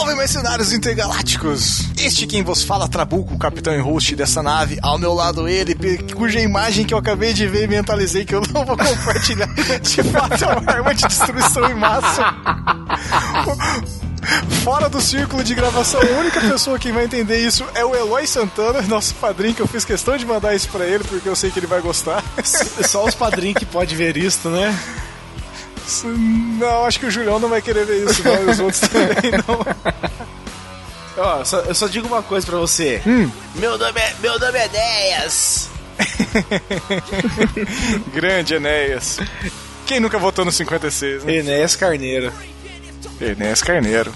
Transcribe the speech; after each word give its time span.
Salve, 0.00 0.14
mercenários 0.14 0.72
intergalácticos! 0.72 1.82
Este 1.98 2.26
quem 2.26 2.42
vos 2.42 2.62
fala, 2.62 2.88
Trabuco, 2.88 3.36
capitão 3.36 3.74
e 3.74 3.80
host 3.80 4.16
dessa 4.16 4.42
nave. 4.42 4.78
Ao 4.80 4.96
meu 4.96 5.12
lado 5.12 5.46
ele, 5.46 5.76
cuja 6.14 6.40
imagem 6.40 6.86
que 6.86 6.94
eu 6.94 6.98
acabei 6.98 7.34
de 7.34 7.46
ver 7.46 7.64
e 7.64 7.66
mentalizei 7.66 8.24
que 8.24 8.34
eu 8.34 8.40
não 8.50 8.64
vou 8.64 8.78
compartilhar. 8.80 9.46
De 9.54 10.02
fato, 10.04 10.42
é 10.42 10.46
uma 10.56 10.72
arma 10.72 10.94
de 10.94 11.06
destruição 11.06 11.70
em 11.70 11.74
massa. 11.74 12.34
Fora 14.64 14.88
do 14.88 15.02
círculo 15.02 15.44
de 15.44 15.54
gravação, 15.54 16.00
a 16.00 16.18
única 16.18 16.40
pessoa 16.40 16.78
que 16.78 16.90
vai 16.90 17.04
entender 17.04 17.46
isso 17.46 17.66
é 17.74 17.84
o 17.84 17.94
Eloy 17.94 18.26
Santana, 18.26 18.80
nosso 18.80 19.14
padrinho, 19.16 19.54
que 19.54 19.60
eu 19.60 19.68
fiz 19.68 19.84
questão 19.84 20.16
de 20.16 20.24
mandar 20.24 20.54
isso 20.54 20.70
pra 20.70 20.86
ele, 20.86 21.04
porque 21.04 21.28
eu 21.28 21.36
sei 21.36 21.50
que 21.50 21.58
ele 21.58 21.66
vai 21.66 21.82
gostar. 21.82 22.24
Só 22.42 23.04
os 23.04 23.14
padrinhos 23.14 23.58
que 23.58 23.66
podem 23.66 23.94
ver 23.94 24.16
isso, 24.16 24.48
né? 24.48 24.74
Não, 26.58 26.84
acho 26.84 27.00
que 27.00 27.06
o 27.06 27.10
Julião 27.10 27.38
não 27.38 27.48
vai 27.48 27.60
querer 27.60 27.84
ver 27.84 28.04
isso, 28.04 28.22
não, 28.22 28.42
e 28.42 28.50
os 28.50 28.60
outros 28.60 28.80
também 28.80 29.32
não. 29.46 29.60
Ó, 31.16 31.44
só, 31.44 31.60
eu 31.60 31.74
só 31.74 31.86
digo 31.86 32.06
uma 32.06 32.22
coisa 32.22 32.46
pra 32.46 32.58
você. 32.58 33.02
Hum. 33.06 33.30
Meu 33.56 33.76
nome 33.76 34.00
é, 34.00 34.14
meu 34.20 34.38
nome 34.38 34.58
é 34.58 34.66
Enéas. 34.66 35.68
Grande 38.14 38.54
Enéas. 38.54 39.18
Quem 39.86 40.00
nunca 40.00 40.18
votou 40.18 40.44
no 40.44 40.52
56, 40.52 41.24
né? 41.24 41.34
Enéas 41.34 41.76
Carneiro. 41.76 42.32
Enéas 43.20 43.62
Carneiro. 43.62 44.12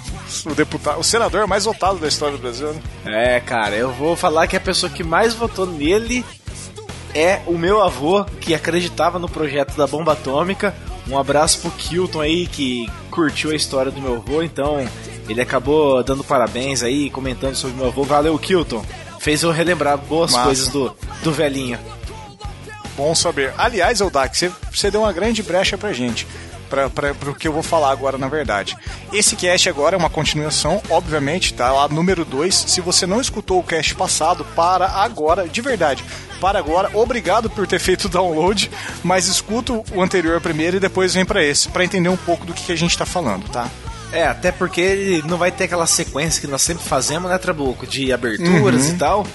O 0.47 0.55
deputado, 0.55 0.98
o 0.98 1.05
senador 1.05 1.47
mais 1.47 1.64
votado 1.64 1.98
da 1.98 2.09
história 2.09 2.36
do 2.36 2.41
Brasil, 2.41 2.72
né? 2.72 3.36
É, 3.36 3.41
cara, 3.41 3.75
eu 3.75 3.92
vou 3.92 4.16
falar 4.16 4.47
que 4.47 4.56
a 4.56 4.61
pessoa 4.61 4.91
que 4.91 5.05
mais 5.05 5.34
votou 5.34 5.66
nele 5.66 6.25
é 7.14 7.41
o 7.47 7.59
meu 7.59 7.83
avô, 7.83 8.25
que 8.41 8.55
acreditava 8.55 9.19
no 9.19 9.28
projeto 9.28 9.77
da 9.77 9.86
bomba 9.86 10.12
atômica. 10.12 10.75
Um 11.08 11.19
abraço 11.19 11.60
pro 11.60 11.70
Kilton 11.70 12.20
aí, 12.20 12.47
que 12.47 12.91
curtiu 13.10 13.50
a 13.50 13.55
história 13.55 13.92
do 13.92 14.00
meu 14.00 14.16
avô, 14.16 14.42
então 14.42 14.88
ele 15.28 15.41
acabou 15.41 16.02
dando 16.02 16.24
parabéns 16.24 16.83
aí, 16.83 17.10
comentando 17.10 17.55
sobre 17.55 17.77
meu 17.77 17.88
avô. 17.88 18.05
Valeu, 18.05 18.38
Kilton. 18.38 18.84
Fez 19.20 19.42
eu 19.42 19.50
relembrar 19.50 19.97
boas 19.98 20.32
Massa. 20.32 20.44
coisas 20.44 20.69
do, 20.69 20.94
do 21.22 21.32
velhinho. 21.32 21.78
Bom 22.97 23.14
saber. 23.14 23.52
Aliás, 23.58 24.00
Eldak, 24.00 24.36
você, 24.36 24.50
você 24.72 24.91
deu 24.91 25.02
uma 25.02 25.12
grande 25.12 25.42
brecha 25.42 25.77
pra 25.77 25.92
gente. 25.92 26.27
Para 26.91 27.12
o 27.30 27.34
que 27.34 27.47
eu 27.48 27.53
vou 27.53 27.62
falar 27.62 27.91
agora, 27.91 28.19
na 28.19 28.28
verdade. 28.28 28.77
Esse 29.12 29.36
cast 29.36 29.69
agora 29.69 29.97
é 29.97 29.98
uma 29.98 30.11
continuação, 30.11 30.83
obviamente, 30.91 31.55
tá 31.55 31.70
lá 31.72 31.89
número 31.89 32.25
2. 32.25 32.55
Se 32.55 32.81
você 32.81 33.06
não 33.06 33.20
escutou 33.20 33.58
o 33.61 33.62
cast 33.62 33.94
passado, 33.94 34.44
para 34.56 34.86
agora, 34.86 35.48
de 35.48 35.61
verdade. 35.61 36.05
Para 36.41 36.58
agora, 36.58 36.91
obrigado 36.94 37.48
por 37.48 37.66
ter 37.66 37.78
feito 37.78 38.05
o 38.05 38.08
download, 38.08 38.70
mas 39.03 39.27
escuta 39.28 39.72
o 39.94 40.03
anterior 40.03 40.41
primeiro 40.41 40.77
e 40.77 40.81
depois 40.81 41.14
vem 41.14 41.25
para 41.25 41.42
esse, 41.42 41.69
para 41.69 41.84
entender 41.84 42.08
um 42.08 42.16
pouco 42.16 42.44
do 42.44 42.53
que, 42.53 42.64
que 42.64 42.72
a 42.72 42.77
gente 42.77 42.98
tá 42.98 43.06
falando, 43.06 43.48
tá? 43.48 43.69
É, 44.12 44.27
até 44.27 44.53
porque 44.53 44.81
ele 44.81 45.22
não 45.27 45.38
vai 45.38 45.50
ter 45.50 45.64
aquela 45.64 45.86
sequência 45.86 46.41
que 46.41 46.47
nós 46.47 46.62
sempre 46.62 46.84
fazemos, 46.84 47.31
né, 47.31 47.38
Trabuco? 47.38 47.86
De 47.86 48.12
aberturas 48.12 48.84
Uhum. 48.88 48.91
e 48.91 48.94
tal. 48.94 49.27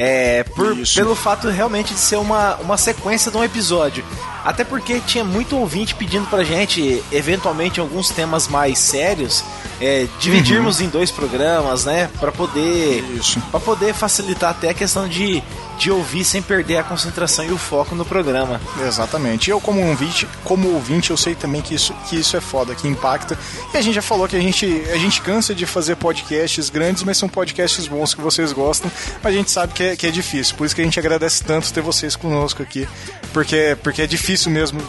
É, 0.00 0.44
por, 0.44 0.76
pelo 0.94 1.16
fato 1.16 1.48
realmente 1.48 1.92
de 1.92 1.98
ser 1.98 2.16
uma, 2.16 2.54
uma 2.56 2.78
sequência 2.78 3.32
de 3.32 3.36
um 3.36 3.42
episódio. 3.42 4.04
Até 4.44 4.62
porque 4.62 5.00
tinha 5.00 5.24
muito 5.24 5.56
ouvinte 5.56 5.94
pedindo 5.94 6.26
pra 6.30 6.44
gente, 6.44 7.02
eventualmente, 7.10 7.80
alguns 7.80 8.08
temas 8.08 8.46
mais 8.46 8.78
sérios, 8.78 9.44
é, 9.80 10.06
dividirmos 10.18 10.80
em 10.80 10.88
dois 10.88 11.10
programas, 11.10 11.84
né? 11.84 12.10
Pra 12.18 12.32
poder. 12.32 13.02
Uhum. 13.02 13.40
Pra 13.50 13.60
poder 13.60 13.94
facilitar 13.94 14.50
até 14.50 14.70
a 14.70 14.74
questão 14.74 15.08
de, 15.08 15.42
de 15.78 15.90
ouvir 15.90 16.24
sem 16.24 16.42
perder 16.42 16.78
a 16.78 16.82
concentração 16.82 17.44
e 17.44 17.52
o 17.52 17.58
foco 17.58 17.94
no 17.94 18.04
programa. 18.04 18.60
Exatamente. 18.86 19.50
Eu, 19.50 19.60
como 19.60 19.86
ouvinte, 19.86 20.26
como 20.44 20.72
ouvinte, 20.72 21.10
eu 21.10 21.16
sei 21.16 21.34
também 21.34 21.62
que 21.62 21.74
isso, 21.74 21.94
que 22.08 22.16
isso 22.16 22.36
é 22.36 22.40
foda, 22.40 22.74
que 22.74 22.88
impacta. 22.88 23.38
E 23.72 23.76
a 23.76 23.80
gente 23.80 23.94
já 23.94 24.02
falou 24.02 24.28
que 24.28 24.36
a 24.36 24.40
gente, 24.40 24.66
a 24.92 24.96
gente 24.96 25.22
cansa 25.22 25.54
de 25.54 25.64
fazer 25.64 25.96
podcasts 25.96 26.70
grandes, 26.70 27.02
mas 27.02 27.16
são 27.16 27.28
podcasts 27.28 27.86
bons 27.86 28.14
que 28.14 28.20
vocês 28.20 28.52
gostam. 28.52 28.90
Mas 29.22 29.32
a 29.32 29.36
gente 29.36 29.50
sabe 29.50 29.72
que 29.72 29.82
é, 29.82 29.96
que 29.96 30.06
é 30.06 30.10
difícil. 30.10 30.56
Por 30.56 30.66
isso 30.66 30.74
que 30.74 30.80
a 30.80 30.84
gente 30.84 30.98
agradece 30.98 31.44
tanto 31.44 31.72
ter 31.72 31.80
vocês 31.80 32.16
conosco 32.16 32.62
aqui. 32.62 32.88
Porque, 33.32 33.76
porque 33.82 34.02
é 34.02 34.06
difícil 34.06 34.50
mesmo 34.50 34.80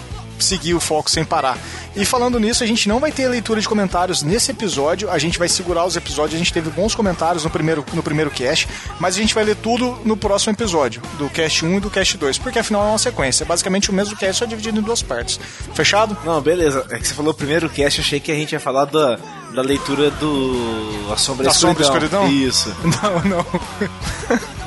seguir 0.43 0.73
o 0.73 0.79
foco 0.79 1.09
sem 1.09 1.23
parar. 1.23 1.57
E 1.95 2.05
falando 2.05 2.39
nisso, 2.39 2.63
a 2.63 2.67
gente 2.67 2.87
não 2.87 2.99
vai 2.99 3.11
ter 3.11 3.27
leitura 3.27 3.59
de 3.59 3.67
comentários 3.67 4.23
nesse 4.23 4.51
episódio, 4.51 5.09
a 5.09 5.17
gente 5.17 5.37
vai 5.37 5.47
segurar 5.47 5.85
os 5.85 5.95
episódios, 5.95 6.35
a 6.35 6.37
gente 6.37 6.53
teve 6.53 6.69
bons 6.69 6.95
comentários 6.95 7.43
no 7.43 7.49
primeiro, 7.49 7.83
no 7.93 8.03
primeiro 8.03 8.31
cast, 8.31 8.67
mas 8.99 9.15
a 9.15 9.19
gente 9.19 9.33
vai 9.33 9.43
ler 9.43 9.55
tudo 9.55 9.99
no 10.05 10.15
próximo 10.15 10.53
episódio, 10.53 11.01
do 11.17 11.29
cast 11.29 11.65
1 11.65 11.77
e 11.77 11.79
do 11.79 11.89
cast 11.89 12.17
2, 12.17 12.37
porque 12.37 12.59
afinal 12.59 12.83
é 12.83 12.89
uma 12.89 12.97
sequência, 12.97 13.43
é 13.43 13.45
basicamente 13.45 13.89
o 13.89 13.93
mesmo 13.93 14.15
cast, 14.15 14.39
só 14.39 14.45
dividido 14.45 14.79
em 14.79 14.83
duas 14.83 15.01
partes. 15.01 15.39
Fechado? 15.73 16.17
Não, 16.23 16.41
beleza. 16.41 16.85
É 16.89 16.97
que 16.97 17.07
você 17.07 17.13
falou 17.13 17.33
primeiro 17.33 17.69
cast, 17.69 18.01
achei 18.01 18.19
que 18.19 18.31
a 18.31 18.35
gente 18.35 18.53
ia 18.53 18.59
falar 18.59 18.85
da, 18.85 19.19
da 19.53 19.61
leitura 19.61 20.11
do 20.11 21.07
A 21.11 21.17
Sombra 21.17 21.45
Da 21.45 21.51
e 21.51 21.55
Sombra 21.55 21.83
Escuridão. 21.83 22.25
Escuridão? 22.25 22.47
Isso. 22.47 22.75
Não, 23.01 23.21
não. 23.29 23.45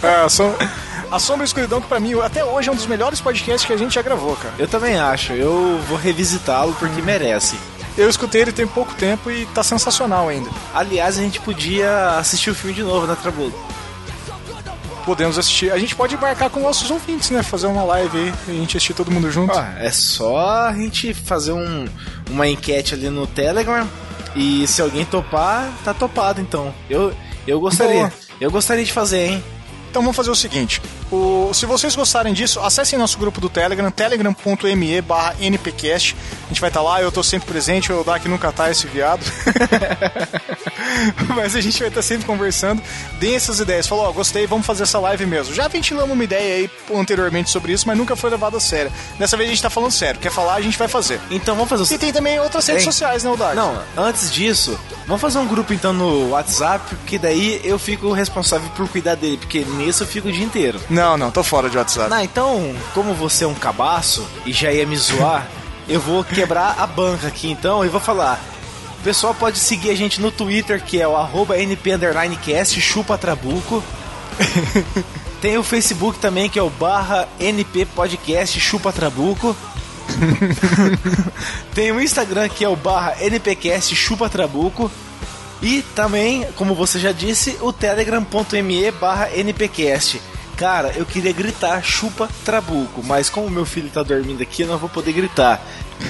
É, 0.00 0.24
a, 0.24 0.28
som... 0.28 0.54
a 1.10 1.18
Sombra 1.18 1.44
e 1.44 1.46
Escuridão, 1.46 1.80
que 1.80 1.88
pra 1.88 1.98
mim 2.00 2.14
até 2.20 2.44
hoje 2.44 2.68
é 2.68 2.72
um 2.72 2.74
dos 2.74 2.86
melhores 2.86 3.20
podcasts 3.20 3.66
que 3.66 3.72
a 3.72 3.76
gente 3.76 3.94
já 3.94 4.02
gravou, 4.02 4.36
cara. 4.36 4.54
Eu 4.58 4.68
também 4.68 4.98
acho. 4.98 5.32
Eu 5.32 5.78
vou 5.88 5.96
revisitá-lo 5.96 6.74
porque 6.78 7.00
merece. 7.00 7.56
Eu 7.96 8.08
escutei 8.08 8.42
ele 8.42 8.52
tem 8.52 8.66
pouco 8.66 8.94
tempo 8.94 9.30
e 9.30 9.46
tá 9.46 9.62
sensacional 9.62 10.28
ainda. 10.28 10.48
Aliás, 10.72 11.18
a 11.18 11.22
gente 11.22 11.40
podia 11.40 12.10
assistir 12.18 12.50
o 12.50 12.54
filme 12.54 12.74
de 12.74 12.82
novo, 12.82 13.06
né, 13.06 13.16
Trabulo? 13.20 13.52
Podemos 15.04 15.38
assistir. 15.38 15.72
A 15.72 15.78
gente 15.78 15.96
pode 15.96 16.14
embarcar 16.14 16.50
com 16.50 16.60
nossos 16.60 16.90
ouvintes, 16.90 17.30
né? 17.30 17.42
Fazer 17.42 17.66
uma 17.66 17.82
live 17.82 18.16
aí 18.16 18.34
e 18.46 18.50
a 18.50 18.54
gente 18.54 18.76
assistir 18.76 18.94
todo 18.94 19.10
mundo 19.10 19.30
junto. 19.30 19.58
Ah, 19.58 19.74
é 19.78 19.90
só 19.90 20.66
a 20.66 20.72
gente 20.72 21.14
fazer 21.14 21.52
um, 21.52 21.86
uma 22.30 22.46
enquete 22.46 22.94
ali 22.94 23.08
no 23.08 23.26
Telegram 23.26 23.88
e 24.36 24.66
se 24.66 24.82
alguém 24.82 25.04
topar, 25.04 25.68
tá 25.82 25.94
topado 25.94 26.40
então. 26.40 26.72
Eu, 26.88 27.12
eu 27.46 27.58
gostaria. 27.58 28.00
Boa. 28.00 28.12
Eu 28.40 28.50
gostaria 28.50 28.84
de 28.84 28.92
fazer, 28.92 29.30
hein? 29.30 29.44
Então 29.90 30.02
vamos 30.02 30.16
fazer 30.16 30.30
o 30.30 30.34
seguinte: 30.34 30.80
o- 31.10 31.50
se 31.54 31.64
vocês 31.66 31.94
gostarem 31.96 32.32
disso, 32.34 32.60
acessem 32.60 32.98
nosso 32.98 33.18
grupo 33.18 33.40
do 33.40 33.48
Telegram, 33.48 33.90
telegram.me 33.90 35.00
barra 35.02 35.34
npcast. 35.40 36.14
A 36.44 36.48
gente 36.48 36.60
vai 36.60 36.68
estar 36.70 36.82
lá, 36.82 37.00
eu 37.02 37.10
tô 37.12 37.22
sempre 37.22 37.48
presente, 37.48 37.92
o 37.92 37.96
Eldak 37.98 38.26
nunca 38.28 38.50
tá 38.52 38.70
esse 38.70 38.86
viado. 38.86 39.24
Mas 41.36 41.54
a 41.56 41.60
gente 41.60 41.78
vai 41.78 41.88
estar 41.88 42.02
sempre 42.02 42.26
conversando. 42.26 42.82
Deem 43.18 43.36
essas 43.36 43.60
ideias. 43.60 43.86
Falou, 43.86 44.06
ó, 44.06 44.12
gostei, 44.12 44.46
vamos 44.46 44.66
fazer 44.66 44.82
essa 44.84 44.98
live 44.98 45.26
mesmo. 45.26 45.54
Já 45.54 45.68
ventilamos 45.68 46.10
uma 46.12 46.24
ideia 46.24 46.56
aí 46.56 46.70
anteriormente 46.98 47.50
sobre 47.50 47.72
isso, 47.72 47.86
mas 47.86 47.96
nunca 47.96 48.16
foi 48.16 48.30
levado 48.30 48.56
a 48.56 48.60
sério. 48.60 48.92
Dessa 49.18 49.36
vez 49.36 49.48
a 49.48 49.52
gente 49.52 49.62
tá 49.62 49.70
falando 49.70 49.90
sério. 49.90 50.20
Quer 50.20 50.30
falar, 50.30 50.54
a 50.54 50.60
gente 50.60 50.78
vai 50.78 50.88
fazer. 50.88 51.20
Então 51.30 51.54
vamos 51.54 51.68
fazer 51.68 51.82
o 51.82 51.94
E 51.94 51.98
tem 51.98 52.12
também 52.12 52.38
outras 52.40 52.66
redes 52.66 52.84
Hein? 52.84 52.90
sociais, 52.92 53.24
né, 53.24 53.30
Eldak? 53.30 53.56
Não, 53.56 53.80
antes 53.96 54.32
disso, 54.32 54.78
vamos 55.06 55.20
fazer 55.20 55.38
um 55.38 55.46
grupo 55.46 55.72
então 55.72 55.92
no 55.92 56.30
WhatsApp, 56.30 56.94
porque 56.96 57.18
daí 57.18 57.60
eu 57.64 57.78
fico 57.78 58.12
responsável 58.12 58.68
por 58.76 58.88
cuidar 58.88 59.14
dele, 59.14 59.36
porque 59.36 59.60
nisso 59.78 60.02
eu 60.02 60.06
fico 60.06 60.28
o 60.28 60.32
dia 60.32 60.44
inteiro. 60.44 60.80
Não, 60.90 61.16
não, 61.16 61.30
tô 61.30 61.42
fora 61.42 61.70
de 61.70 61.78
WhatsApp. 61.78 62.12
Ah, 62.12 62.24
então, 62.24 62.74
como 62.92 63.14
você 63.14 63.44
é 63.44 63.46
um 63.46 63.54
cabaço 63.54 64.26
e 64.44 64.52
já 64.52 64.72
ia 64.72 64.86
me 64.86 64.96
zoar, 64.96 65.48
eu 65.88 66.00
vou 66.00 66.22
quebrar 66.22 66.76
a 66.78 66.86
banca 66.86 67.28
aqui 67.28 67.50
então 67.50 67.84
e 67.84 67.88
vou 67.88 68.00
falar. 68.00 68.40
O 69.00 69.02
pessoal 69.02 69.32
pode 69.32 69.58
seguir 69.58 69.90
a 69.90 69.94
gente 69.94 70.20
no 70.20 70.30
Twitter, 70.30 70.82
que 70.82 71.00
é 71.00 71.06
o 71.06 71.16
arroba 71.16 71.56
NP 71.56 71.92
underline 71.92 72.36
cast, 72.36 72.78
chupa 72.80 73.16
trabuco. 73.16 73.82
Tem 75.40 75.56
o 75.56 75.62
Facebook 75.62 76.18
também, 76.18 76.50
que 76.50 76.58
é 76.58 76.62
o 76.62 76.68
barra 76.68 77.28
NP 77.38 77.86
Podcast 77.94 78.58
Chupa 78.58 78.92
Trabuco. 78.92 79.56
Tem 81.74 81.92
o 81.92 82.00
Instagram, 82.00 82.48
que 82.48 82.64
é 82.64 82.68
o 82.68 82.74
barra 82.74 83.14
NPcast 83.20 83.94
Chupa 83.94 84.28
Trabuco. 84.28 84.90
E 85.62 85.82
também, 85.94 86.46
como 86.56 86.74
você 86.74 86.98
já 86.98 87.12
disse, 87.12 87.56
o 87.60 87.72
telegram.me 87.72 88.90
barra 88.92 89.30
NPcast. 89.36 90.20
Cara, 90.56 90.92
eu 90.96 91.06
queria 91.06 91.32
gritar 91.32 91.80
chupa 91.84 92.28
trabuco, 92.44 93.00
mas 93.04 93.30
como 93.30 93.48
meu 93.48 93.64
filho 93.64 93.88
tá 93.88 94.02
dormindo 94.02 94.42
aqui, 94.42 94.62
eu 94.62 94.68
não 94.68 94.76
vou 94.76 94.88
poder 94.88 95.12
gritar. 95.12 95.64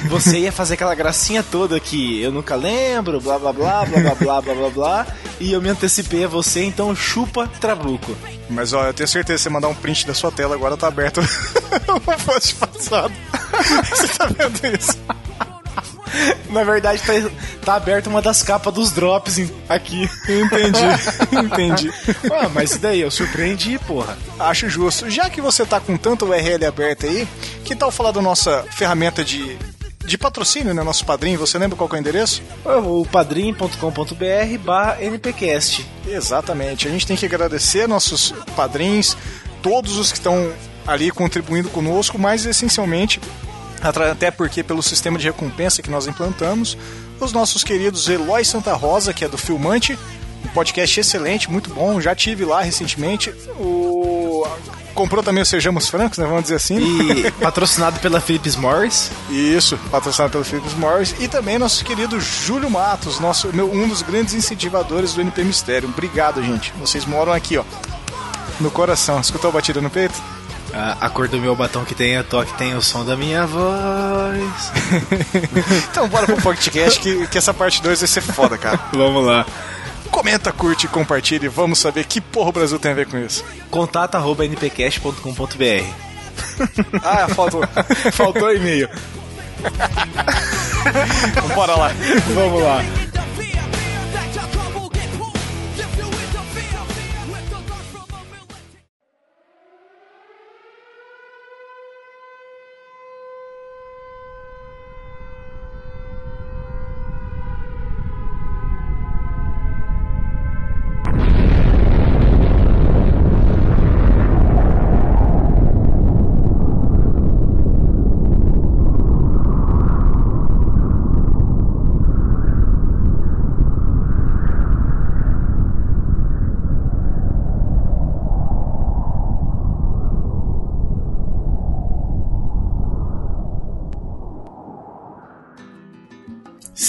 Você 0.08 0.38
ia 0.38 0.52
fazer 0.52 0.74
aquela 0.74 0.94
gracinha 0.94 1.42
toda 1.42 1.78
que 1.78 2.22
eu 2.22 2.32
nunca 2.32 2.54
lembro, 2.56 3.20
blá 3.20 3.38
blá 3.38 3.52
blá, 3.52 3.84
blá 3.84 4.00
blá 4.00 4.14
blá 4.14 4.40
blá 4.40 4.54
blá 4.54 4.70
blá, 4.70 5.06
e 5.38 5.52
eu 5.52 5.60
me 5.60 5.68
antecipei 5.68 6.24
a 6.24 6.28
você, 6.28 6.64
então 6.64 6.96
chupa 6.96 7.46
trabuco. 7.60 8.16
Mas 8.48 8.72
ó, 8.72 8.86
eu 8.86 8.94
tenho 8.94 9.08
certeza 9.08 9.42
você 9.42 9.50
mandar 9.50 9.68
um 9.68 9.74
print 9.74 10.06
da 10.06 10.14
sua 10.14 10.32
tela 10.32 10.54
agora 10.54 10.78
tá 10.78 10.88
aberto 10.88 11.20
o 11.88 12.00
post 12.24 12.54
passado. 12.54 13.12
Você 13.90 14.08
tá 14.08 14.26
vendo 14.26 14.78
isso? 14.78 14.96
Na 16.50 16.64
verdade, 16.64 17.02
tá, 17.02 17.12
tá 17.64 17.74
aberta 17.74 18.08
uma 18.08 18.22
das 18.22 18.42
capas 18.42 18.72
dos 18.72 18.90
drops 18.92 19.50
aqui. 19.68 20.08
Entendi, 20.28 20.84
entendi. 21.32 21.92
Ah, 22.32 22.48
mas 22.48 22.74
e 22.74 22.78
daí? 22.78 23.00
Eu 23.00 23.10
surpreendi, 23.10 23.78
porra. 23.78 24.16
Acho 24.38 24.68
justo. 24.68 25.10
Já 25.10 25.28
que 25.28 25.40
você 25.40 25.64
tá 25.64 25.80
com 25.80 25.96
tanto 25.96 26.26
URL 26.26 26.66
aberto 26.66 27.06
aí, 27.06 27.26
que 27.64 27.74
tal 27.74 27.90
falar 27.90 28.12
da 28.12 28.22
nossa 28.22 28.64
ferramenta 28.70 29.24
de, 29.24 29.56
de 30.04 30.16
patrocínio, 30.16 30.74
né? 30.74 30.82
Nosso 30.82 31.04
padrinho, 31.04 31.38
você 31.38 31.58
lembra 31.58 31.76
qual 31.76 31.88
é 31.92 31.94
o 31.94 31.98
endereço? 31.98 32.42
O 32.64 33.06
padrim.com.br 33.06 34.58
barra 34.64 35.02
NPcast. 35.02 35.86
Exatamente. 36.06 36.88
A 36.88 36.90
gente 36.90 37.06
tem 37.06 37.16
que 37.16 37.26
agradecer 37.26 37.86
nossos 37.86 38.32
padrinhos, 38.56 39.16
todos 39.62 39.98
os 39.98 40.10
que 40.10 40.18
estão 40.18 40.52
ali 40.86 41.10
contribuindo 41.10 41.68
conosco, 41.68 42.18
mas 42.18 42.46
essencialmente, 42.46 43.20
até 43.82 44.30
porque 44.30 44.62
pelo 44.62 44.82
sistema 44.82 45.18
de 45.18 45.26
recompensa 45.26 45.82
que 45.82 45.90
nós 45.90 46.06
implantamos, 46.06 46.76
os 47.20 47.32
nossos 47.32 47.64
queridos 47.64 48.08
Eloy 48.08 48.44
Santa 48.44 48.74
Rosa, 48.74 49.12
que 49.12 49.24
é 49.24 49.28
do 49.28 49.38
Filmante, 49.38 49.98
um 50.44 50.48
podcast 50.48 51.00
excelente, 51.00 51.50
muito 51.50 51.70
bom, 51.70 52.00
já 52.00 52.14
tive 52.14 52.44
lá 52.44 52.62
recentemente. 52.62 53.30
O 53.58 54.46
comprou 54.98 55.22
também 55.22 55.44
o 55.44 55.46
Sejamos 55.46 55.88
Francos, 55.88 56.18
né? 56.18 56.26
Vamos 56.26 56.42
dizer 56.42 56.56
assim. 56.56 56.76
E 56.78 57.30
patrocinado 57.40 58.00
pela 58.00 58.20
Philips 58.20 58.56
Morris. 58.56 59.12
Isso, 59.30 59.78
patrocinado 59.92 60.32
pela 60.32 60.44
Philips 60.44 60.74
Morris. 60.74 61.14
E 61.20 61.28
também 61.28 61.56
nosso 61.56 61.84
querido 61.84 62.20
Júlio 62.20 62.68
Matos, 62.68 63.20
nosso, 63.20 63.54
meu, 63.54 63.72
um 63.72 63.86
dos 63.86 64.02
grandes 64.02 64.34
incentivadores 64.34 65.14
do 65.14 65.20
NP 65.20 65.44
Mistério. 65.44 65.88
Obrigado, 65.88 66.42
gente. 66.42 66.72
Vocês 66.80 67.04
moram 67.04 67.32
aqui, 67.32 67.56
ó. 67.56 67.64
No 68.58 68.72
coração. 68.72 69.20
Escutou 69.20 69.50
a 69.50 69.52
batida 69.52 69.80
no 69.80 69.88
peito? 69.88 70.20
A, 70.72 71.06
a 71.06 71.10
cor 71.10 71.28
do 71.28 71.38
meu 71.38 71.56
batom 71.56 71.84
que 71.84 71.94
tem 71.94 72.16
a 72.16 72.22
toque 72.22 72.52
tem 72.54 72.74
o 72.74 72.82
som 72.82 73.04
da 73.04 73.16
minha 73.16 73.46
voz. 73.46 74.72
então 75.90 76.06
bora 76.08 76.26
pro 76.26 76.36
podcast 76.42 77.00
que, 77.00 77.26
que 77.26 77.38
essa 77.38 77.54
parte 77.54 77.82
2 77.82 78.00
vai 78.00 78.08
ser 78.08 78.20
foda, 78.20 78.58
cara. 78.58 78.78
Vamos 78.92 79.24
lá. 79.24 79.46
Comenta, 80.10 80.52
curte 80.52 80.86
e 80.86 80.88
compartilhe. 80.88 81.48
Vamos 81.48 81.78
saber 81.78 82.04
que 82.04 82.20
porra 82.20 82.50
o 82.50 82.52
Brasil 82.52 82.78
tem 82.78 82.92
a 82.92 82.94
ver 82.94 83.06
com 83.06 83.18
isso. 83.18 83.44
Contato 83.70 84.14
arroba 84.16 84.44
npcast.com.br 84.44 86.08
Ah, 87.02 87.28
faltou, 87.28 87.62
faltou 88.12 88.54
e-mail. 88.54 88.88
Bora 91.54 91.74
lá. 91.74 91.90
Vamos 92.34 92.62
lá. 92.62 92.82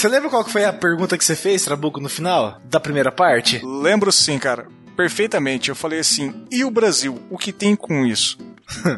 Você 0.00 0.08
lembra 0.08 0.30
qual 0.30 0.42
que 0.42 0.50
foi 0.50 0.64
a 0.64 0.72
pergunta 0.72 1.18
que 1.18 1.22
você 1.22 1.36
fez, 1.36 1.62
Trabuco, 1.62 2.00
no 2.00 2.08
final 2.08 2.58
da 2.64 2.80
primeira 2.80 3.12
parte? 3.12 3.60
Lembro 3.62 4.10
sim, 4.10 4.38
cara. 4.38 4.66
Perfeitamente. 4.96 5.68
Eu 5.68 5.76
falei 5.76 5.98
assim: 5.98 6.32
e 6.50 6.64
o 6.64 6.70
Brasil? 6.70 7.20
O 7.28 7.36
que 7.36 7.52
tem 7.52 7.76
com 7.76 8.06
isso? 8.06 8.38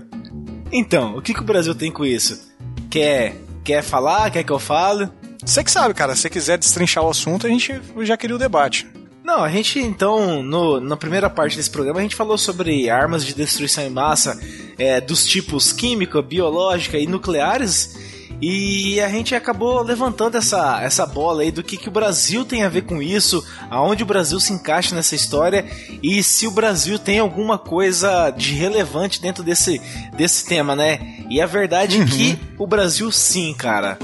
então, 0.70 1.16
o 1.16 1.20
que, 1.20 1.34
que 1.34 1.40
o 1.40 1.44
Brasil 1.44 1.74
tem 1.74 1.90
com 1.90 2.06
isso? 2.06 2.52
Quer, 2.88 3.34
quer 3.64 3.82
falar? 3.82 4.30
Quer 4.30 4.44
que 4.44 4.52
eu 4.52 4.60
fale? 4.60 5.08
Você 5.44 5.64
que 5.64 5.72
sabe, 5.72 5.92
cara. 5.92 6.14
Se 6.14 6.22
você 6.22 6.30
quiser 6.30 6.56
destrinchar 6.56 7.02
o 7.02 7.10
assunto, 7.10 7.48
a 7.48 7.50
gente 7.50 7.80
já 8.02 8.16
queria 8.16 8.36
o 8.36 8.38
debate. 8.38 8.86
Não, 9.24 9.42
a 9.42 9.48
gente 9.48 9.80
então, 9.80 10.40
no, 10.40 10.78
na 10.78 10.96
primeira 10.96 11.28
parte 11.28 11.56
desse 11.56 11.70
programa, 11.70 11.98
a 11.98 12.02
gente 12.02 12.14
falou 12.14 12.38
sobre 12.38 12.88
armas 12.88 13.26
de 13.26 13.34
destruição 13.34 13.82
em 13.82 13.90
massa 13.90 14.40
é, 14.78 15.00
dos 15.00 15.26
tipos 15.26 15.72
química, 15.72 16.22
biológica 16.22 16.96
e 16.96 17.08
nucleares. 17.08 18.11
E 18.42 19.00
a 19.00 19.08
gente 19.08 19.36
acabou 19.36 19.80
levantando 19.82 20.36
essa, 20.36 20.82
essa 20.82 21.06
bola 21.06 21.42
aí 21.42 21.52
do 21.52 21.62
que, 21.62 21.76
que 21.76 21.88
o 21.88 21.92
Brasil 21.92 22.44
tem 22.44 22.64
a 22.64 22.68
ver 22.68 22.82
com 22.82 23.00
isso, 23.00 23.46
aonde 23.70 24.02
o 24.02 24.06
Brasil 24.06 24.40
se 24.40 24.52
encaixa 24.52 24.96
nessa 24.96 25.14
história 25.14 25.64
e 26.02 26.24
se 26.24 26.48
o 26.48 26.50
Brasil 26.50 26.98
tem 26.98 27.20
alguma 27.20 27.56
coisa 27.56 28.30
de 28.30 28.52
relevante 28.54 29.22
dentro 29.22 29.44
desse, 29.44 29.80
desse 30.16 30.44
tema, 30.44 30.74
né? 30.74 31.24
E 31.30 31.40
a 31.40 31.46
verdade 31.46 31.98
uhum. 31.98 32.02
é 32.02 32.06
que 32.06 32.38
o 32.58 32.66
Brasil 32.66 33.12
sim, 33.12 33.54
cara 33.54 33.96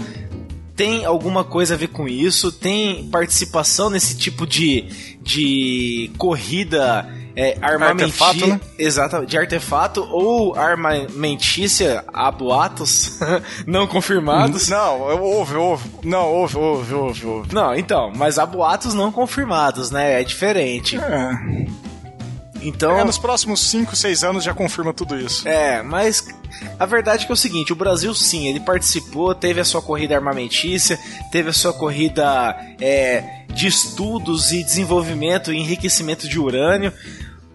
tem 0.77 1.05
alguma 1.05 1.43
coisa 1.43 1.75
a 1.75 1.77
ver 1.77 1.89
com 1.89 2.07
isso, 2.07 2.53
tem 2.53 3.09
participação 3.09 3.91
nesse 3.91 4.17
tipo 4.17 4.47
de, 4.47 5.17
de 5.21 6.09
corrida 6.17 7.05
é, 7.39 7.57
armamentícia, 7.63 8.27
artefato, 8.27 8.47
né? 8.49 8.61
exato, 8.77 9.25
de 9.25 9.39
artefato 9.39 10.09
ou 10.11 10.57
armamentícia 10.57 12.05
há 12.13 12.33
boatos 12.33 13.17
não 13.65 13.87
confirmados. 13.87 14.67
Não, 14.69 15.01
houve, 15.01 15.55
houve. 15.55 15.89
Não, 16.03 16.27
houve, 16.27 16.57
houve, 16.57 16.95
houve, 16.95 17.27
houve. 17.27 17.55
Não, 17.55 17.77
então, 17.77 18.13
mas 18.17 18.41
há 18.41 18.45
boatos 18.45 18.93
não 18.93 19.13
confirmados, 19.13 19.93
né? 19.93 20.21
É 20.21 20.25
diferente. 20.25 20.99
É. 20.99 21.67
Então, 22.61 22.99
é, 22.99 23.05
nos 23.05 23.19
próximos 23.19 23.61
5, 23.71 23.95
6 23.95 24.25
anos 24.25 24.43
já 24.43 24.53
confirma 24.53 24.93
tudo 24.93 25.17
isso. 25.17 25.47
É, 25.47 25.81
mas 25.81 26.27
a 26.77 26.87
verdade 26.87 27.23
é 27.23 27.27
que 27.27 27.31
é 27.31 27.35
o 27.35 27.37
seguinte, 27.37 27.73
o 27.73 27.77
Brasil 27.77 28.13
sim, 28.17 28.49
ele 28.49 28.59
participou, 28.59 29.33
teve 29.33 29.61
a 29.61 29.65
sua 29.65 29.81
corrida 29.81 30.17
armamentícia, 30.17 30.99
teve 31.31 31.51
a 31.51 31.53
sua 31.53 31.73
corrida 31.73 32.57
é, 32.81 33.45
de 33.55 33.69
estudos 33.69 34.51
e 34.51 34.65
desenvolvimento 34.65 35.53
e 35.53 35.57
enriquecimento 35.57 36.29
de 36.29 36.37
urânio, 36.37 36.93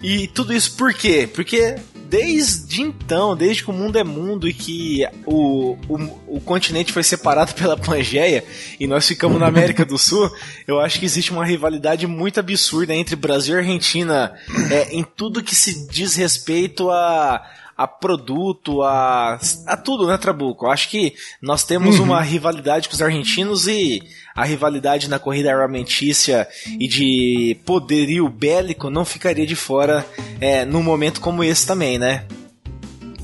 e 0.04 0.28
tudo 0.28 0.54
isso 0.54 0.76
por 0.76 0.94
quê? 0.94 1.28
Porque 1.34 1.78
desde 2.14 2.82
então, 2.82 3.36
desde 3.36 3.64
que 3.64 3.72
o 3.72 3.74
mundo 3.74 3.98
é 3.98 4.04
mundo 4.04 4.48
e 4.48 4.54
que 4.54 5.04
o, 5.26 5.78
o, 5.88 6.36
o, 6.36 6.42
continente 6.42 6.94
foi 6.94 7.02
separado 7.02 7.54
pela 7.58 7.76
Pangeia 7.76 8.44
e 8.80 8.86
nós 8.86 9.08
ficamos 9.08 9.40
na 9.40 9.48
América 9.48 9.84
do 9.84 9.98
Sul, 9.98 10.30
eu 10.68 10.80
acho 10.80 11.00
que 11.00 11.06
existe 11.06 11.32
uma 11.32 11.44
rivalidade 11.44 12.06
muito 12.06 12.40
absurda 12.40 12.94
entre 12.94 13.16
Brasil 13.16 13.56
e 13.56 13.60
Argentina 13.60 14.34
é, 14.70 14.94
em 14.94 15.04
tudo 15.04 15.42
que 15.42 15.56
se 15.56 15.88
diz 15.88 16.16
respeito 16.16 16.92
a 16.92 17.42
a 17.78 17.88
produto, 17.88 18.82
a, 18.84 19.40
a 19.68 19.78
tudo, 19.78 20.08
né, 20.08 20.18
Trabuco? 20.18 20.66
Eu 20.66 20.72
acho 20.72 20.90
que 20.90 21.14
nós 21.42 21.64
temos 21.64 22.00
uhum. 22.00 22.06
uma 22.06 22.22
rivalidade 22.22 22.88
com 22.88 22.96
os 22.96 23.02
argentinos 23.02 23.68
e 23.68 24.04
a 24.36 24.44
rivalidade 24.44 25.10
na 25.10 25.20
corrida 25.20 25.52
armamentícia 25.52 26.48
e 26.80 26.88
de 26.88 27.58
poderio 27.66 28.28
bélico 28.30 28.90
não 28.90 29.06
ficaria 29.06 29.46
de 29.46 29.56
fora 29.56 30.06
é, 30.40 30.66
num 30.66 30.84
momento 30.84 31.22
como 31.22 31.44
esse 31.44 31.66
também, 31.66 31.98
né? 31.98 32.26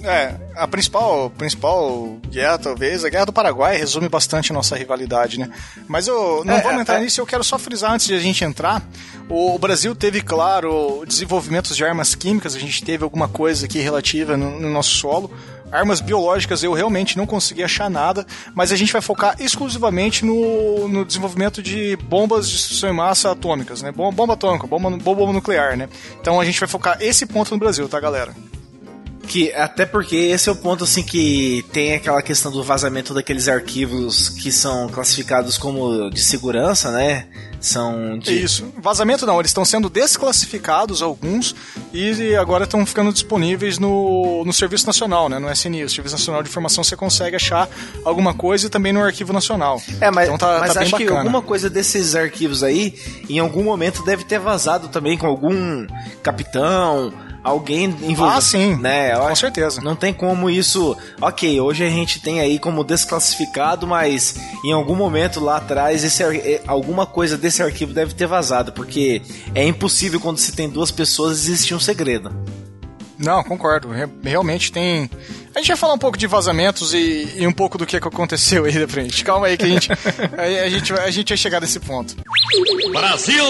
É, 0.03 0.34
a 0.56 0.68
principal, 0.68 1.29
principal 1.32 2.18
guerra, 2.29 2.58
talvez, 2.58 3.03
a 3.03 3.10
Guerra 3.10 3.25
do 3.25 3.34
Paraguai 3.34 3.77
resume 3.77 4.08
bastante 4.08 4.51
a 4.51 4.56
nossa 4.56 4.75
rivalidade, 4.75 5.39
né? 5.39 5.50
Mas 5.88 6.08
eu 6.08 6.44
não 6.46 6.56
é, 6.56 6.62
vou 6.62 6.72
entrar 6.72 7.00
é, 7.00 7.03
nisso, 7.03 7.20
eu 7.20 7.25
quero 7.25 7.44
só 7.44 7.60
frisar 7.60 7.91
antes 7.94 8.08
de 8.08 8.13
a 8.13 8.20
gente 8.20 8.44
entrar. 8.44 8.82
O, 9.27 9.56
o, 9.56 9.60
Brasil 9.60 9.94
teve, 9.94 10.22
claro, 10.22 11.03
desenvolvimentos 11.06 11.75
de 11.75 11.84
armas 11.84 12.15
químicas, 12.15 12.56
a 12.56 12.60
gente 12.60 12.84
teve 12.84 13.03
alguma 13.03 13.27
coisa 13.27 13.65
aqui 13.65 13.79
relativa 13.79 14.38
no, 14.38 14.60
no 14.60 14.70
nosso 14.70 14.91
solo. 14.91 15.32
Armas 15.72 16.01
biológicas 16.01 16.63
eu 16.63 16.74
realmente 16.74 17.15
não 17.15 17.27
consegui 17.27 17.63
achar 17.63 17.89
nada, 17.91 18.25
mas 18.56 18.72
a 18.72 18.75
gente 18.75 18.91
vai 18.91 19.01
focar 19.01 19.36
exclusivamente 19.39 20.25
no, 20.25 20.88
no 20.88 21.06
desenvolvimento 21.06 21.62
de 21.62 21.96
bombas 21.96 22.50
de 22.50 22.56
destruição 22.56 22.89
em 22.89 22.94
massa 22.94 23.32
atômicas, 23.32 23.84
né? 23.84 23.91
Bomba, 23.91 24.12
bomba 24.12 24.34
atômica, 24.34 24.65
bomba, 24.65 24.89
bomba 24.98 25.32
nuclear, 25.32 25.77
né? 25.77 25.88
Então 26.20 26.39
a 26.39 26.46
gente 26.46 26.60
vai 26.60 26.68
focar 26.68 26.98
esse 27.00 27.25
ponto 27.25 27.51
no 27.51 27.60
Brasil, 27.60 27.88
tá, 27.88 28.00
galera? 28.00 28.34
Que, 29.29 29.53
até 29.53 29.86
porque 29.86 30.15
esse 30.15 30.50
é 30.50 30.51
o 30.51 30.55
ponto 30.55 30.83
assim 30.83 31.03
que 31.03 31.63
tem 31.71 31.93
aquela 31.93 32.19
questão 32.19 32.51
do 32.51 32.63
vazamento 32.63 33.13
daqueles 33.13 33.48
arquivos 33.48 34.27
que 34.27 34.51
são 34.51 34.89
classificados 34.89 35.55
como 35.55 36.09
de 36.09 36.19
segurança, 36.19 36.89
né? 36.89 37.27
São 37.62 38.17
de... 38.17 38.41
Isso. 38.41 38.74
Vazamento 38.81 39.27
não, 39.27 39.39
eles 39.39 39.51
estão 39.51 39.63
sendo 39.63 39.88
desclassificados 39.88 41.03
alguns 41.03 41.55
e 41.93 42.36
agora 42.36 42.63
estão 42.63 42.83
ficando 42.88 43.13
disponíveis 43.13 43.77
no, 43.77 44.43
no 44.43 44.51
Serviço 44.51 44.88
Nacional, 44.88 45.29
né? 45.29 45.38
No 45.38 45.51
SNI, 45.51 45.83
o 45.83 45.89
Serviço 45.89 46.15
Nacional 46.15 46.41
de 46.41 46.50
Informação, 46.50 46.83
você 46.83 46.95
consegue 46.95 47.36
achar 47.36 47.69
alguma 48.03 48.33
coisa 48.33 48.65
e 48.65 48.69
também 48.69 48.91
no 48.91 49.03
Arquivo 49.03 49.31
Nacional. 49.31 49.79
É, 50.01 50.09
mas, 50.09 50.25
então 50.25 50.39
tá, 50.39 50.57
mas 50.59 50.74
tá 50.74 50.81
acho 50.81 50.98
que 50.98 51.07
alguma 51.07 51.43
coisa 51.43 51.69
desses 51.69 52.15
arquivos 52.15 52.63
aí, 52.63 52.95
em 53.29 53.38
algum 53.38 53.63
momento 53.63 54.03
deve 54.03 54.24
ter 54.24 54.39
vazado 54.39 54.88
também 54.88 55.19
com 55.19 55.27
algum 55.27 55.86
capitão 56.24 57.13
alguém 57.43 57.86
envolvido. 57.86 58.25
Ah, 58.25 58.41
sim. 58.41 58.75
Né? 58.75 59.15
Com 59.15 59.36
certeza. 59.36 59.81
Não 59.81 59.96
tem 59.96 60.13
como 60.13 60.50
isso. 60.50 60.96
Ok, 61.22 61.60
hoje 61.60 61.84
a 61.84 61.89
gente 61.89 62.22
tem 62.22 62.39
aí 62.39 62.60
como 62.60 62.84
desclassificado, 62.84 63.88
mas 63.88 64.36
em 64.63 64.72
algum 64.72 64.96
momento 64.96 65.39
lá 65.39 65.58
atrás 65.58 66.03
esse, 66.03 66.24
é, 66.24 66.62
alguma 66.67 67.05
coisa 67.05 67.38
desse 67.38 67.62
arquivo 67.62 67.93
deve 67.93 68.13
ter 68.13 68.27
vazado, 68.27 68.72
porque 68.72 69.22
é 69.53 69.65
impossível 69.65 70.19
quando 70.19 70.38
se 70.38 70.51
tem 70.51 70.69
duas 70.69 70.91
pessoas 70.91 71.48
existir 71.48 71.74
um 71.74 71.79
segredo. 71.79 72.31
Não, 73.19 73.43
concordo. 73.43 73.89
Realmente 74.24 74.72
tem. 74.72 75.10
A 75.53 75.60
gente 75.60 75.67
vai 75.67 75.77
falar 75.77 75.93
um 75.93 75.98
pouco 75.98 76.17
de 76.17 76.25
vazamentos 76.25 76.93
e, 76.93 77.34
e 77.36 77.46
um 77.46 77.51
pouco 77.51 77.77
do 77.77 77.86
que 77.86 77.98
aconteceu 77.98 78.63
aí 78.63 78.79
da 78.79 78.88
frente. 78.88 79.25
Calma 79.25 79.48
aí 79.48 79.58
que 79.58 79.65
a 79.65 79.67
gente, 79.67 79.91
a, 79.91 80.65
a, 80.65 80.69
gente, 80.69 80.93
a 80.93 81.12
gente 81.12 81.27
vai 81.27 81.38
chegar 81.38 81.60
nesse 81.60 81.81
ponto. 81.81 82.15
Brasil! 82.93 83.43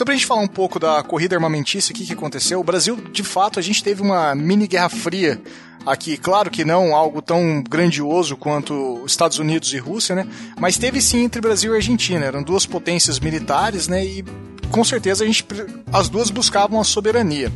Então, 0.00 0.06
pra 0.06 0.14
gente 0.14 0.24
falar 0.24 0.40
um 0.40 0.48
pouco 0.48 0.78
da 0.80 1.02
corrida 1.02 1.36
armamentícia, 1.36 1.92
o 1.92 1.94
que, 1.94 2.06
que 2.06 2.14
aconteceu, 2.14 2.58
o 2.58 2.64
Brasil, 2.64 2.96
de 2.96 3.22
fato, 3.22 3.58
a 3.58 3.62
gente 3.62 3.84
teve 3.84 4.00
uma 4.00 4.34
mini 4.34 4.66
guerra 4.66 4.88
fria 4.88 5.38
aqui, 5.84 6.16
claro 6.16 6.50
que 6.50 6.64
não 6.64 6.96
algo 6.96 7.20
tão 7.20 7.62
grandioso 7.62 8.34
quanto 8.34 9.02
Estados 9.04 9.38
Unidos 9.38 9.74
e 9.74 9.76
Rússia, 9.76 10.14
né? 10.14 10.26
Mas 10.58 10.78
teve 10.78 11.02
sim 11.02 11.24
entre 11.24 11.42
Brasil 11.42 11.74
e 11.74 11.76
Argentina. 11.76 12.24
Eram 12.24 12.42
duas 12.42 12.64
potências 12.64 13.20
militares, 13.20 13.88
né? 13.88 14.02
E 14.02 14.24
com 14.70 14.82
certeza 14.82 15.22
a 15.22 15.26
gente, 15.26 15.44
as 15.92 16.08
duas 16.08 16.30
buscavam 16.30 16.80
a 16.80 16.84
soberania. 16.84 17.52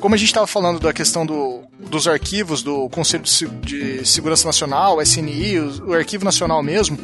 Como 0.00 0.16
a 0.16 0.18
gente 0.18 0.30
estava 0.30 0.48
falando 0.48 0.80
da 0.80 0.92
questão 0.92 1.24
do, 1.24 1.60
dos 1.78 2.08
arquivos 2.08 2.60
do 2.60 2.88
Conselho 2.88 3.22
de 3.62 4.04
Segurança 4.04 4.48
Nacional, 4.48 5.00
SNI, 5.00 5.60
o, 5.60 5.90
o 5.90 5.94
Arquivo 5.94 6.24
Nacional 6.24 6.60
mesmo, 6.60 6.98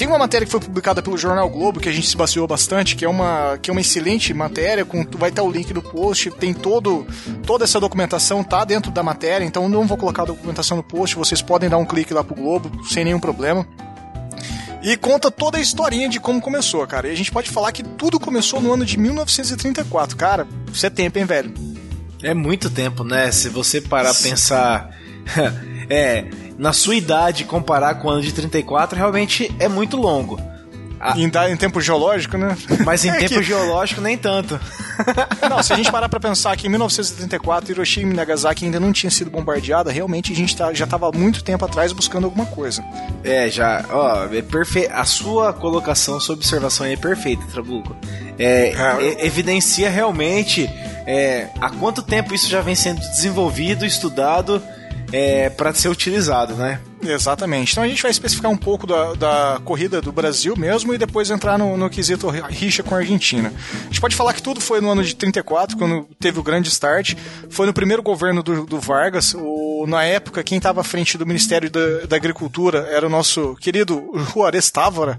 tem 0.00 0.08
uma 0.08 0.16
matéria 0.16 0.46
que 0.46 0.50
foi 0.50 0.60
publicada 0.60 1.02
pelo 1.02 1.18
Jornal 1.18 1.46
Globo 1.50 1.78
que 1.78 1.86
a 1.86 1.92
gente 1.92 2.08
se 2.08 2.16
baseou 2.16 2.46
bastante, 2.46 2.96
que 2.96 3.04
é 3.04 3.08
uma, 3.08 3.58
que 3.60 3.68
é 3.68 3.72
uma 3.72 3.82
excelente 3.82 4.32
matéria, 4.32 4.82
com, 4.82 5.04
vai 5.18 5.28
estar 5.28 5.42
o 5.42 5.50
link 5.50 5.74
no 5.74 5.82
post, 5.82 6.30
tem 6.30 6.54
todo, 6.54 7.06
toda 7.44 7.64
essa 7.64 7.78
documentação 7.78 8.42
tá 8.42 8.64
dentro 8.64 8.90
da 8.90 9.02
matéria, 9.02 9.44
então 9.44 9.68
não 9.68 9.86
vou 9.86 9.98
colocar 9.98 10.22
a 10.22 10.24
documentação 10.24 10.78
no 10.78 10.82
post, 10.82 11.16
vocês 11.16 11.42
podem 11.42 11.68
dar 11.68 11.76
um 11.76 11.84
clique 11.84 12.14
lá 12.14 12.24
pro 12.24 12.34
Globo, 12.34 12.82
sem 12.86 13.04
nenhum 13.04 13.20
problema. 13.20 13.66
E 14.82 14.96
conta 14.96 15.30
toda 15.30 15.58
a 15.58 15.60
historinha 15.60 16.08
de 16.08 16.18
como 16.18 16.40
começou, 16.40 16.86
cara. 16.86 17.06
E 17.08 17.12
a 17.12 17.14
gente 17.14 17.30
pode 17.30 17.50
falar 17.50 17.70
que 17.70 17.82
tudo 17.82 18.18
começou 18.18 18.58
no 18.58 18.72
ano 18.72 18.86
de 18.86 18.98
1934. 18.98 20.16
Cara, 20.16 20.48
isso 20.72 20.86
é 20.86 20.88
tempo, 20.88 21.18
hein, 21.18 21.26
velho? 21.26 21.52
É 22.22 22.32
muito 22.32 22.70
tempo, 22.70 23.04
né? 23.04 23.30
Se 23.30 23.50
você 23.50 23.82
parar 23.82 24.12
a 24.12 24.14
pensar. 24.14 24.98
é, 25.90 26.24
na 26.60 26.74
sua 26.74 26.94
idade, 26.94 27.44
comparar 27.44 27.94
com 27.94 28.08
o 28.08 28.10
ano 28.10 28.20
de 28.20 28.32
34, 28.32 28.94
realmente 28.94 29.50
é 29.58 29.66
muito 29.66 29.96
longo. 29.96 30.38
Ah. 31.00 31.14
Em, 31.16 31.24
em, 31.24 31.56
tempo 31.56 31.80
geológico, 31.80 32.36
né? 32.36 32.54
Mas 32.84 33.02
em 33.06 33.08
é 33.16 33.16
tempo 33.16 33.36
que... 33.36 33.42
geológico, 33.42 34.02
nem 34.02 34.18
tanto. 34.18 34.60
Não, 35.48 35.62
se 35.62 35.72
a 35.72 35.76
gente 35.76 35.90
parar 35.90 36.10
pra 36.10 36.20
pensar 36.20 36.54
que 36.58 36.66
em 36.66 36.70
1934 36.70 37.72
Hiroshima 37.72 38.12
e 38.12 38.14
Nagasaki 38.14 38.66
ainda 38.66 38.78
não 38.78 38.92
tinha 38.92 39.10
sido 39.10 39.30
bombardeada, 39.30 39.90
realmente 39.90 40.30
a 40.30 40.36
gente 40.36 40.54
tá, 40.54 40.74
já 40.74 40.84
estava 40.84 41.10
muito 41.10 41.42
tempo 41.42 41.64
atrás 41.64 41.90
buscando 41.90 42.24
alguma 42.24 42.44
coisa. 42.44 42.84
É, 43.24 43.48
já, 43.48 43.82
ó, 43.88 44.26
é 44.26 44.42
perfeito. 44.42 44.92
A 44.92 45.06
sua 45.06 45.54
colocação, 45.54 46.20
sua 46.20 46.34
observação 46.34 46.84
aí 46.84 46.92
é 46.92 46.96
perfeita, 46.98 47.42
Trabuco. 47.50 47.96
É, 48.38 48.74
é, 48.74 49.24
evidencia 49.24 49.88
realmente 49.88 50.68
é, 51.06 51.48
há 51.58 51.70
quanto 51.70 52.02
tempo 52.02 52.34
isso 52.34 52.46
já 52.46 52.60
vem 52.60 52.74
sendo 52.74 53.00
desenvolvido, 53.00 53.86
estudado 53.86 54.62
é, 55.12 55.50
para 55.50 55.74
ser 55.74 55.88
utilizado, 55.88 56.54
né? 56.54 56.80
Exatamente. 57.02 57.72
Então 57.72 57.84
a 57.84 57.88
gente 57.88 58.02
vai 58.02 58.10
especificar 58.10 58.50
um 58.50 58.56
pouco 58.56 58.86
da, 58.86 59.14
da 59.14 59.60
corrida 59.64 60.00
do 60.02 60.12
Brasil 60.12 60.54
mesmo 60.56 60.92
e 60.92 60.98
depois 60.98 61.30
entrar 61.30 61.58
no, 61.58 61.76
no 61.76 61.88
quesito 61.88 62.28
rixa 62.28 62.82
com 62.82 62.94
a 62.94 62.98
Argentina. 62.98 63.52
A 63.82 63.84
gente 63.84 64.00
pode 64.00 64.14
falar 64.14 64.34
que 64.34 64.42
tudo 64.42 64.60
foi 64.60 64.80
no 64.80 64.90
ano 64.90 65.02
de 65.02 65.14
34, 65.14 65.76
quando 65.76 66.06
teve 66.18 66.38
o 66.38 66.42
grande 66.42 66.68
start. 66.68 67.14
Foi 67.48 67.66
no 67.66 67.72
primeiro 67.72 68.02
governo 68.02 68.42
do, 68.42 68.66
do 68.66 68.78
Vargas. 68.78 69.34
O, 69.34 69.86
na 69.88 70.04
época, 70.04 70.42
quem 70.42 70.58
estava 70.58 70.82
à 70.82 70.84
frente 70.84 71.16
do 71.16 71.26
Ministério 71.26 71.70
da, 71.70 72.06
da, 72.06 72.16
Agricultura 72.16 72.86
era 72.90 73.06
o 73.06 73.10
nosso 73.10 73.56
querido 73.56 74.10
Juarez 74.32 74.70
Távora. 74.70 75.18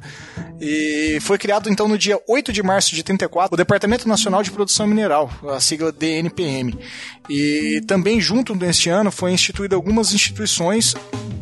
E 0.60 1.18
foi 1.22 1.40
criado 1.40 1.68
então 1.68 1.88
no 1.88 1.98
dia 1.98 2.20
8 2.28 2.54
de 2.54 2.62
março 2.62 2.94
de 2.94 3.02
34 3.02 3.56
o 3.56 3.58
Departamento 3.58 4.08
Nacional 4.08 4.44
de 4.44 4.52
Produção 4.52 4.86
Mineral, 4.86 5.32
a 5.50 5.60
sigla 5.60 5.92
DNPM. 5.92 6.78
E 7.28 7.82
também 7.88 8.22
junto 8.22 8.54
neste 8.54 8.90
ano 8.90 9.12
foi 9.12 9.32
instituída 9.32 9.76
algumas 9.76 10.14
instituições 10.14 10.94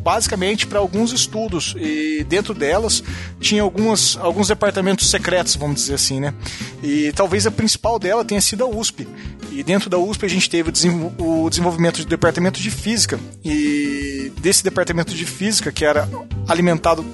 basicamente 0.02 0.66
para 0.66 0.78
alguns 0.78 1.12
estudos 1.12 1.74
e 1.78 2.24
dentro 2.28 2.54
delas 2.54 3.02
tinha 3.38 3.62
algumas, 3.62 4.16
alguns 4.16 4.48
departamentos 4.48 5.10
secretos, 5.10 5.56
vamos 5.56 5.76
dizer 5.76 5.94
assim, 5.94 6.20
né? 6.20 6.34
E 6.82 7.12
talvez 7.12 7.46
a 7.46 7.50
principal 7.50 7.98
dela 7.98 8.24
tenha 8.24 8.40
sido 8.40 8.64
a 8.64 8.68
USP. 8.68 9.06
E 9.52 9.62
dentro 9.62 9.90
da 9.90 9.98
USP 9.98 10.24
a 10.24 10.28
gente 10.28 10.48
teve 10.48 10.70
o 11.18 11.50
desenvolvimento 11.50 11.98
do 11.98 12.06
departamento 12.06 12.60
de 12.60 12.70
física 12.70 13.18
e 13.44 14.32
desse 14.40 14.64
departamento 14.64 15.12
de 15.12 15.26
física 15.26 15.70
que 15.72 15.84
era 15.84 16.08
alimentado 16.48 17.04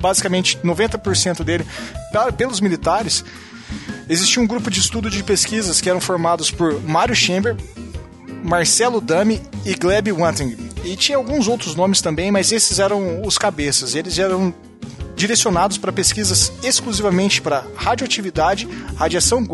basicamente 0.00 0.58
90% 0.58 1.42
dele 1.42 1.66
pelos 2.36 2.60
militares, 2.60 3.24
existia 4.08 4.42
um 4.42 4.46
grupo 4.46 4.70
de 4.70 4.80
estudo 4.80 5.10
de 5.10 5.22
pesquisas 5.22 5.80
que 5.80 5.88
eram 5.88 6.00
formados 6.00 6.50
por 6.50 6.80
Mário 6.82 7.14
Chamber, 7.14 7.56
Marcelo 8.42 9.00
Dami 9.00 9.40
e 9.64 9.74
Gleb 9.74 10.12
Wanting. 10.12 10.56
E 10.84 10.96
tinha 10.96 11.18
alguns 11.18 11.48
outros 11.48 11.74
nomes 11.74 12.00
também, 12.00 12.30
mas 12.30 12.52
esses 12.52 12.78
eram 12.78 13.22
os 13.22 13.36
cabeças. 13.36 13.94
Eles 13.94 14.18
eram 14.18 14.54
direcionados 15.18 15.76
para 15.76 15.92
pesquisas 15.92 16.52
exclusivamente 16.62 17.42
para 17.42 17.64
radioatividade, 17.74 18.68
radiação 18.96 19.44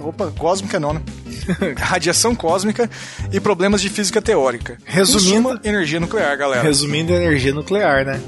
opa, 0.00 0.32
cósmica 0.36 0.80
não, 0.80 0.94
né? 0.94 1.02
radiação 1.78 2.34
cósmica 2.34 2.90
e 3.32 3.38
problemas 3.38 3.80
de 3.80 3.88
física 3.88 4.20
teórica. 4.20 4.78
Resumindo, 4.84 5.48
suma, 5.48 5.60
energia 5.62 6.00
nuclear, 6.00 6.36
galera. 6.36 6.62
Resumindo, 6.62 7.12
energia 7.12 7.54
nuclear, 7.54 8.04
né? 8.04 8.20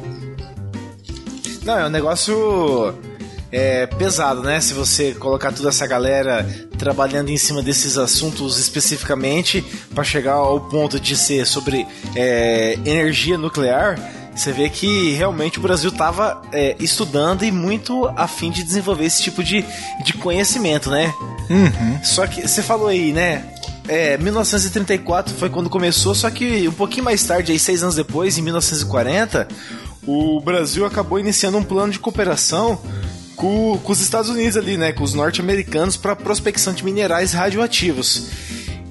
Não, 1.65 1.79
é 1.79 1.87
um 1.87 1.91
negócio 1.91 2.95
é, 3.53 3.87
pesado, 3.87 4.43
né? 4.43 4.61
Se 4.61 4.73
você 4.73 5.13
colocar 5.13 5.53
toda 5.53 5.69
essa 5.69 5.87
galera 5.87 6.45
trabalhando 6.79 7.29
em 7.29 7.37
cima 7.37 7.63
desses 7.63 7.99
assuntos 7.99 8.59
especificamente 8.59 9.63
para 9.95 10.03
chegar 10.03 10.33
ao 10.33 10.59
ponto 10.63 10.99
de 10.99 11.15
ser 11.15 11.47
sobre 11.47 11.87
é, 12.17 12.79
energia 12.85 13.37
nuclear, 13.37 13.99
você 14.35 14.51
vê 14.51 14.71
que 14.71 15.13
realmente 15.13 15.59
o 15.59 15.63
Brasil 15.63 15.91
estava 15.91 16.41
é, 16.51 16.75
estudando 16.81 17.45
e 17.45 17.53
muito 17.53 18.11
a 18.17 18.27
fim 18.27 18.51
de 18.51 18.63
desenvolver 18.63 19.05
esse 19.05 19.23
tipo 19.23 19.45
de, 19.45 19.63
de 20.03 20.15
conhecimento, 20.15 20.91
né? 20.91 21.13
Uhum. 21.51 22.03
Só 22.03 22.27
que 22.27 22.49
você 22.49 22.63
falou 22.63 22.89
aí, 22.89 23.13
né? 23.13 23.45
É, 23.87 24.17
1934 24.17 25.35
foi 25.35 25.51
quando 25.51 25.69
começou, 25.69 26.15
só 26.15 26.31
que 26.31 26.67
um 26.67 26.73
pouquinho 26.73 27.05
mais 27.05 27.23
tarde, 27.25 27.53
aí 27.53 27.59
seis 27.59 27.83
anos 27.83 27.97
depois, 27.97 28.39
em 28.39 28.43
1940, 28.43 29.47
o 30.07 30.41
Brasil 30.41 30.87
acabou 30.87 31.19
iniciando 31.19 31.59
um 31.59 31.65
plano 31.65 31.93
de 31.93 31.99
cooperação 31.99 32.81
com, 33.43 33.77
com 33.77 33.93
os 33.93 34.01
Estados 34.01 34.31
Unidos 34.31 34.57
ali, 34.57 34.77
né? 34.77 34.93
Com 34.93 35.03
os 35.03 35.15
norte-americanos 35.15 35.97
para 35.97 36.15
prospecção 36.15 36.73
de 36.73 36.85
minerais 36.85 37.33
radioativos. 37.33 38.29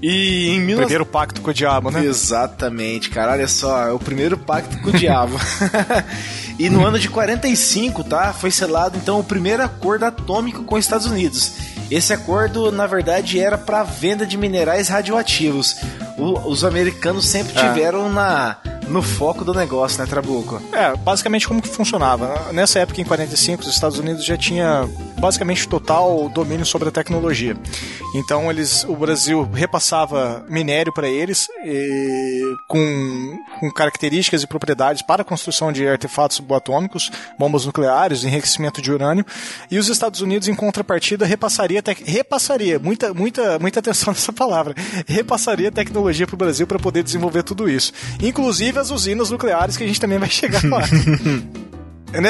E 0.02 0.50
em 0.50 0.60
19... 0.60 0.76
Primeiro 0.76 1.06
pacto 1.06 1.42
com 1.42 1.52
o 1.52 1.54
diabo, 1.54 1.90
né? 1.90 2.04
Exatamente, 2.04 3.10
cara. 3.10 3.32
Olha 3.32 3.48
só, 3.48 3.88
é 3.88 3.92
o 3.94 4.00
primeiro 4.00 4.38
pacto 4.38 4.78
com 4.80 4.90
o 4.90 4.92
diabo. 4.92 5.40
e 6.60 6.70
no 6.70 6.86
ano 6.86 7.00
de 7.00 7.08
45, 7.08 8.04
tá? 8.04 8.34
Foi 8.34 8.52
selado 8.52 8.98
então 8.98 9.22
o 9.22 9.24
primeiro 9.24 9.64
acordo 9.64 10.04
atômico 10.04 10.66
com 10.66 10.76
os 10.76 10.84
Estados 10.84 11.08
Unidos. 11.08 11.54
Esse 11.90 12.12
acordo, 12.12 12.74
na 12.74 12.88
verdade, 12.88 13.40
era 13.40 13.58
para 13.58 13.84
venda 13.84 14.26
de 14.26 14.38
minerais 14.38 14.90
radioativos. 14.90 15.78
O, 16.18 16.50
os 16.50 16.66
americanos 16.66 17.26
sempre 17.26 17.58
é. 17.58 17.70
tiveram 17.70 18.12
na 18.12 18.58
no 18.92 19.02
foco 19.02 19.46
do 19.46 19.54
negócio, 19.54 20.00
né, 20.00 20.06
Trabuco? 20.06 20.62
É, 20.74 20.96
basicamente 20.98 21.48
como 21.48 21.62
que 21.62 21.70
funcionava. 21.70 22.52
Nessa 22.52 22.80
época, 22.80 23.02
em 23.02 23.06
45, 23.06 23.64
os 23.64 23.70
Estados 23.70 23.98
Unidos 23.98 24.26
já 24.26 24.38
tinha 24.38 24.88
basicamente 25.20 25.68
total 25.68 26.30
domínio 26.30 26.66
sobre 26.66 26.90
a 26.90 26.92
tecnologia. 26.92 27.56
Então, 28.14 28.52
eles, 28.52 28.84
o 28.84 28.96
Brasil 28.96 29.50
repassava 29.54 30.46
minério 30.50 30.92
para 30.92 31.08
eles 31.08 31.48
e, 31.64 32.42
com, 32.68 33.40
com, 33.60 33.72
características 33.72 34.44
e 34.44 34.48
propriedades 34.48 35.02
para 35.02 35.22
a 35.22 35.26
construção 35.26 35.72
de 35.72 35.88
artefatos 35.88 36.38
subatômicos, 36.38 37.10
bombas 37.40 37.66
nucleares, 37.66 38.26
enriquecimento 38.26 38.82
de 38.82 38.92
urânio, 38.92 39.26
e 39.70 39.80
os 39.80 39.88
Estados 39.88 40.20
Unidos, 40.20 40.50
em 40.50 40.56
contrapartida, 40.56 41.26
repassaria, 41.26 41.82
repassaria 42.04 42.78
muita, 42.80 43.14
muita, 43.14 43.58
muita 43.60 43.80
atenção 43.80 44.12
nessa 44.14 44.34
palavra, 44.34 44.76
repassaria 45.08 45.72
tecnologia 45.72 46.28
para 46.28 46.36
o 46.36 46.38
Brasil 46.38 46.68
para 46.68 46.80
poder 46.80 47.04
desenvolver 47.04 47.44
tudo 47.44 47.70
isso. 47.70 47.94
Inclusive 48.22 48.81
as 48.82 48.92
usinas 48.92 49.30
nucleares 49.30 49.78
que 49.78 49.84
a 49.84 49.88
gente 49.88 50.02
também 50.02 50.18
vai 50.18 50.30
chegar 50.30 50.62
lá. 50.66 50.82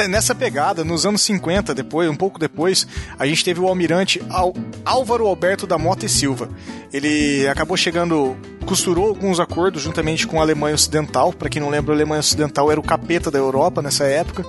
Nessa 0.08 0.32
pegada, 0.32 0.84
nos 0.84 1.04
anos 1.04 1.22
50, 1.22 1.74
depois, 1.74 2.08
um 2.08 2.14
pouco 2.14 2.38
depois, 2.38 2.86
a 3.18 3.26
gente 3.26 3.44
teve 3.44 3.58
o 3.58 3.66
almirante 3.66 4.22
Álvaro 4.84 5.26
Alberto 5.26 5.66
da 5.66 5.76
Mota 5.76 6.06
e 6.06 6.08
Silva. 6.08 6.48
Ele 6.92 7.48
acabou 7.48 7.76
chegando, 7.76 8.36
costurou 8.64 9.08
alguns 9.08 9.40
acordos 9.40 9.82
juntamente 9.82 10.24
com 10.24 10.38
a 10.38 10.42
Alemanha 10.42 10.76
Ocidental. 10.76 11.32
Para 11.32 11.48
quem 11.48 11.60
não 11.60 11.68
lembra, 11.68 11.92
a 11.92 11.96
Alemanha 11.96 12.20
Ocidental 12.20 12.70
era 12.70 12.78
o 12.78 12.82
capeta 12.82 13.28
da 13.28 13.40
Europa 13.40 13.82
nessa 13.82 14.04
época. 14.04 14.46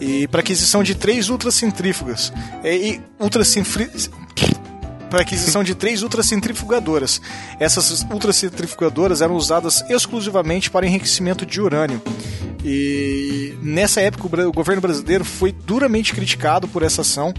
E 0.00 0.26
para 0.26 0.40
aquisição 0.40 0.82
de 0.82 0.96
três 0.96 1.28
ultracentrífugas. 1.28 2.32
E, 2.64 3.00
ultracentri 3.20 3.88
para 5.14 5.22
aquisição 5.22 5.62
de 5.62 5.76
três 5.76 6.02
ultracentrifugadoras. 6.02 7.20
Essas 7.60 8.04
ultracentrifugadoras 8.10 9.22
eram 9.22 9.36
usadas 9.36 9.84
exclusivamente 9.88 10.68
para 10.72 10.84
enriquecimento 10.84 11.46
de 11.46 11.60
urânio. 11.60 12.02
E 12.64 13.54
nessa 13.62 14.00
época 14.00 14.26
o 14.26 14.52
governo 14.52 14.80
brasileiro 14.80 15.22
foi 15.22 15.52
duramente 15.52 16.14
criticado 16.14 16.66
por 16.66 16.82
essa 16.82 17.02
ação. 17.02 17.32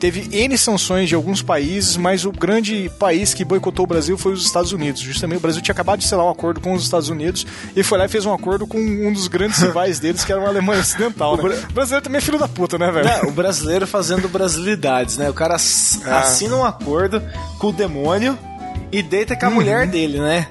Teve 0.00 0.34
N 0.34 0.56
sanções 0.56 1.06
de 1.06 1.14
alguns 1.14 1.42
países, 1.42 1.98
mas 1.98 2.24
o 2.24 2.32
grande 2.32 2.90
país 2.98 3.34
que 3.34 3.44
boicotou 3.44 3.84
o 3.84 3.86
Brasil 3.86 4.16
foi 4.16 4.32
os 4.32 4.42
Estados 4.42 4.72
Unidos. 4.72 5.02
Justamente 5.02 5.36
o 5.36 5.42
Brasil 5.42 5.60
tinha 5.60 5.74
acabado 5.74 5.98
de 5.98 6.06
selar 6.06 6.24
um 6.24 6.30
acordo 6.30 6.60
com 6.60 6.72
os 6.72 6.82
Estados 6.82 7.10
Unidos 7.10 7.46
e 7.76 7.82
foi 7.82 7.98
lá 7.98 8.06
e 8.06 8.08
fez 8.08 8.24
um 8.24 8.32
acordo 8.32 8.66
com 8.66 8.78
um 8.78 9.12
dos 9.12 9.28
grandes 9.28 9.58
rivais 9.60 10.00
deles, 10.00 10.24
que 10.24 10.32
era 10.32 10.42
a 10.42 10.48
Alemanha 10.48 10.80
Ocidental. 10.80 11.36
Né? 11.36 11.42
O 11.68 11.72
brasileiro 11.74 12.02
também 12.02 12.18
é 12.18 12.22
filho 12.22 12.38
da 12.38 12.48
puta, 12.48 12.78
né, 12.78 12.90
velho? 12.90 13.06
É, 13.06 13.20
o 13.26 13.32
brasileiro 13.32 13.86
fazendo 13.86 14.30
brasilidades, 14.30 15.18
né? 15.18 15.28
O 15.28 15.34
cara 15.34 15.56
é. 15.56 16.10
assina 16.10 16.56
um 16.56 16.64
acordo 16.64 17.19
com 17.58 17.68
o 17.68 17.72
demônio 17.72 18.38
e 18.92 19.02
deita 19.02 19.36
com 19.36 19.46
a 19.46 19.48
uhum. 19.48 19.54
mulher 19.54 19.86
dele, 19.86 20.18
né? 20.18 20.46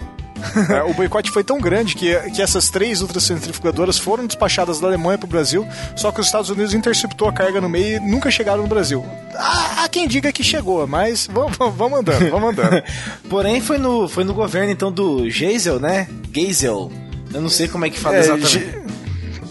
É, 0.70 0.84
o 0.84 0.94
boicote 0.94 1.30
foi 1.32 1.44
tão 1.44 1.60
grande 1.60 1.96
que, 1.96 2.16
que 2.32 2.42
essas 2.42 2.70
três 2.70 3.02
ultracentrifugadoras 3.02 3.98
foram 3.98 4.26
despachadas 4.26 4.80
da 4.80 4.88
Alemanha 4.88 5.18
para 5.18 5.26
o 5.26 5.30
Brasil, 5.30 5.68
só 5.96 6.12
que 6.12 6.20
os 6.22 6.28
Estados 6.28 6.50
Unidos 6.50 6.74
interceptou 6.74 7.28
a 7.28 7.34
carga 7.34 7.60
no 7.60 7.70
meio 7.70 7.98
e 7.98 8.00
nunca 8.00 8.32
chegaram 8.32 8.62
no 8.62 8.68
Brasil. 8.68 9.06
Há, 9.36 9.84
há 9.84 9.90
quem 9.90 10.08
diga 10.08 10.32
que 10.32 10.44
chegou, 10.44 10.88
mas 10.88 11.28
vamos, 11.32 11.58
vamos 11.76 12.00
andando, 12.00 12.30
vamos 12.30 12.50
andando. 12.52 12.84
Porém, 13.30 13.62
foi 13.62 13.78
no, 13.78 14.08
foi 14.08 14.24
no 14.24 14.34
governo 14.34 14.72
então 14.72 14.92
do 14.92 15.30
Geisel, 15.30 15.80
né? 15.80 16.08
Geisel. 16.34 16.92
Eu 17.34 17.42
não 17.42 17.50
sei 17.50 17.68
como 17.68 17.86
é 17.86 17.90
que 17.90 18.00
fala 18.00 18.16
é, 18.16 18.20
exatamente. 18.20 18.89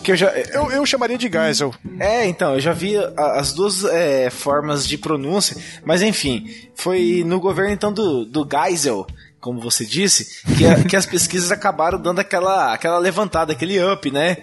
Que 0.02 0.12
eu, 0.12 0.16
já, 0.16 0.28
eu, 0.28 0.70
eu 0.70 0.86
chamaria 0.86 1.18
de 1.18 1.28
Geisel. 1.28 1.74
É, 1.98 2.26
então, 2.26 2.54
eu 2.54 2.60
já 2.60 2.72
vi 2.72 2.94
as 3.16 3.52
duas 3.52 3.84
é, 3.84 4.30
formas 4.30 4.86
de 4.86 4.96
pronúncia, 4.96 5.56
mas 5.84 6.02
enfim, 6.02 6.48
foi 6.74 7.22
no 7.26 7.40
governo 7.40 7.72
então 7.72 7.92
do, 7.92 8.24
do 8.24 8.46
Geisel 8.48 9.06
como 9.40 9.60
você 9.60 9.84
disse, 9.84 10.42
que, 10.56 10.66
a, 10.66 10.82
que 10.84 10.96
as 10.96 11.06
pesquisas 11.06 11.52
acabaram 11.52 12.00
dando 12.00 12.18
aquela, 12.18 12.72
aquela 12.72 12.98
levantada, 12.98 13.52
aquele 13.52 13.82
up, 13.82 14.10
né? 14.10 14.38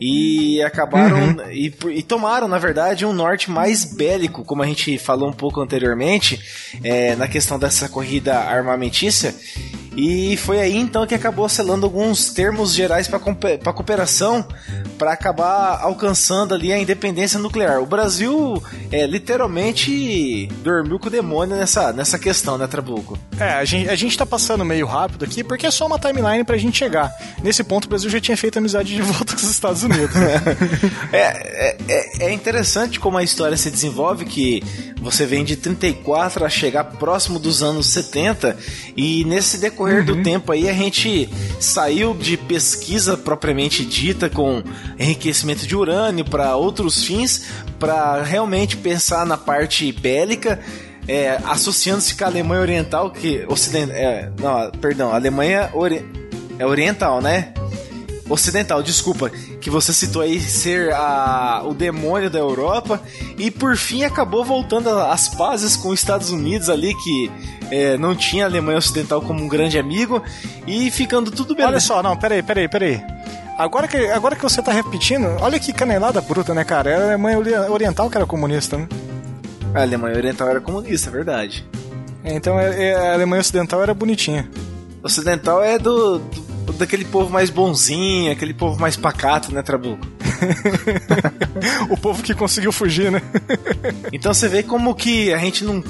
E 0.00 0.60
acabaram. 0.62 1.18
Uhum. 1.18 1.50
E, 1.50 1.72
e, 1.90 2.02
tomaram, 2.02 2.48
na 2.48 2.58
verdade, 2.58 3.06
um 3.06 3.12
norte 3.12 3.50
mais 3.50 3.84
bélico, 3.84 4.44
como 4.44 4.62
a 4.62 4.66
gente 4.66 4.98
falou 4.98 5.28
um 5.28 5.32
pouco 5.32 5.60
anteriormente, 5.60 6.40
é, 6.82 7.14
na 7.14 7.28
questão 7.28 7.58
dessa 7.58 7.88
corrida 7.88 8.38
armamentícia. 8.38 9.34
E 9.96 10.36
foi 10.36 10.60
aí 10.60 10.76
então 10.76 11.06
que 11.06 11.14
acabou 11.14 11.48
selando 11.48 11.86
alguns 11.86 12.32
termos 12.32 12.74
gerais 12.74 13.06
para 13.06 13.18
a 13.18 13.72
cooperação 13.72 14.46
para 15.00 15.12
acabar 15.12 15.80
alcançando 15.80 16.52
ali 16.52 16.74
a 16.74 16.78
independência 16.78 17.38
nuclear. 17.38 17.80
O 17.80 17.86
Brasil 17.86 18.62
é, 18.92 19.06
literalmente 19.06 20.46
dormiu 20.62 20.98
com 20.98 21.06
o 21.06 21.10
demônio 21.10 21.56
nessa, 21.56 21.90
nessa 21.90 22.18
questão, 22.18 22.58
né, 22.58 22.66
Trabuco? 22.66 23.18
É, 23.38 23.54
a 23.54 23.64
gente, 23.64 23.88
a 23.88 23.94
gente 23.94 24.18
tá 24.18 24.26
passando 24.26 24.62
meio 24.62 24.86
rápido 24.86 25.24
aqui 25.24 25.42
porque 25.42 25.66
é 25.66 25.70
só 25.70 25.86
uma 25.86 25.98
timeline 25.98 26.44
pra 26.44 26.58
gente 26.58 26.76
chegar. 26.76 27.10
Nesse 27.42 27.64
ponto 27.64 27.86
o 27.86 27.88
Brasil 27.88 28.10
já 28.10 28.20
tinha 28.20 28.36
feito 28.36 28.58
amizade 28.58 28.94
de 28.94 29.00
volta 29.00 29.34
com 29.34 29.40
os 29.40 29.50
Estados 29.50 29.82
Unidos. 29.82 30.14
é, 31.10 31.16
é, 31.16 31.76
é, 31.88 32.24
é 32.26 32.32
interessante 32.34 33.00
como 33.00 33.16
a 33.16 33.22
história 33.22 33.56
se 33.56 33.70
desenvolve, 33.70 34.26
que 34.26 34.62
você 35.00 35.24
vem 35.24 35.44
de 35.44 35.56
34 35.56 36.44
a 36.44 36.50
chegar 36.50 36.84
próximo 36.84 37.38
dos 37.38 37.62
anos 37.62 37.86
70 37.86 38.54
e 38.94 39.24
nesse 39.24 39.56
decorrer 39.56 40.00
uhum. 40.00 40.16
do 40.16 40.22
tempo 40.22 40.52
aí 40.52 40.68
a 40.68 40.74
gente 40.74 41.26
saiu 41.58 42.12
de 42.12 42.36
pesquisa 42.36 43.16
propriamente 43.16 43.82
dita 43.82 44.28
com 44.28 44.62
enriquecimento 45.00 45.66
de 45.66 45.74
urânio 45.74 46.24
para 46.24 46.54
outros 46.56 47.02
fins 47.02 47.46
para 47.78 48.22
realmente 48.22 48.76
pensar 48.76 49.24
na 49.24 49.36
parte 49.36 49.90
bélica 49.90 50.60
é, 51.08 51.40
associando-se 51.44 52.14
com 52.14 52.24
a 52.24 52.26
Alemanha 52.26 52.60
Oriental 52.60 53.10
que 53.10 53.44
Ocidente, 53.48 53.92
é, 53.92 54.30
não, 54.38 54.70
perdão, 54.72 55.12
Alemanha 55.12 55.70
ori, 55.72 56.04
é 56.58 56.66
Oriental, 56.66 57.20
né? 57.20 57.52
ocidental, 58.30 58.80
desculpa, 58.80 59.28
que 59.60 59.68
você 59.68 59.92
citou 59.92 60.22
aí 60.22 60.40
ser 60.40 60.92
a, 60.94 61.62
o 61.64 61.74
demônio 61.74 62.30
da 62.30 62.38
Europa 62.38 63.02
e 63.36 63.50
por 63.50 63.76
fim 63.76 64.04
acabou 64.04 64.44
voltando 64.44 64.88
às 64.88 65.28
pazes 65.28 65.76
com 65.76 65.88
os 65.88 65.98
Estados 65.98 66.30
Unidos 66.30 66.70
ali 66.70 66.94
que 66.94 67.30
é, 67.72 67.98
não 67.98 68.14
tinha 68.14 68.44
a 68.44 68.46
Alemanha 68.46 68.78
Ocidental 68.78 69.20
como 69.20 69.42
um 69.42 69.48
grande 69.48 69.78
amigo 69.78 70.22
e 70.66 70.90
ficando 70.90 71.30
tudo 71.30 71.54
bem. 71.54 71.66
Olha 71.66 71.80
só, 71.80 72.02
não, 72.02 72.16
peraí, 72.16 72.42
peraí, 72.42 72.68
peraí. 72.68 73.02
Agora 73.60 73.86
que, 73.86 73.98
agora 74.06 74.34
que 74.34 74.42
você 74.42 74.62
tá 74.62 74.72
repetindo, 74.72 75.26
olha 75.38 75.60
que 75.60 75.70
canelada 75.70 76.18
bruta, 76.22 76.54
né, 76.54 76.64
cara? 76.64 76.88
Era 76.88 77.04
a 77.04 77.06
Alemanha 77.08 77.38
Oriental 77.70 78.08
que 78.08 78.16
era 78.16 78.24
comunista, 78.24 78.78
né? 78.78 78.88
A 79.74 79.82
Alemanha 79.82 80.16
Oriental 80.16 80.48
era 80.48 80.62
comunista, 80.62 81.10
é 81.10 81.12
verdade. 81.12 81.68
Então 82.24 82.58
é, 82.58 82.88
é, 82.88 82.96
a 82.96 83.12
Alemanha 83.12 83.42
Ocidental 83.42 83.82
era 83.82 83.92
bonitinha. 83.92 84.48
Ocidental 85.02 85.62
é 85.62 85.78
do, 85.78 86.20
do 86.20 86.72
daquele 86.72 87.04
povo 87.04 87.30
mais 87.30 87.50
bonzinho, 87.50 88.32
aquele 88.32 88.54
povo 88.54 88.80
mais 88.80 88.96
pacato, 88.96 89.52
né, 89.52 89.60
Trabuco? 89.60 90.06
o 91.90 91.98
povo 91.98 92.22
que 92.22 92.32
conseguiu 92.32 92.72
fugir, 92.72 93.12
né? 93.12 93.20
então 94.10 94.32
você 94.32 94.48
vê 94.48 94.62
como 94.62 94.94
que 94.94 95.34
a 95.34 95.38
gente 95.38 95.64
não. 95.64 95.84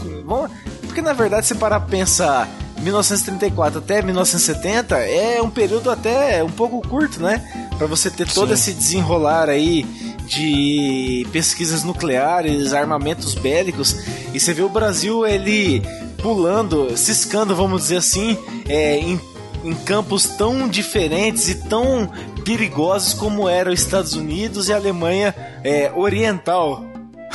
Porque 0.82 1.00
na 1.00 1.12
verdade, 1.12 1.46
se 1.46 1.54
parar 1.54 1.78
pra 1.78 1.88
pensar 1.88 2.48
1934 2.80 3.78
até 3.78 4.02
1970 4.02 4.96
é 4.98 5.40
um 5.42 5.50
período 5.50 5.90
até 5.90 6.42
um 6.42 6.50
pouco 6.50 6.86
curto, 6.86 7.20
né? 7.22 7.42
Para 7.76 7.86
você 7.86 8.10
ter 8.10 8.28
todo 8.28 8.48
Sim. 8.48 8.54
esse 8.54 8.72
desenrolar 8.74 9.48
aí 9.48 9.84
de 10.26 11.26
pesquisas 11.32 11.82
nucleares, 11.82 12.72
armamentos 12.72 13.34
bélicos, 13.34 13.96
e 14.32 14.38
você 14.38 14.52
vê 14.52 14.62
o 14.62 14.68
Brasil 14.68 15.26
ele 15.26 15.82
pulando, 16.22 16.96
ciscando, 16.96 17.54
vamos 17.54 17.82
dizer 17.82 17.96
assim, 17.96 18.38
é, 18.68 18.98
em 18.98 19.18
em 19.64 19.74
campos 19.74 20.24
tão 20.24 20.68
diferentes 20.68 21.48
e 21.48 21.54
tão 21.54 22.10
perigosos 22.44 23.14
como 23.14 23.48
eram 23.48 23.72
os 23.72 23.80
Estados 23.80 24.14
Unidos 24.14 24.68
e 24.68 24.72
a 24.72 24.76
Alemanha 24.76 25.34
é, 25.62 25.92
Oriental. 25.94 26.84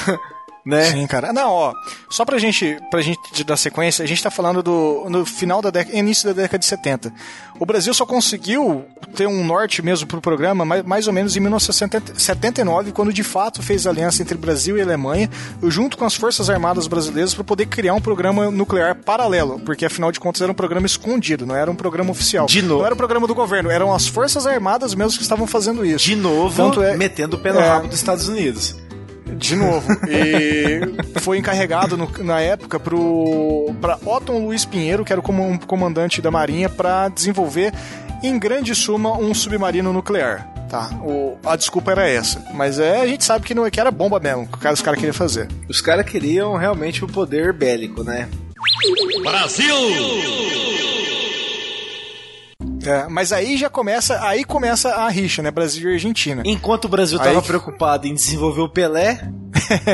né? 0.65 0.85
Sim, 0.85 1.05
cara. 1.05 1.31
Não, 1.31 1.51
ó, 1.51 1.73
só 2.09 2.25
pra 2.25 2.39
gente, 2.39 2.77
pra 2.89 3.01
gente 3.01 3.43
dar 3.43 3.55
sequência, 3.55 4.03
a 4.03 4.07
gente 4.07 4.23
tá 4.23 4.31
falando 4.31 4.63
do 4.63 5.05
no 5.09 5.25
final 5.25 5.61
da 5.61 5.69
década, 5.69 5.95
início 5.95 6.27
da 6.27 6.41
década 6.41 6.57
de 6.57 6.65
70. 6.65 7.13
O 7.59 7.65
Brasil 7.65 7.93
só 7.93 8.05
conseguiu 8.05 8.83
ter 9.15 9.27
um 9.27 9.45
norte 9.45 9.81
mesmo 9.81 10.07
pro 10.07 10.19
programa 10.19 10.65
mais, 10.65 10.83
mais 10.83 11.07
ou 11.07 11.13
menos 11.13 11.37
em 11.37 11.39
1979, 11.39 12.91
quando 12.91 13.13
de 13.13 13.23
fato 13.23 13.61
fez 13.61 13.85
aliança 13.85 14.23
entre 14.23 14.37
Brasil 14.37 14.77
e 14.77 14.81
Alemanha, 14.81 15.29
junto 15.63 15.97
com 15.97 16.05
as 16.05 16.15
Forças 16.15 16.49
Armadas 16.49 16.87
Brasileiras 16.87 17.33
para 17.33 17.43
poder 17.43 17.67
criar 17.67 17.93
um 17.93 18.01
programa 18.01 18.49
nuclear 18.49 18.95
paralelo, 18.95 19.59
porque 19.59 19.85
afinal 19.85 20.11
de 20.11 20.19
contas 20.19 20.41
era 20.41 20.51
um 20.51 20.55
programa 20.55 20.87
escondido, 20.87 21.45
não 21.45 21.55
era 21.55 21.69
um 21.69 21.75
programa 21.75 22.11
oficial. 22.11 22.47
De 22.47 22.61
novo. 22.61 22.79
Não 22.79 22.85
era 22.85 22.95
um 22.95 22.97
programa 22.97 23.27
do 23.27 23.35
governo, 23.35 23.69
eram 23.69 23.93
as 23.93 24.07
Forças 24.07 24.47
Armadas 24.47 24.95
mesmo 24.95 25.17
que 25.17 25.23
estavam 25.23 25.45
fazendo 25.45 25.85
isso. 25.85 26.05
De 26.05 26.15
novo, 26.15 26.55
Tanto 26.55 26.81
é, 26.81 26.97
metendo 26.97 27.37
o 27.37 27.39
pé 27.39 27.53
no 27.53 27.59
é, 27.59 27.67
rabo 27.67 27.87
dos 27.87 27.97
Estados 27.97 28.27
Unidos. 28.27 28.75
De 29.25 29.55
novo. 29.55 29.85
E 30.07 31.19
foi 31.19 31.37
encarregado 31.37 31.97
no, 31.97 32.09
na 32.23 32.39
época 32.41 32.79
para 32.79 33.97
Otton 34.05 34.45
Luiz 34.45 34.65
Pinheiro, 34.65 35.03
que 35.03 35.11
era 35.11 35.19
o 35.19 35.59
comandante 35.65 36.21
da 36.21 36.29
Marinha, 36.31 36.69
para 36.69 37.09
desenvolver 37.09 37.73
em 38.23 38.37
grande 38.37 38.73
suma 38.75 39.17
um 39.17 39.33
submarino 39.33 39.91
nuclear. 39.91 40.47
Tá, 40.69 40.89
o, 41.03 41.37
a 41.45 41.55
desculpa 41.55 41.91
era 41.91 42.07
essa. 42.07 42.43
Mas 42.53 42.79
é, 42.79 43.01
a 43.01 43.07
gente 43.07 43.23
sabe 43.23 43.45
que, 43.45 43.53
não, 43.53 43.69
que 43.69 43.79
era 43.79 43.91
bomba 43.91 44.19
mesmo, 44.19 44.47
que 44.47 44.67
os 44.67 44.81
caras 44.81 44.99
queriam 44.99 45.13
fazer. 45.13 45.47
Os 45.69 45.79
caras 45.79 46.05
queriam 46.09 46.55
realmente 46.55 47.03
o 47.03 47.07
poder 47.07 47.53
bélico, 47.53 48.03
né? 48.03 48.27
Brasil! 49.23 49.75
É, 52.85 53.07
mas 53.09 53.31
aí 53.31 53.57
já 53.57 53.69
começa, 53.69 54.23
aí 54.25 54.43
começa 54.43 54.89
a 54.89 55.09
rixa, 55.09 55.41
né? 55.41 55.51
Brasil 55.51 55.89
e 55.89 55.93
Argentina. 55.93 56.43
Enquanto 56.45 56.85
o 56.85 56.89
Brasil 56.89 57.17
estava 57.17 57.41
preocupado 57.41 58.07
em 58.07 58.13
desenvolver 58.13 58.61
o 58.61 58.69
Pelé, 58.69 59.29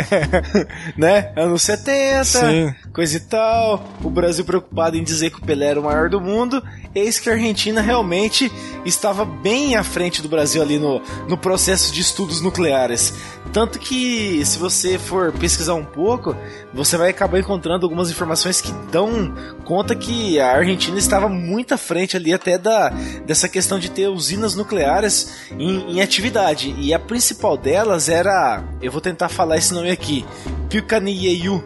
né? 0.97 1.31
Anos 1.35 1.61
70, 1.63 2.23
Sim. 2.23 2.75
coisa 2.93 3.17
e 3.17 3.19
tal. 3.19 3.83
O 4.03 4.09
Brasil 4.09 4.43
preocupado 4.43 4.97
em 4.97 5.03
dizer 5.03 5.31
que 5.31 5.37
o 5.37 5.41
Pelé 5.41 5.67
era 5.67 5.79
o 5.79 5.83
maior 5.83 6.09
do 6.09 6.19
mundo. 6.19 6.61
Eis 6.93 7.19
que 7.19 7.29
a 7.29 7.33
Argentina 7.33 7.81
realmente 7.81 8.51
estava 8.85 9.23
bem 9.23 9.75
à 9.75 9.83
frente 9.83 10.21
do 10.21 10.27
Brasil 10.27 10.61
ali 10.61 10.77
no, 10.77 11.01
no 11.27 11.37
processo 11.37 11.93
de 11.93 12.01
estudos 12.01 12.41
nucleares. 12.41 13.13
Tanto 13.53 13.79
que, 13.79 14.45
se 14.45 14.57
você 14.57 14.97
for 14.97 15.33
pesquisar 15.33 15.73
um 15.73 15.83
pouco, 15.83 16.35
você 16.73 16.95
vai 16.95 17.09
acabar 17.09 17.37
encontrando 17.39 17.85
algumas 17.85 18.09
informações 18.09 18.61
que 18.61 18.71
dão 18.91 19.33
conta 19.65 19.93
que 19.93 20.39
a 20.39 20.55
Argentina 20.55 20.97
estava 20.97 21.27
muito 21.27 21.73
à 21.73 21.77
frente 21.77 22.15
ali 22.15 22.33
até 22.33 22.57
da, 22.57 22.89
dessa 23.25 23.49
questão 23.49 23.77
de 23.77 23.91
ter 23.91 24.07
usinas 24.07 24.55
nucleares 24.55 25.49
em, 25.51 25.97
em 25.97 26.01
atividade. 26.01 26.73
E 26.77 26.93
a 26.93 26.99
principal 26.99 27.57
delas 27.57 28.07
era, 28.07 28.63
eu 28.81 28.91
vou 28.91 29.01
tentar 29.01 29.27
falar 29.27 29.57
esse 29.57 29.73
nome 29.73 29.91
aqui, 29.91 30.25
Pilcanieyu. 30.69 31.63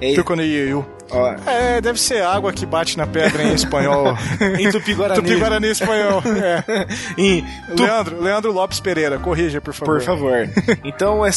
É. 0.00 0.14
É, 1.46 1.80
deve 1.80 2.00
ser 2.00 2.22
água 2.22 2.52
que 2.52 2.66
bate 2.66 2.96
na 2.96 3.06
pedra 3.06 3.42
em 3.42 3.54
espanhol. 3.54 4.16
em 4.58 4.70
Tupi-Guarani. 4.70 5.22
Tupi-Guarani 5.22 5.66
espanhol. 5.68 6.22
É. 6.26 6.86
em 7.16 7.44
tu... 7.76 7.82
Leandro, 7.82 8.22
Leandro 8.22 8.52
Lopes 8.52 8.80
Pereira, 8.80 9.18
corrija, 9.18 9.60
por 9.60 9.74
favor. 9.74 9.98
Por 9.98 10.04
favor. 10.04 10.48
Então, 10.84 11.24
é, 11.24 11.30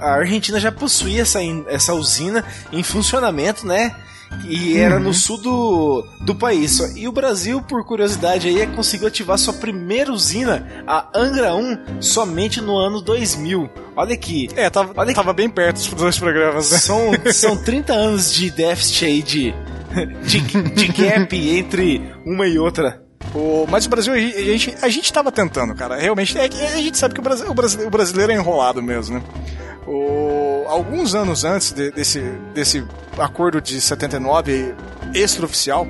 a 0.00 0.14
Argentina 0.14 0.58
já 0.58 0.72
possuía 0.72 1.22
essa, 1.22 1.40
essa 1.68 1.94
usina 1.94 2.44
em 2.72 2.82
funcionamento, 2.82 3.66
né? 3.66 3.94
E 4.46 4.76
era 4.76 4.96
uhum. 4.96 5.04
no 5.04 5.14
sul 5.14 5.38
do, 5.38 6.06
do 6.20 6.34
país. 6.34 6.78
E 6.96 7.08
o 7.08 7.12
Brasil, 7.12 7.62
por 7.62 7.84
curiosidade 7.84 8.48
aí, 8.48 8.66
conseguiu 8.68 9.08
ativar 9.08 9.38
sua 9.38 9.54
primeira 9.54 10.12
usina, 10.12 10.66
a 10.86 11.08
Angra 11.14 11.54
1, 11.54 12.02
somente 12.02 12.60
no 12.60 12.76
ano 12.76 13.00
2000. 13.00 13.68
Olha 13.96 14.14
aqui. 14.14 14.48
É, 14.56 14.68
tava, 14.68 14.92
olha 14.96 15.14
tava 15.14 15.32
bem 15.32 15.48
perto 15.48 15.76
dos 15.76 15.88
dois 15.94 16.18
programas, 16.18 16.70
né? 16.70 16.78
São, 16.78 17.12
são 17.32 17.56
30 17.56 17.92
anos 17.92 18.32
de 18.32 18.50
déficit 18.50 19.04
aí 19.04 19.22
de, 19.22 19.54
de, 20.24 20.40
de 20.40 20.88
gap 20.88 21.58
entre 21.58 22.02
uma 22.26 22.46
e 22.46 22.58
outra. 22.58 23.02
O, 23.34 23.66
mas 23.68 23.86
o 23.86 23.88
Brasil, 23.88 24.12
a 24.12 24.18
gente, 24.18 24.74
a 24.80 24.88
gente 24.88 25.12
tava 25.12 25.32
tentando, 25.32 25.74
cara. 25.74 25.96
Realmente, 25.96 26.38
é, 26.38 26.44
a 26.44 26.76
gente 26.76 26.98
sabe 26.98 27.14
que 27.14 27.20
o, 27.20 27.22
Brasil, 27.22 27.46
o 27.50 27.90
brasileiro 27.90 28.32
é 28.32 28.34
enrolado 28.34 28.82
mesmo, 28.82 29.16
né? 29.16 29.24
O, 29.86 30.64
alguns 30.68 31.14
anos 31.14 31.44
antes 31.44 31.72
de, 31.72 31.90
desse, 31.90 32.20
desse 32.54 32.84
acordo 33.18 33.60
de 33.60 33.80
79 33.80 34.74
extraoficial, 35.14 35.86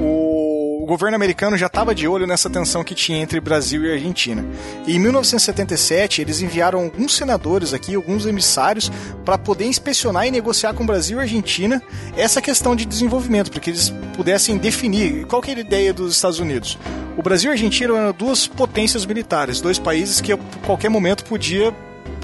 o 0.00 0.84
governo 0.86 1.16
americano 1.16 1.56
já 1.56 1.66
estava 1.66 1.94
de 1.94 2.08
olho 2.08 2.26
nessa 2.26 2.48
tensão 2.48 2.82
que 2.82 2.94
tinha 2.94 3.18
entre 3.18 3.40
Brasil 3.40 3.84
e 3.84 3.92
Argentina. 3.92 4.44
E 4.86 4.96
em 4.96 4.98
1977, 4.98 6.22
eles 6.22 6.40
enviaram 6.40 6.80
alguns 6.80 7.14
senadores 7.14 7.74
aqui, 7.74 7.94
alguns 7.94 8.24
emissários, 8.24 8.90
para 9.24 9.36
poder 9.36 9.66
inspecionar 9.66 10.26
e 10.26 10.30
negociar 10.30 10.72
com 10.72 10.84
o 10.84 10.86
Brasil 10.86 11.18
e 11.18 11.22
Argentina 11.22 11.82
essa 12.16 12.40
questão 12.40 12.74
de 12.74 12.86
desenvolvimento, 12.86 13.50
para 13.50 13.60
que 13.60 13.70
eles 13.70 13.92
pudessem 14.16 14.56
definir 14.56 15.26
qual 15.26 15.42
que 15.42 15.50
era 15.50 15.60
a 15.60 15.64
ideia 15.64 15.92
dos 15.92 16.14
Estados 16.14 16.38
Unidos. 16.38 16.78
O 17.16 17.22
Brasil 17.22 17.50
e 17.50 17.52
a 17.52 17.54
Argentina 17.54 17.94
eram 17.94 18.12
duas 18.12 18.46
potências 18.46 19.04
militares, 19.04 19.60
dois 19.60 19.78
países 19.78 20.20
que 20.20 20.32
a 20.32 20.38
qualquer 20.64 20.88
momento 20.88 21.24
podia 21.24 21.74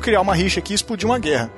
criar 0.05 0.21
uma 0.21 0.35
rixa 0.35 0.61
aqui 0.61 0.73
e 0.73 0.77
explodir 0.77 1.09
uma 1.09 1.19
guerra. 1.19 1.51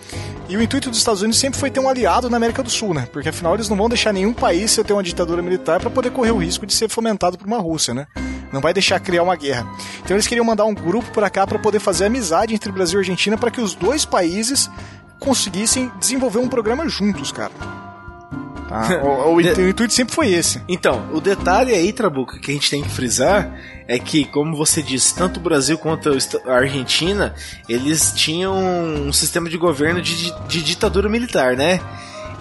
E 0.49 0.57
o 0.57 0.63
intuito 0.63 0.89
dos 0.89 1.01
Estados 1.01 1.21
Unidos 1.21 1.41
sempre 1.41 1.59
foi 1.59 1.69
ter 1.69 1.81
um 1.81 1.89
aliado 1.89 2.31
na 2.31 2.37
América 2.37 2.63
do 2.63 2.71
Sul, 2.71 2.95
né? 2.95 3.09
Porque 3.13 3.29
afinal 3.29 3.55
eles 3.55 3.69
não 3.69 3.77
vão 3.77 3.89
deixar 3.89 4.13
nenhum 4.13 4.33
país 4.33 4.77
ter 4.77 4.93
uma 4.93 5.03
ditadura 5.03 5.43
militar 5.43 5.81
para 5.81 5.91
poder 5.91 6.13
correr 6.13 6.31
o 6.31 6.39
risco 6.39 6.65
de 6.65 6.73
ser 6.73 6.89
fomentado 6.89 7.37
por 7.37 7.47
uma 7.49 7.59
Rússia, 7.59 7.93
né? 7.93 8.07
Não 8.53 8.61
vai 8.61 8.73
deixar 8.73 9.01
criar 9.01 9.25
uma 9.25 9.35
guerra. 9.35 9.67
Então 10.05 10.17
eles 10.17 10.29
queriam 10.29 10.45
mandar 10.45 10.65
um 10.65 10.75
grupo 10.75 11.11
para 11.11 11.29
cá 11.29 11.45
para 11.45 11.59
poder 11.59 11.81
fazer 11.81 12.05
amizade 12.05 12.55
entre 12.55 12.71
Brasil 12.71 13.01
e 13.01 13.03
Argentina 13.03 13.37
para 13.37 13.51
que 13.51 13.61
os 13.61 13.75
dois 13.75 14.05
países 14.05 14.71
conseguissem 15.19 15.91
desenvolver 15.99 16.39
um 16.39 16.49
programa 16.49 16.89
juntos, 16.89 17.33
cara. 17.33 17.86
Tá? 18.69 18.89
o, 19.03 19.31
o, 19.31 19.35
o, 19.37 19.41
intuito 19.41 19.93
sempre 19.93 20.15
foi 20.15 20.33
esse. 20.33 20.61
Então, 20.69 21.09
o 21.13 21.21
detalhe 21.21 21.73
aí, 21.73 21.93
Trabuco, 21.93 22.39
que 22.41 22.51
a 22.51 22.55
gente 22.55 22.71
tem 22.71 22.83
que 22.83 22.89
frisar 22.89 23.53
é 23.89 23.99
que, 23.99 24.25
como 24.25 24.57
você 24.57 24.83
disse, 24.83 25.15
tanto 25.15 25.39
o 25.39 25.43
Brasil 25.43 25.79
quanto 25.79 26.11
a 26.47 26.53
Argentina, 26.53 27.35
eles 27.69 28.13
tinham 28.15 28.57
um 28.57 29.13
sistema 29.13 29.49
de 29.49 29.57
governo 29.57 30.03
de, 30.03 30.33
de 30.49 30.63
ditadura 30.63 31.09
militar, 31.09 31.57
né? 31.57 31.81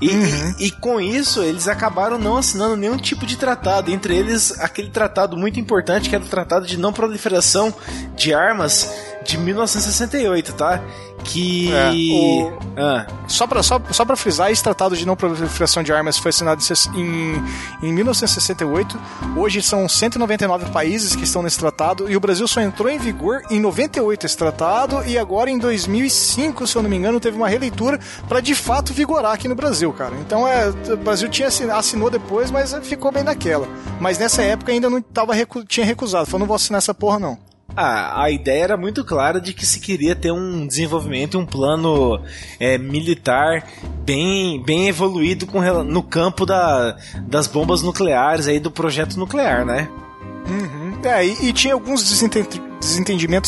E, 0.02 0.10
uhum. 0.10 0.56
e, 0.60 0.66
e, 0.66 0.72
com 0.72 1.00
isso 1.00 1.42
eles 1.42 1.70
acabaram 1.70 2.20
não 2.20 2.36
assinando 2.36 2.76
nenhum 2.76 2.98
tipo 2.98 3.26
de 3.26 3.38
tratado, 3.38 3.90
entre 3.90 4.16
eles 4.16 4.60
aquele 4.60 4.90
tratado 4.90 5.38
muito 5.38 5.58
importante 5.58 6.10
que 6.10 6.16
era 6.16 6.24
o 6.24 6.28
Tratado 6.28 6.68
de 6.68 6.78
Não 6.78 6.92
Proliferação 6.92 7.74
de 8.14 8.34
Armas 8.34 8.90
de 9.26 9.38
1968, 9.38 10.54
tá? 10.54 10.82
que. 11.26 11.72
É, 11.74 11.92
o... 11.92 12.54
ah. 12.78 13.08
Só 13.28 13.48
para 13.48 13.64
só, 13.64 13.82
só 13.92 14.06
pra 14.06 14.16
frisar, 14.16 14.52
esse 14.52 14.64
tratado 14.64 14.96
de 14.96 15.06
não 15.06 15.16
proliferação 15.16 15.82
de 15.82 15.92
armas 15.92 16.18
foi 16.18 16.30
assinado 16.30 16.62
em, 16.96 17.44
em 17.82 17.94
1968. 17.94 18.98
Hoje 19.36 19.62
são 19.62 19.90
199 19.90 20.70
países 20.72 21.16
que 21.16 21.24
estão 21.24 21.42
nesse 21.42 21.58
tratado 21.58 22.10
e 22.10 22.16
o 22.16 22.20
Brasil 22.20 22.48
só 22.48 22.62
entrou 22.62 22.90
em 22.90 22.98
vigor 22.98 23.42
em 23.50 23.60
98 23.60 24.26
esse 24.26 24.38
tratado 24.38 25.04
e 25.06 25.18
agora 25.18 25.50
em 25.50 25.58
2005, 25.58 26.68
se 26.68 26.76
eu 26.76 26.84
não 26.84 26.90
me 26.90 26.96
engano, 26.96 27.20
teve 27.20 27.36
uma 27.36 27.50
releitura 27.50 28.00
para 28.28 28.40
de 28.40 28.54
fato 28.54 28.94
vigorar 28.94 29.34
aqui 29.34 29.48
no 29.48 29.56
Brasil, 29.56 29.92
cara. 29.92 30.16
Então 30.22 30.48
é, 30.48 30.70
o 30.70 30.98
Brasil 30.98 31.28
tinha 31.30 31.48
assinou 31.48 32.10
depois, 32.10 32.52
mas 32.52 32.74
ficou 32.84 33.12
bem 33.12 33.24
naquela. 33.24 33.68
Mas 34.00 34.18
nessa 34.20 34.44
época 34.44 34.72
ainda 34.72 34.90
não 34.90 35.02
tava 35.02 35.34
tinha 35.68 35.86
recusado, 35.86 36.26
falou 36.26 36.42
não 36.42 36.48
vou 36.48 36.56
assinar 36.56 36.78
essa 36.78 36.94
porra 36.94 37.20
não. 37.20 37.55
Ah, 37.76 38.24
a 38.24 38.32
ideia 38.32 38.64
era 38.64 38.78
muito 38.78 39.04
clara 39.04 39.42
de 39.42 39.54
que 39.54 39.66
se 39.66 39.80
queria 39.80 40.16
ter 40.16 40.32
um 40.32 40.66
desenvolvimento, 40.66 41.38
um 41.38 41.46
plano 41.46 42.22
é, 42.60 42.78
militar 42.78 43.68
bem, 44.06 44.64
bem 44.64 44.88
evoluído 44.88 45.46
com, 45.46 45.62
no 45.84 46.02
campo 46.02 46.46
da, 46.46 46.98
das 47.28 47.48
bombas 47.48 47.82
nucleares 47.82 48.48
aí 48.48 48.60
do 48.60 48.72
projeto 48.72 49.18
nuclear, 49.18 49.66
né? 49.66 49.90
Uhum. 50.48 51.02
É, 51.04 51.26
e, 51.26 51.50
e, 51.50 51.54
tinha 51.54 51.74
alguns 51.74 52.08
desentendimentos 52.08 52.75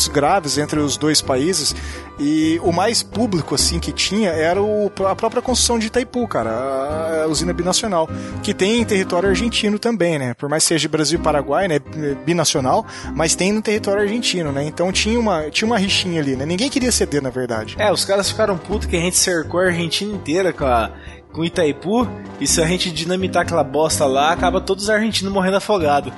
graves 0.08 0.58
entre 0.58 0.80
os 0.80 0.96
dois 0.96 1.20
países 1.20 1.74
e 2.18 2.60
o 2.62 2.72
mais 2.72 3.02
público 3.02 3.54
assim 3.54 3.78
que 3.78 3.92
tinha 3.92 4.30
era 4.30 4.60
o, 4.60 4.90
a 5.06 5.14
própria 5.14 5.40
construção 5.40 5.78
de 5.78 5.86
Itaipu, 5.86 6.26
cara, 6.26 6.50
a, 6.50 7.24
a 7.24 7.26
usina 7.26 7.52
binacional, 7.52 8.08
que 8.42 8.52
tem 8.52 8.80
em 8.80 8.84
território 8.84 9.28
argentino 9.28 9.78
também, 9.78 10.18
né? 10.18 10.34
Por 10.34 10.48
mais 10.48 10.64
que 10.64 10.68
seja 10.68 10.88
Brasil 10.88 11.18
e 11.18 11.22
Paraguai, 11.22 11.68
né, 11.68 11.78
binacional, 12.24 12.84
mas 13.14 13.34
tem 13.34 13.52
no 13.52 13.62
território 13.62 14.02
argentino, 14.02 14.50
né? 14.50 14.64
Então 14.64 14.90
tinha 14.92 15.18
uma 15.18 15.50
tinha 15.50 15.66
uma 15.66 15.78
rixinha 15.78 16.20
ali, 16.20 16.34
né? 16.34 16.44
Ninguém 16.44 16.68
queria 16.68 16.90
ceder, 16.90 17.22
na 17.22 17.30
verdade. 17.30 17.76
É, 17.78 17.92
os 17.92 18.04
caras 18.04 18.30
ficaram 18.30 18.58
putos 18.58 18.86
que 18.86 18.96
a 18.96 19.00
gente 19.00 19.16
cercou 19.16 19.60
a 19.60 19.66
Argentina 19.66 20.12
inteira 20.12 20.52
com 20.52 20.66
a 20.66 20.90
com 21.32 21.44
Itaipu, 21.44 22.08
e 22.40 22.46
se 22.46 22.60
a 22.60 22.66
gente 22.66 22.90
dinamitar 22.90 23.42
aquela 23.42 23.62
bosta 23.62 24.06
lá, 24.06 24.32
acaba 24.32 24.60
todos 24.60 24.84
os 24.84 24.90
argentinos 24.90 25.32
morrendo 25.32 25.58
afogados. 25.58 26.12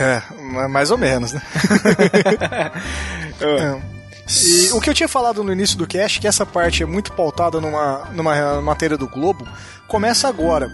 É, 0.00 0.22
mais 0.66 0.90
ou 0.90 0.98
menos, 0.98 1.32
né? 1.34 1.42
é. 3.40 3.97
E 4.28 4.70
o 4.72 4.80
que 4.80 4.90
eu 4.90 4.94
tinha 4.94 5.08
falado 5.08 5.42
no 5.42 5.52
início 5.52 5.78
do 5.78 5.86
cast, 5.86 6.20
que 6.20 6.28
essa 6.28 6.44
parte 6.44 6.82
é 6.82 6.86
muito 6.86 7.12
pautada 7.12 7.60
numa, 7.60 8.04
numa 8.12 8.60
matéria 8.60 8.96
do 8.96 9.08
Globo, 9.08 9.46
começa 9.86 10.28
agora. 10.28 10.70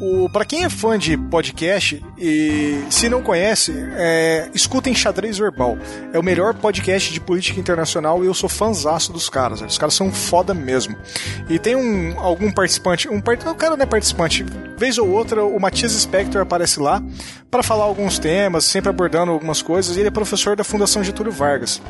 O, 0.00 0.28
para 0.28 0.44
quem 0.44 0.64
é 0.64 0.68
fã 0.68 0.98
de 0.98 1.16
podcast 1.16 2.04
e 2.18 2.84
se 2.90 3.08
não 3.08 3.22
conhece, 3.22 3.72
é, 3.96 4.50
escutem 4.52 4.92
Xadrez 4.92 5.38
Verbal. 5.38 5.78
É 6.12 6.18
o 6.18 6.24
melhor 6.24 6.54
podcast 6.54 7.12
de 7.12 7.20
política 7.20 7.60
internacional 7.60 8.24
e 8.24 8.26
eu 8.26 8.34
sou 8.34 8.48
fãzaço 8.48 9.12
dos 9.12 9.30
caras. 9.30 9.60
Os 9.60 9.78
caras 9.78 9.94
são 9.94 10.10
foda 10.12 10.52
mesmo. 10.52 10.96
E 11.48 11.60
tem 11.60 11.76
um 11.76 12.18
algum 12.18 12.50
participante, 12.50 13.08
um 13.08 13.18
o 13.18 13.54
cara 13.54 13.76
não 13.76 13.84
é 13.84 13.86
participante, 13.86 14.44
vez 14.76 14.98
ou 14.98 15.08
outra 15.08 15.44
o 15.44 15.60
Matias 15.60 15.92
Spector 15.92 16.42
aparece 16.42 16.80
lá 16.80 17.00
para 17.48 17.62
falar 17.62 17.84
alguns 17.84 18.18
temas, 18.18 18.64
sempre 18.64 18.90
abordando 18.90 19.30
algumas 19.30 19.62
coisas. 19.62 19.96
E 19.96 20.00
ele 20.00 20.08
é 20.08 20.10
professor 20.10 20.56
da 20.56 20.64
Fundação 20.64 21.04
Getúlio 21.04 21.30
Vargas 21.30 21.80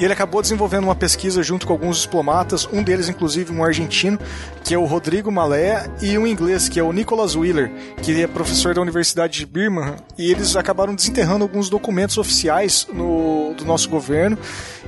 e 0.00 0.04
ele 0.04 0.14
acabou 0.14 0.40
desenvolvendo 0.40 0.84
uma 0.84 0.94
pesquisa 0.94 1.42
junto 1.42 1.66
com 1.66 1.74
alguns 1.74 2.00
diplomatas, 2.00 2.66
um 2.72 2.82
deles 2.82 3.10
inclusive 3.10 3.52
um 3.52 3.62
argentino, 3.62 4.18
que 4.64 4.72
é 4.72 4.78
o 4.78 4.86
Rodrigo 4.86 5.30
Malé, 5.30 5.90
e 6.00 6.16
um 6.16 6.26
inglês, 6.26 6.70
que 6.70 6.80
é 6.80 6.82
o 6.82 6.90
Nicholas 6.90 7.36
Wheeler, 7.36 7.70
que 8.02 8.22
é 8.22 8.26
professor 8.26 8.74
da 8.74 8.80
Universidade 8.80 9.38
de 9.38 9.44
Birmingham, 9.44 9.96
e 10.16 10.30
eles 10.30 10.56
acabaram 10.56 10.94
desenterrando 10.94 11.44
alguns 11.44 11.68
documentos 11.68 12.16
oficiais 12.16 12.88
no, 12.90 13.52
do 13.58 13.66
nosso 13.66 13.90
governo, 13.90 14.38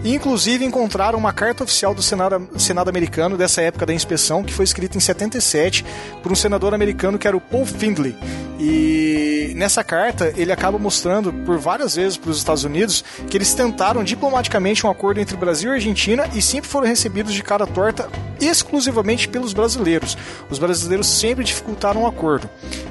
e 0.03 0.15
inclusive 0.15 0.65
encontraram 0.65 1.19
uma 1.19 1.33
carta 1.33 1.63
oficial 1.63 1.95
do 1.95 2.03
Senado, 2.03 2.49
Senado 2.57 2.89
americano 2.89 3.37
dessa 3.37 3.61
época 3.61 3.85
da 3.85 3.93
inspeção, 3.93 4.43
que 4.43 4.55
foi 4.55 4.65
escrita 4.65 4.97
em 4.97 5.01
77 5.01 5.85
por 6.23 6.33
um 6.33 6.35
senador 6.35 6.73
americano 6.73 7.19
que 7.19 7.29
era 7.29 7.37
o 7.37 7.41
Paul 7.41 7.67
Findlay. 7.67 8.17
E 8.59 9.32
nessa 9.55 9.83
carta 9.83 10.33
ele 10.37 10.53
acaba 10.53 10.79
mostrando 10.79 11.33
por 11.33 11.59
várias 11.59 11.97
vezes 11.97 12.17
para 12.17 12.31
os 12.31 12.39
Estados 12.39 12.65
Unidos 12.65 13.05
que 13.29 13.37
eles 13.37 13.55
tentaram 13.55 14.03
diplomaticamente 14.05 14.87
um 14.87 14.91
acordo 14.91 15.21
entre 15.21 15.37
Brasil 15.37 15.71
e 15.71 15.75
Argentina 15.75 16.29
e 16.35 16.43
sempre 16.43 16.69
foram 16.69 16.87
recebidos 16.87 17.33
de 17.33 17.43
cara 17.43 17.67
torta 17.67 18.09
exclusivamente 18.41 19.29
pelos 19.29 19.53
brasileiros. 19.53 20.17
Os 20.51 20.59
brasileiros 20.59 21.07
sempre 21.07 21.45
dificultaram 21.45 22.03
o 22.03 22.05
um 22.05 22.07
acordo. 22.07 22.49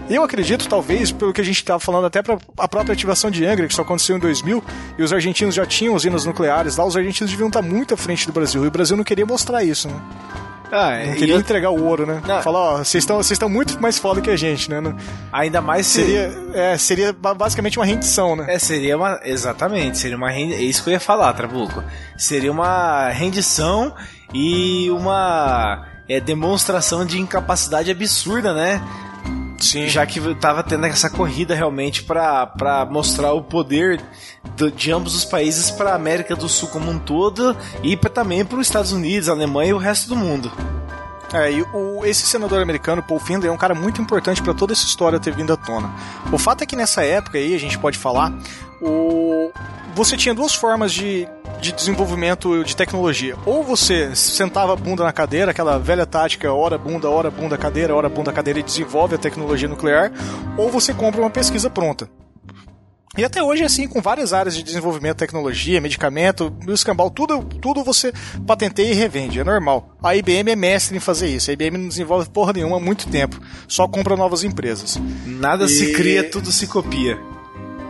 Eu 0.10 0.24
acredito, 0.24 0.68
talvez, 0.68 1.12
pelo 1.12 1.34
que 1.34 1.42
a 1.42 1.44
gente 1.44 1.58
estava 1.58 1.80
falando 1.80 2.06
até 2.06 2.22
para 2.22 2.38
a 2.58 2.68
própria 2.68 2.94
ativação 2.94 3.32
de 3.32 3.46
Angra, 3.46 3.68
que 3.68 3.74
só 3.74 3.82
aconteceu 3.82 4.18
em 4.18 4.20
2000, 4.20 4.64
e 4.98 5.04
os 5.04 5.14
argentinos 5.14 5.56
já 5.56 5.66
tinham 5.66 5.96
usinas 5.96 6.26
nucleares 6.26 6.78
lá, 6.78 6.86
os 6.86 6.98
argentinos 6.98 7.32
deviam 7.32 7.48
estar 7.48 7.62
muito 7.62 7.94
à 7.94 7.98
frente 7.98 8.28
do 8.28 8.34
Brasil, 8.34 8.64
e 8.64 8.68
o 8.68 8.72
Brasil 8.72 8.98
não 8.98 9.04
queria 9.04 9.26
mostrar 9.26 9.64
isso, 9.64 9.88
né? 9.88 9.96
Ah, 10.72 11.04
não 11.06 11.14
queria 11.16 11.36
eu... 11.36 11.40
entregar 11.40 11.70
o 11.70 11.84
ouro, 11.84 12.06
né? 12.06 12.22
Não. 12.26 12.42
Falar, 12.42 12.60
ó, 12.60 12.78
vocês 12.78 13.06
estão 13.32 13.50
muito 13.50 13.80
mais 13.82 14.00
foda 14.00 14.22
que 14.22 14.30
a 14.30 14.38
gente, 14.38 14.70
né? 14.70 14.82
Ainda 15.32 15.62
mais 15.62 15.86
seria 15.86 16.32
se... 16.32 16.58
é, 16.58 16.78
seria 16.78 17.14
basicamente 17.14 17.78
uma 17.78 17.86
rendição, 17.86 18.36
né? 18.36 18.46
É, 18.48 18.58
seria 18.58 18.96
uma 18.98 19.20
exatamente, 19.24 19.98
seria 19.98 20.16
uma 20.16 20.30
rend... 20.30 20.54
é 20.54 20.62
isso 20.62 20.84
que 20.84 20.90
eu 20.90 20.94
ia 20.94 21.00
falar, 21.00 21.34
Trabuco. 21.34 21.84
Seria 22.18 22.52
uma 22.52 23.10
rendição 23.10 23.94
e 24.34 24.90
uma 24.92 25.86
é, 26.08 26.20
demonstração 26.20 27.06
de 27.06 27.20
incapacidade 27.20 27.92
absurda, 27.92 28.54
né? 28.54 28.82
Sim. 29.62 29.88
Já 29.88 30.06
que 30.06 30.20
tava 30.36 30.64
tendo 30.64 30.86
essa 30.86 31.10
corrida 31.10 31.54
realmente 31.54 32.04
para 32.04 32.88
mostrar 32.90 33.34
o 33.34 33.42
poder 33.42 34.02
de, 34.56 34.72
de 34.72 34.92
ambos 34.92 35.16
os 35.16 35.26
países 35.26 35.72
para 35.72 35.92
a 35.92 35.96
América 35.96 36.36
do 36.36 36.50
Sul 36.50 36.70
como 36.70 36.90
um 36.90 37.00
todo 37.00 37.56
e 37.84 37.96
pra, 37.96 38.10
também 38.10 38.44
para 38.44 38.58
os 38.58 38.68
Estados 38.68 38.92
Unidos, 38.92 39.30
Alemanha 39.30 39.70
e 39.70 39.74
o 39.74 39.78
resto 39.78 40.10
do 40.10 40.16
mundo. 40.16 40.52
É, 41.34 41.52
e 41.52 41.62
o, 41.62 42.06
esse 42.06 42.24
senador 42.24 42.62
americano, 42.62 43.02
Paul 43.02 43.20
Findlay, 43.20 43.50
é 43.50 43.52
um 43.52 43.58
cara 43.58 43.74
muito 43.74 44.02
importante 44.02 44.42
para 44.42 44.54
toda 44.54 44.74
essa 44.74 44.86
história 44.86 45.20
ter 45.20 45.34
vindo 45.34 45.54
à 45.54 45.58
tona. 45.58 45.90
O 46.32 46.38
fato 46.38 46.64
é 46.64 46.66
que 46.66 46.76
nessa 46.76 47.04
época 47.06 47.38
aí, 47.38 47.56
a 47.56 47.60
gente 47.60 47.78
pode 47.78 47.98
falar, 47.98 48.34
o, 48.82 49.52
você 49.96 50.18
tinha 50.18 50.34
duas 50.34 50.54
formas 50.54 50.92
de, 50.92 51.28
de 51.60 51.72
desenvolvimento 51.72 52.64
de 52.64 52.76
tecnologia. 52.76 53.36
Ou 53.46 53.64
você 53.64 54.16
sentava 54.16 54.74
a 54.74 54.76
bunda 54.76 55.04
na 55.04 55.12
cadeira, 55.12 55.52
aquela 55.52 55.78
velha 55.78 56.06
tática, 56.06 56.52
hora 56.52 56.78
bunda, 56.78 57.10
hora 57.10 57.30
bunda, 57.30 57.58
cadeira, 57.58 57.96
hora 57.96 58.10
bunda, 58.10 58.34
cadeira 58.34 58.60
e 58.60 58.64
desenvolve 58.64 59.16
a 59.16 59.18
tecnologia 59.18 59.68
nuclear, 59.68 60.12
ou 60.58 60.70
você 60.70 60.94
compra 60.94 61.22
uma 61.22 61.30
pesquisa 61.30 61.70
pronta. 61.70 62.10
E 63.18 63.26
até 63.26 63.44
hoje 63.44 63.62
é 63.62 63.66
assim, 63.66 63.90
com 63.90 64.02
várias 64.02 64.32
áreas 64.32 64.56
de 64.56 64.64
desenvolvimento, 64.64 65.18
tecnologia, 65.18 65.82
medicamento, 65.82 66.56
escambau, 66.70 67.10
tudo, 67.10 67.44
tudo 67.44 67.84
você 67.84 68.14
patenteia 68.48 68.94
e 68.94 68.96
revende, 68.96 69.38
é 69.38 69.44
normal. 69.44 69.98
A 70.02 70.16
IBM 70.16 70.50
é 70.50 70.56
mestre 70.56 70.96
em 70.96 71.00
fazer 71.02 71.28
isso. 71.28 71.50
A 71.50 71.54
IBM 71.54 71.78
não 71.78 71.90
desenvolve 71.90 72.30
porra 72.30 72.54
nenhuma 72.54 72.78
há 72.78 72.80
muito 72.80 73.10
tempo, 73.10 73.38
só 73.68 73.86
compra 73.86 74.16
novas 74.16 74.46
empresas. 74.46 74.98
Nada 75.26 75.66
e... 75.66 75.68
se 75.68 75.92
cria, 75.92 76.24
tudo 76.24 76.54
se 76.54 76.68
copia. 76.68 77.20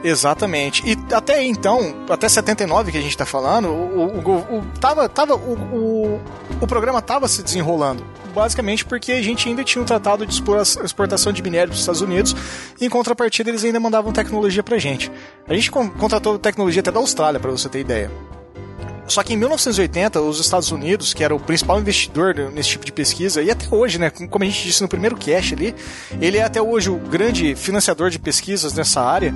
Exatamente. 0.03 0.83
E 0.85 0.97
até 1.13 1.43
então, 1.43 2.05
até 2.09 2.27
79 2.27 2.91
que 2.91 2.97
a 2.97 3.01
gente 3.01 3.11
está 3.11 3.25
falando, 3.25 3.69
o, 3.69 4.07
o, 4.07 4.57
o, 4.57 4.65
tava, 4.79 5.07
tava, 5.07 5.35
o, 5.35 6.19
o, 6.59 6.67
programa 6.67 6.99
estava 6.99 7.27
se 7.27 7.43
desenrolando. 7.43 8.03
basicamente 8.33 8.83
porque 8.85 9.11
a 9.11 9.21
gente 9.21 9.47
ainda 9.47 9.63
tinha 9.63 9.81
um 9.81 9.85
tratado 9.85 10.25
de 10.25 10.33
exportação 10.83 11.31
de 11.31 11.43
minério 11.43 11.69
para 11.69 11.75
os 11.75 11.81
Estados 11.81 12.01
Unidos, 12.01 12.35
e 12.79 12.85
em 12.85 12.89
contrapartida 12.89 13.49
eles 13.49 13.63
ainda 13.63 13.79
mandavam 13.79 14.11
tecnologia 14.11 14.63
pra 14.63 14.77
gente. 14.77 15.11
A 15.47 15.53
gente 15.53 15.69
contratou 15.69 16.39
tecnologia 16.39 16.79
até 16.79 16.91
da 16.91 16.99
Austrália, 16.99 17.39
para 17.39 17.51
você 17.51 17.69
ter 17.69 17.79
ideia. 17.79 18.11
Só 19.07 19.23
que 19.23 19.33
em 19.33 19.37
1980, 19.37 20.21
os 20.21 20.39
Estados 20.39 20.71
Unidos, 20.71 21.13
que 21.13 21.21
era 21.21 21.35
o 21.35 21.39
principal 21.39 21.77
investidor 21.77 22.33
nesse 22.53 22.69
tipo 22.69 22.85
de 22.85 22.93
pesquisa, 22.93 23.41
e 23.41 23.51
até 23.51 23.67
hoje, 23.69 23.99
né, 23.99 24.09
como 24.09 24.43
a 24.43 24.47
gente 24.47 24.63
disse 24.63 24.81
no 24.81 24.87
primeiro 24.87 25.17
cast 25.17 25.53
ali, 25.53 25.75
ele 26.21 26.37
é 26.37 26.43
até 26.43 26.61
hoje 26.61 26.89
o 26.89 26.95
grande 26.95 27.53
financiador 27.53 28.09
de 28.09 28.17
pesquisas 28.17 28.73
nessa 28.73 29.01
área 29.01 29.35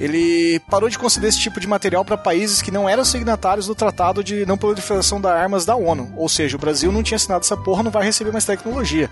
ele 0.00 0.58
parou 0.60 0.88
de 0.88 0.98
conceder 0.98 1.28
esse 1.28 1.38
tipo 1.38 1.60
de 1.60 1.66
material 1.66 2.02
para 2.02 2.16
países 2.16 2.62
que 2.62 2.70
não 2.70 2.88
eram 2.88 3.04
signatários 3.04 3.66
do 3.66 3.74
Tratado 3.74 4.24
de 4.24 4.46
Não 4.46 4.56
Proliferação 4.56 5.20
das 5.20 5.32
Armas 5.32 5.66
da 5.66 5.76
ONU. 5.76 6.10
Ou 6.16 6.26
seja, 6.26 6.56
o 6.56 6.60
Brasil 6.60 6.90
não 6.90 7.02
tinha 7.02 7.16
assinado 7.16 7.44
essa 7.44 7.56
porra, 7.56 7.82
não 7.82 7.90
vai 7.90 8.02
receber 8.02 8.32
mais 8.32 8.46
tecnologia. 8.46 9.10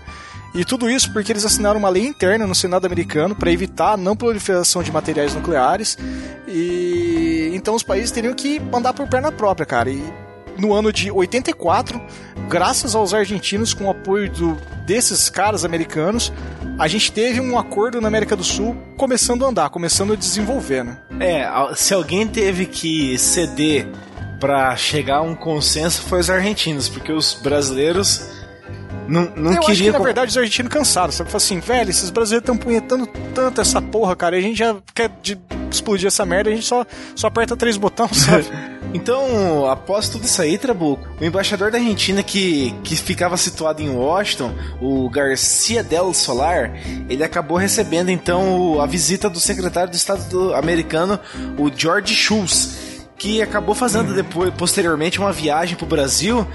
E 0.55 0.65
tudo 0.65 0.89
isso 0.89 1.13
porque 1.13 1.31
eles 1.31 1.45
assinaram 1.45 1.79
uma 1.79 1.89
lei 1.89 2.07
interna 2.07 2.47
no 2.47 2.55
Senado 2.55 2.87
americano 2.87 3.35
para 3.35 3.51
evitar 3.51 3.93
a 3.93 3.97
não 3.97 4.15
proliferação 4.15 4.81
de 4.81 4.91
materiais 4.91 5.35
nucleares. 5.35 5.95
E 6.47 7.51
então 7.53 7.75
os 7.75 7.83
países 7.83 8.09
teriam 8.09 8.33
que 8.33 8.59
mandar 8.59 8.93
por 8.93 9.07
perna 9.07 9.31
própria, 9.31 9.67
cara. 9.67 9.91
E 9.91 10.03
no 10.57 10.73
ano 10.73 10.91
de 10.91 11.11
84, 11.11 12.01
graças 12.49 12.95
aos 12.95 13.13
argentinos, 13.13 13.75
com 13.75 13.85
o 13.85 13.91
apoio 13.91 14.29
do, 14.31 14.57
desses 14.87 15.29
caras 15.29 15.63
americanos, 15.63 16.33
a 16.79 16.87
gente 16.87 17.11
teve 17.11 17.41
um 17.41 17.59
acordo 17.59 17.99
na 17.99 18.07
América 18.07 18.37
do 18.37 18.43
Sul 18.43 18.75
começando 18.95 19.45
a 19.45 19.49
andar, 19.49 19.69
começando 19.69 20.13
a 20.13 20.15
desenvolver, 20.15 20.85
né? 20.85 20.97
É, 21.19 21.45
se 21.75 21.93
alguém 21.93 22.25
teve 22.25 22.65
que 22.65 23.17
ceder 23.17 23.85
para 24.39 24.73
chegar 24.77 25.17
a 25.17 25.21
um 25.21 25.35
consenso 25.35 26.01
foi 26.03 26.21
os 26.21 26.29
argentinos, 26.29 26.87
porque 26.87 27.11
os 27.11 27.33
brasileiros 27.33 28.29
não, 29.09 29.23
não 29.35 29.53
eu 29.53 29.59
queriam. 29.59 29.71
Acho 29.71 29.83
que, 29.83 29.91
na 29.91 29.99
verdade, 29.99 30.31
os 30.31 30.37
argentinos 30.37 30.71
cansaram, 30.71 31.11
sabe? 31.11 31.29
Falaram 31.29 31.45
assim, 31.45 31.59
velho, 31.59 31.89
esses 31.89 32.09
brasileiros 32.09 32.47
estão 32.47 32.57
punhetando 32.57 33.05
tanto 33.35 33.59
essa 33.59 33.81
porra, 33.81 34.15
cara, 34.15 34.37
a 34.37 34.41
gente 34.41 34.57
já 34.57 34.77
quer 34.95 35.11
explodir 35.69 36.07
essa 36.07 36.25
merda, 36.25 36.49
a 36.49 36.53
gente 36.53 36.65
só, 36.65 36.85
só 37.13 37.27
aperta 37.27 37.57
três 37.57 37.75
botões, 37.75 38.15
sabe? 38.15 38.45
Então, 38.93 39.67
após 39.67 40.09
tudo 40.09 40.25
isso 40.25 40.41
aí, 40.41 40.57
Trabuco, 40.57 41.07
o 41.21 41.23
embaixador 41.23 41.71
da 41.71 41.77
Argentina 41.77 42.23
que, 42.23 42.73
que 42.83 42.95
ficava 42.95 43.37
situado 43.37 43.81
em 43.81 43.89
Washington, 43.89 44.53
o 44.81 45.07
Garcia 45.09 45.83
del 45.83 46.11
Solar, 46.13 46.73
ele 47.07 47.23
acabou 47.23 47.57
recebendo 47.57 48.09
então 48.09 48.81
a 48.81 48.87
visita 48.87 49.29
do 49.29 49.39
secretário 49.39 49.91
do 49.91 49.95
Estado 49.95 50.55
americano, 50.55 51.19
o 51.57 51.71
George 51.73 52.15
Shultz, 52.15 53.05
que 53.15 53.41
acabou 53.41 53.75
fazendo 53.75 54.13
depois, 54.13 54.51
posteriormente 54.55 55.19
uma 55.19 55.31
viagem 55.31 55.75
para 55.75 55.85
o 55.85 55.89
Brasil 55.89 56.47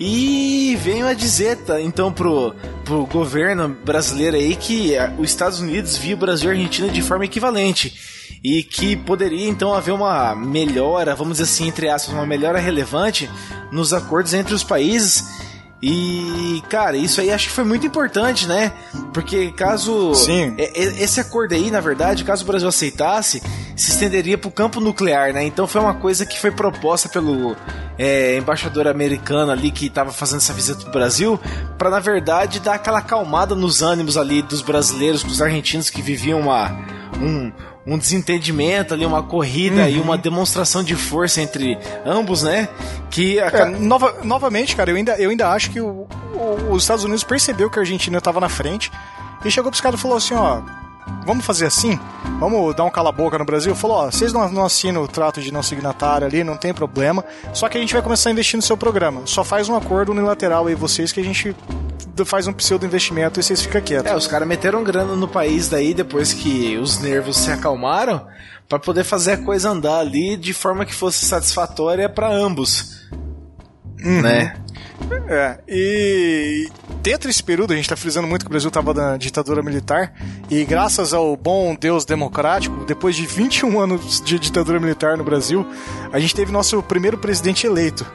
e 0.00 0.78
veio 0.80 1.06
a 1.06 1.12
dizer, 1.12 1.58
tá, 1.58 1.80
então, 1.80 2.10
pro, 2.10 2.54
pro 2.84 3.04
governo 3.04 3.68
brasileiro 3.68 4.36
aí 4.36 4.56
que 4.56 4.94
os 5.18 5.28
Estados 5.28 5.60
Unidos 5.60 5.98
via 5.98 6.14
o 6.14 6.18
Brasil 6.18 6.50
e 6.50 6.54
a 6.54 6.56
Argentina 6.56 6.88
de 6.88 7.02
forma 7.02 7.26
equivalente 7.26 8.11
e 8.42 8.62
que 8.62 8.96
poderia 8.96 9.48
então 9.48 9.72
haver 9.72 9.92
uma 9.92 10.34
melhora, 10.34 11.14
vamos 11.14 11.38
dizer 11.38 11.44
assim, 11.44 11.68
entre 11.68 11.88
aspas, 11.88 12.14
uma 12.14 12.26
melhora 12.26 12.58
relevante 12.58 13.30
nos 13.70 13.92
acordos 13.92 14.34
entre 14.34 14.54
os 14.54 14.64
países. 14.64 15.24
E, 15.84 16.62
cara, 16.68 16.96
isso 16.96 17.20
aí 17.20 17.32
acho 17.32 17.48
que 17.48 17.54
foi 17.54 17.64
muito 17.64 17.84
importante, 17.84 18.46
né? 18.46 18.72
Porque 19.12 19.50
caso. 19.50 20.14
Sim. 20.14 20.54
Esse 20.56 21.18
acordo 21.18 21.54
aí, 21.54 21.72
na 21.72 21.80
verdade, 21.80 22.22
caso 22.22 22.44
o 22.44 22.46
Brasil 22.46 22.68
aceitasse, 22.68 23.42
se 23.74 23.90
estenderia 23.90 24.38
para 24.38 24.46
o 24.46 24.52
campo 24.52 24.80
nuclear, 24.80 25.32
né? 25.32 25.44
Então 25.44 25.66
foi 25.66 25.80
uma 25.80 25.94
coisa 25.94 26.24
que 26.24 26.38
foi 26.38 26.52
proposta 26.52 27.08
pelo 27.08 27.56
é, 27.98 28.36
embaixador 28.36 28.86
americano 28.86 29.50
ali 29.50 29.72
que 29.72 29.86
estava 29.86 30.12
fazendo 30.12 30.38
essa 30.38 30.52
visita 30.52 30.82
pro 30.82 30.92
Brasil, 30.92 31.38
para 31.76 31.90
na 31.90 31.98
verdade 31.98 32.60
dar 32.60 32.74
aquela 32.74 32.98
acalmada 32.98 33.56
nos 33.56 33.82
ânimos 33.82 34.16
ali 34.16 34.40
dos 34.40 34.62
brasileiros, 34.62 35.24
dos 35.24 35.42
argentinos 35.42 35.90
que 35.90 36.00
viviam 36.00 36.40
uma, 36.40 36.70
um, 37.20 37.50
um 37.86 37.98
desentendimento 37.98 38.94
ali, 38.94 39.04
uma 39.04 39.22
corrida 39.22 39.82
uhum. 39.82 39.88
e 39.88 40.00
uma 40.00 40.16
demonstração 40.16 40.82
de 40.82 40.94
força 40.94 41.40
entre 41.40 41.78
ambos, 42.04 42.42
né? 42.42 42.68
Que 43.10 43.40
a... 43.40 43.46
é, 43.46 43.64
nova, 43.66 44.18
novamente, 44.22 44.76
cara, 44.76 44.90
eu 44.90 44.96
ainda, 44.96 45.16
eu 45.16 45.30
ainda 45.30 45.48
acho 45.50 45.70
que 45.70 45.80
o, 45.80 46.06
o, 46.34 46.72
os 46.72 46.84
Estados 46.84 47.04
Unidos 47.04 47.24
percebeu 47.24 47.68
que 47.68 47.78
a 47.78 47.82
Argentina 47.82 48.18
estava 48.18 48.40
na 48.40 48.48
frente 48.48 48.90
e 49.44 49.50
chegou 49.50 49.70
pros 49.70 49.80
caras 49.80 49.98
e 49.98 50.02
falou 50.02 50.16
assim, 50.16 50.34
ó, 50.34 50.62
vamos 51.26 51.44
fazer 51.44 51.66
assim? 51.66 51.98
Vamos 52.38 52.74
dar 52.76 52.84
um 52.84 52.90
cala-boca 52.90 53.36
no 53.36 53.44
Brasil? 53.44 53.74
Falou, 53.74 53.96
ó, 53.96 54.10
vocês 54.10 54.32
não, 54.32 54.48
não 54.48 54.64
assinam 54.64 55.02
o 55.02 55.08
trato 55.08 55.40
de 55.40 55.52
não 55.52 55.62
signatário 55.62 56.26
ali, 56.26 56.44
não 56.44 56.56
tem 56.56 56.72
problema, 56.72 57.24
só 57.52 57.68
que 57.68 57.76
a 57.76 57.80
gente 57.80 57.92
vai 57.92 58.02
começar 58.02 58.30
a 58.30 58.32
investir 58.32 58.56
no 58.56 58.62
seu 58.62 58.76
programa. 58.76 59.22
Só 59.24 59.42
faz 59.42 59.68
um 59.68 59.76
acordo 59.76 60.12
unilateral 60.12 60.68
aí 60.68 60.74
vocês 60.74 61.10
que 61.10 61.20
a 61.20 61.24
gente 61.24 61.54
faz 62.24 62.46
um 62.46 62.52
pseudo 62.52 62.86
investimento 62.86 63.40
e 63.40 63.42
vocês 63.42 63.62
ficam 63.62 63.80
quietos. 63.80 64.10
É, 64.10 64.16
os 64.16 64.26
caras 64.26 64.46
meteram 64.46 64.84
grana 64.84 65.16
no 65.16 65.28
país 65.28 65.68
daí 65.68 65.94
depois 65.94 66.32
que 66.32 66.76
os 66.76 66.98
nervos 66.98 67.36
se 67.36 67.50
acalmaram 67.50 68.26
para 68.68 68.78
poder 68.78 69.04
fazer 69.04 69.32
a 69.32 69.36
coisa 69.38 69.70
andar 69.70 69.98
ali 69.98 70.36
de 70.36 70.52
forma 70.52 70.84
que 70.84 70.94
fosse 70.94 71.24
satisfatória 71.24 72.08
para 72.08 72.32
ambos. 72.32 73.02
Uhum. 74.02 74.22
Né? 74.22 74.56
É, 75.28 75.58
e 75.68 76.68
dentro 77.02 77.28
desse 77.28 77.42
período, 77.42 77.72
a 77.72 77.76
gente 77.76 77.84
está 77.84 77.96
frisando 77.96 78.26
muito 78.26 78.44
que 78.44 78.48
o 78.48 78.50
Brasil 78.50 78.68
estava 78.68 78.94
na 78.94 79.16
ditadura 79.16 79.62
militar, 79.62 80.14
e 80.48 80.64
graças 80.64 81.12
ao 81.12 81.36
bom 81.36 81.74
Deus 81.74 82.04
democrático, 82.04 82.84
depois 82.84 83.16
de 83.16 83.26
21 83.26 83.80
anos 83.80 84.20
de 84.20 84.38
ditadura 84.38 84.78
militar 84.78 85.16
no 85.16 85.24
Brasil, 85.24 85.66
a 86.12 86.18
gente 86.18 86.34
teve 86.34 86.52
nosso 86.52 86.82
primeiro 86.82 87.18
presidente 87.18 87.66
eleito 87.66 88.06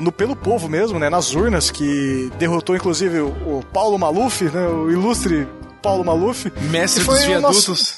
no, 0.00 0.12
pelo 0.12 0.36
povo 0.36 0.68
mesmo, 0.68 0.98
né, 0.98 1.08
nas 1.08 1.34
urnas, 1.34 1.70
que 1.70 2.30
derrotou 2.38 2.76
inclusive 2.76 3.20
o, 3.20 3.28
o 3.28 3.64
Paulo 3.72 3.98
Maluf, 3.98 4.44
né, 4.44 4.66
o 4.68 4.90
ilustre 4.90 5.46
Paulo 5.82 6.04
Maluf. 6.04 6.52
Mestre 6.70 7.04
dos 7.04 7.24
viadutos. 7.24 7.68
Nosso, 7.68 7.96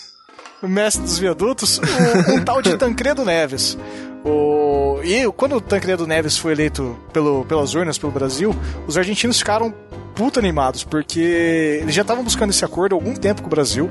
o 0.63 0.69
mestre 0.69 1.03
dos 1.03 1.19
viadutos, 1.19 1.79
o, 1.79 2.33
um 2.33 2.45
tal 2.45 2.61
de 2.61 2.77
Tancredo 2.77 3.25
Neves. 3.25 3.79
O, 4.25 5.01
e 5.03 5.31
quando 5.33 5.57
o 5.57 5.61
Tancredo 5.61 6.07
Neves 6.07 6.37
foi 6.37 6.53
eleito 6.53 6.99
pelo, 7.13 7.45
pelas 7.45 7.75
urnas 7.75 7.97
pelo 7.99 8.13
Brasil, 8.13 8.55
os 8.87 8.99
argentinos 8.99 9.39
ficaram 9.39 9.73
puta 10.19 10.41
animados, 10.41 10.83
porque 10.83 11.79
eles 11.81 11.95
já 11.95 12.03
estavam 12.03 12.25
buscando 12.25 12.51
esse 12.51 12.65
acordo 12.65 12.97
há 12.97 12.99
algum 12.99 13.15
tempo 13.15 13.41
com 13.41 13.47
o 13.47 13.51
Brasil 13.51 13.89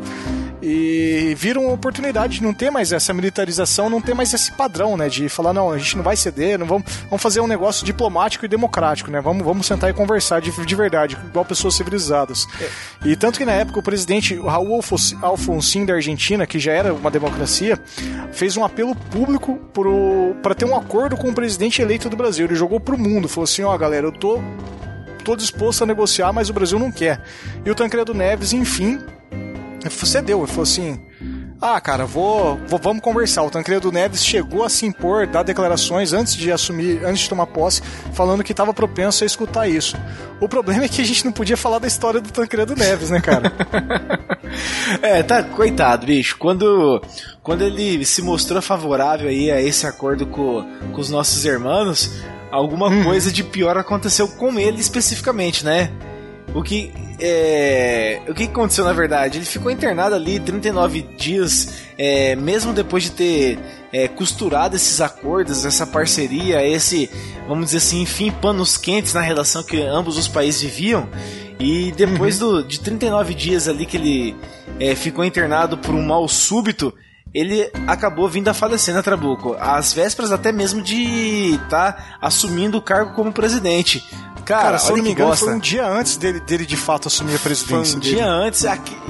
e 0.61 1.33
viram 1.37 1.69
a 1.69 1.71
oportunidade 1.71 2.35
de 2.35 2.43
não 2.43 2.53
ter 2.53 2.69
mais 2.69 2.91
essa 2.91 3.13
militarização, 3.13 3.89
não 3.89 4.01
ter 4.01 4.13
mais 4.13 4.33
esse 4.33 4.51
padrão, 4.51 4.97
né, 4.97 5.07
de 5.07 5.29
falar 5.29 5.53
não, 5.53 5.71
a 5.71 5.77
gente 5.77 5.95
não 5.95 6.03
vai 6.03 6.17
ceder, 6.17 6.59
não 6.59 6.65
vamos, 6.65 6.83
vamos 7.05 7.21
fazer 7.21 7.39
um 7.39 7.47
negócio 7.47 7.85
diplomático 7.85 8.43
e 8.43 8.47
democrático, 8.49 9.09
né? 9.09 9.21
Vamos, 9.21 9.45
vamos 9.45 9.65
sentar 9.65 9.89
e 9.89 9.93
conversar 9.93 10.41
de, 10.41 10.51
de 10.51 10.75
verdade, 10.75 11.17
igual 11.29 11.45
pessoas 11.45 11.75
civilizadas. 11.75 12.45
É. 12.59 13.07
E 13.07 13.15
tanto 13.15 13.39
que 13.39 13.45
na 13.45 13.53
época 13.53 13.79
o 13.79 13.83
presidente 13.83 14.35
Raul 14.35 14.81
Alfonsin 15.21 15.85
da 15.85 15.93
Argentina, 15.93 16.45
que 16.45 16.59
já 16.59 16.73
era 16.73 16.93
uma 16.93 17.09
democracia, 17.09 17.79
fez 18.33 18.57
um 18.57 18.65
apelo 18.65 18.93
público 18.93 19.57
para 20.43 20.53
ter 20.53 20.65
um 20.65 20.75
acordo 20.75 21.15
com 21.15 21.29
o 21.29 21.33
presidente 21.33 21.81
eleito 21.81 22.09
do 22.09 22.17
Brasil. 22.17 22.45
Ele 22.45 22.55
jogou 22.55 22.81
pro 22.81 22.97
mundo, 22.97 23.29
falou 23.29 23.45
assim: 23.45 23.63
ó, 23.63 23.73
oh, 23.73 23.77
galera, 23.77 24.07
eu 24.07 24.11
tô 24.11 24.41
tô 25.27 25.35
disposto 25.35 25.83
a 25.83 25.85
negociar, 25.85 26.31
mas 26.31 26.49
o 26.49 26.53
Brasil 26.53 26.79
não 26.79 26.89
quer. 26.89 27.21
E 27.65 27.69
o 27.69 27.75
Tancredo 27.75 28.13
Neves, 28.13 28.53
enfim, 28.53 28.97
cedeu. 29.89 30.39
Ele 30.39 30.47
falou 30.47 30.63
assim: 30.63 30.97
ah, 31.61 31.81
cara, 31.81 32.05
vou, 32.05 32.57
vou, 32.65 32.79
vamos 32.79 33.03
conversar. 33.03 33.43
O 33.43 33.49
Tancredo 33.49 33.91
Neves 33.91 34.23
chegou 34.23 34.63
a 34.63 34.69
se 34.69 34.85
impor, 34.85 35.27
dar 35.27 35.43
declarações 35.43 36.13
antes 36.13 36.33
de 36.33 36.49
assumir, 36.49 37.03
antes 37.03 37.23
de 37.23 37.29
tomar 37.29 37.47
posse, 37.47 37.81
falando 38.13 38.41
que 38.41 38.53
estava 38.53 38.73
propenso 38.73 39.25
a 39.25 39.27
escutar 39.27 39.67
isso. 39.67 39.97
O 40.39 40.47
problema 40.47 40.85
é 40.85 40.87
que 40.87 41.01
a 41.01 41.05
gente 41.05 41.25
não 41.25 41.33
podia 41.33 41.57
falar 41.57 41.79
da 41.79 41.87
história 41.87 42.21
do 42.21 42.31
Tancredo 42.31 42.73
Neves, 42.73 43.09
né, 43.09 43.19
cara? 43.19 43.51
é, 45.03 45.23
tá, 45.23 45.43
coitado, 45.43 46.05
bicho. 46.05 46.37
Quando, 46.37 47.01
quando 47.43 47.63
ele 47.63 48.05
se 48.05 48.21
mostrou 48.21 48.61
favorável 48.61 49.27
aí 49.27 49.51
a 49.51 49.61
esse 49.61 49.85
acordo 49.85 50.25
com, 50.25 50.63
com 50.93 51.01
os 51.01 51.09
nossos 51.09 51.43
irmãos, 51.43 52.09
alguma 52.51 52.87
hum. 52.87 53.03
coisa 53.03 53.31
de 53.31 53.43
pior 53.43 53.77
aconteceu 53.77 54.27
com 54.27 54.59
ele 54.59 54.79
especificamente, 54.79 55.65
né? 55.65 55.91
O 56.53 56.63
que 56.63 56.91
é, 57.19 58.21
o 58.27 58.33
que 58.33 58.43
aconteceu 58.43 58.85
na 58.85 58.93
verdade? 58.93 59.37
Ele 59.37 59.45
ficou 59.45 59.71
internado 59.71 60.15
ali 60.15 60.39
39 60.39 61.01
dias, 61.17 61.83
é, 61.97 62.35
mesmo 62.35 62.73
depois 62.73 63.03
de 63.03 63.11
ter 63.11 63.59
é, 63.91 64.07
costurado 64.07 64.75
esses 64.75 65.01
acordos, 65.01 65.65
essa 65.65 65.85
parceria, 65.85 66.65
esse, 66.65 67.09
vamos 67.47 67.65
dizer 67.65 67.77
assim, 67.77 68.01
enfim, 68.01 68.31
panos 68.31 68.77
quentes 68.77 69.13
na 69.13 69.21
relação 69.21 69.63
que 69.63 69.81
ambos 69.81 70.17
os 70.17 70.27
países 70.27 70.61
viviam. 70.61 71.09
E 71.59 71.91
depois 71.91 72.39
uhum. 72.41 72.61
do, 72.61 72.63
de 72.63 72.79
39 72.79 73.33
dias 73.33 73.67
ali 73.67 73.85
que 73.85 73.97
ele 73.97 74.35
é, 74.79 74.93
ficou 74.95 75.25
internado 75.25 75.77
por 75.77 75.95
um 75.95 76.05
mal 76.05 76.27
súbito, 76.27 76.93
ele 77.33 77.69
acabou 77.85 78.27
vindo 78.27 78.47
a 78.47 78.53
falecer 78.53 78.93
na 78.93 79.03
Trabuco, 79.03 79.55
às 79.59 79.93
vésperas 79.93 80.31
até 80.31 80.51
mesmo 80.51 80.81
de 80.81 81.55
estar 81.55 81.93
tá 81.93 82.17
assumindo 82.21 82.77
o 82.77 82.81
cargo 82.81 83.13
como 83.13 83.31
presidente. 83.31 84.03
Cara, 84.47 84.63
Cara 84.63 84.77
se 84.79 84.89
eu 84.89 84.95
não 84.95 85.03
me 85.03 85.11
engano, 85.11 85.35
foi 85.35 85.53
um 85.53 85.59
dia 85.59 85.85
antes 85.85 86.15
dele, 86.15 86.39
dele 86.39 86.65
de 86.65 86.77
fato 86.77 87.09
assumir 87.09 87.35
a 87.35 87.39
presidência. 87.39 87.91
Foi 87.91 87.97
um 87.97 87.99
dele. 87.99 88.15
dia 88.15 88.25
antes, 88.25 88.65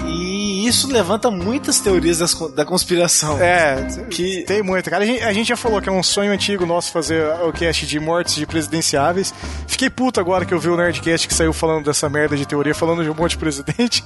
e 0.07 0.67
isso 0.67 0.91
levanta 0.91 1.29
muitas 1.29 1.79
teorias 1.79 2.17
das, 2.17 2.33
da 2.55 2.65
conspiração. 2.65 3.39
É, 3.39 3.87
que 4.09 4.43
tem 4.47 4.63
muita. 4.63 4.89
Cara, 4.89 5.03
a 5.03 5.05
gente, 5.05 5.23
a 5.23 5.31
gente, 5.31 5.47
já 5.47 5.55
falou 5.55 5.79
que 5.79 5.87
é 5.87 5.91
um 5.91 6.01
sonho 6.01 6.31
antigo 6.31 6.65
nosso 6.65 6.91
fazer 6.91 7.23
o 7.43 7.53
cast 7.53 7.85
de 7.85 7.99
mortes 7.99 8.33
de 8.33 8.47
presidenciáveis. 8.47 9.31
Fiquei 9.67 9.91
puto 9.91 10.19
agora 10.19 10.43
que 10.43 10.53
eu 10.55 10.59
vi 10.59 10.69
o 10.69 10.75
Nerdcast 10.75 11.27
que 11.27 11.33
saiu 11.35 11.53
falando 11.53 11.85
dessa 11.85 12.09
merda 12.09 12.35
de 12.35 12.45
teoria, 12.45 12.73
falando 12.73 13.03
de 13.03 13.09
um 13.11 13.13
monte 13.13 13.31
de 13.31 13.37
presidente. 13.37 14.03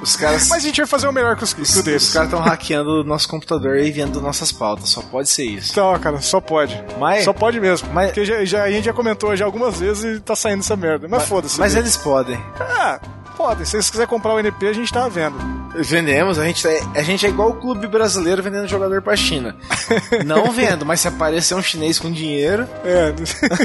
Os 0.00 0.14
caras. 0.14 0.46
Mas 0.54 0.62
a 0.62 0.66
gente 0.66 0.76
vai 0.76 0.86
fazer 0.86 1.08
o 1.08 1.12
melhor 1.12 1.36
que 1.36 1.42
os, 1.42 1.52
os, 1.52 1.82
deles. 1.82 2.04
Os 2.04 2.12
caras 2.12 2.28
estão 2.28 2.40
hackeando 2.40 3.00
o 3.00 3.04
nosso 3.04 3.28
computador 3.28 3.78
e 3.78 3.90
vendo 3.90 4.20
nossas 4.20 4.52
pautas. 4.52 4.88
Só 4.88 5.02
pode 5.02 5.28
ser 5.28 5.46
isso. 5.46 5.72
Então, 5.72 5.98
cara, 5.98 6.20
só 6.20 6.40
pode. 6.40 6.80
Mas... 7.00 7.24
Só 7.24 7.32
pode 7.32 7.58
mesmo. 7.58 7.88
Mas... 7.92 8.06
Porque 8.06 8.24
já, 8.24 8.44
já, 8.44 8.62
a 8.62 8.70
gente 8.70 8.84
já 8.84 8.92
comentou 8.92 9.34
já 9.34 9.44
algumas 9.44 9.80
vezes 9.80 10.18
e 10.18 10.20
tá 10.20 10.36
saindo 10.44 10.60
essa 10.60 10.76
merda. 10.76 11.08
Mas, 11.08 11.20
mas 11.20 11.28
foda-se. 11.28 11.58
Mas 11.58 11.74
eles 11.74 11.96
podem. 11.96 12.38
Ah, 12.60 13.00
podem. 13.36 13.64
Se 13.64 13.72
vocês 13.72 13.90
quiserem 13.90 14.08
comprar 14.08 14.34
o 14.34 14.38
NP, 14.38 14.68
a 14.68 14.72
gente 14.72 14.92
tá 14.92 15.08
vendo. 15.08 15.36
Vendemos, 15.76 16.38
a 16.38 16.44
gente, 16.44 16.66
é, 16.68 16.80
a 16.94 17.02
gente 17.02 17.26
é 17.26 17.28
igual 17.28 17.50
o 17.50 17.54
clube 17.54 17.88
brasileiro 17.88 18.42
vendendo 18.42 18.68
jogador 18.68 19.02
pra 19.02 19.16
China. 19.16 19.56
Não 20.24 20.52
vendo, 20.52 20.86
mas 20.86 21.00
se 21.00 21.08
aparecer 21.08 21.54
um 21.54 21.62
chinês 21.62 21.98
com 21.98 22.12
dinheiro. 22.12 22.68
É. 22.84 23.12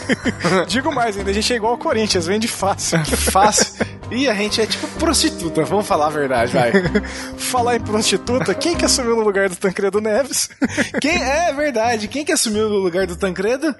Digo 0.66 0.92
mais 0.92 1.18
ainda, 1.18 1.30
a 1.30 1.34
gente 1.34 1.52
é 1.54 1.56
igual 1.56 1.74
o 1.74 1.78
Corinthians, 1.78 2.26
vende 2.26 2.48
fácil. 2.48 2.98
fácil. 3.32 3.86
E 4.10 4.28
a 4.28 4.34
gente 4.34 4.60
é 4.60 4.66
tipo 4.66 4.88
prostituta, 4.98 5.64
vamos 5.64 5.86
falar 5.86 6.08
a 6.08 6.10
verdade, 6.10 6.52
vai. 6.52 6.72
falar 7.38 7.76
em 7.76 7.82
prostituta, 7.82 8.56
quem 8.56 8.76
que 8.76 8.86
assumiu 8.86 9.16
no 9.16 9.24
lugar 9.24 9.50
do 9.50 9.56
Tancredo 9.56 10.02
Neves? 10.02 10.50
Quem 11.00 11.22
é 11.22 11.54
verdade? 11.54 12.08
Quem 12.08 12.26
que 12.26 12.32
assumiu 12.32 12.70
no 12.70 12.78
lugar 12.78 13.06
do 13.06 13.16
Tancredo? 13.16 13.76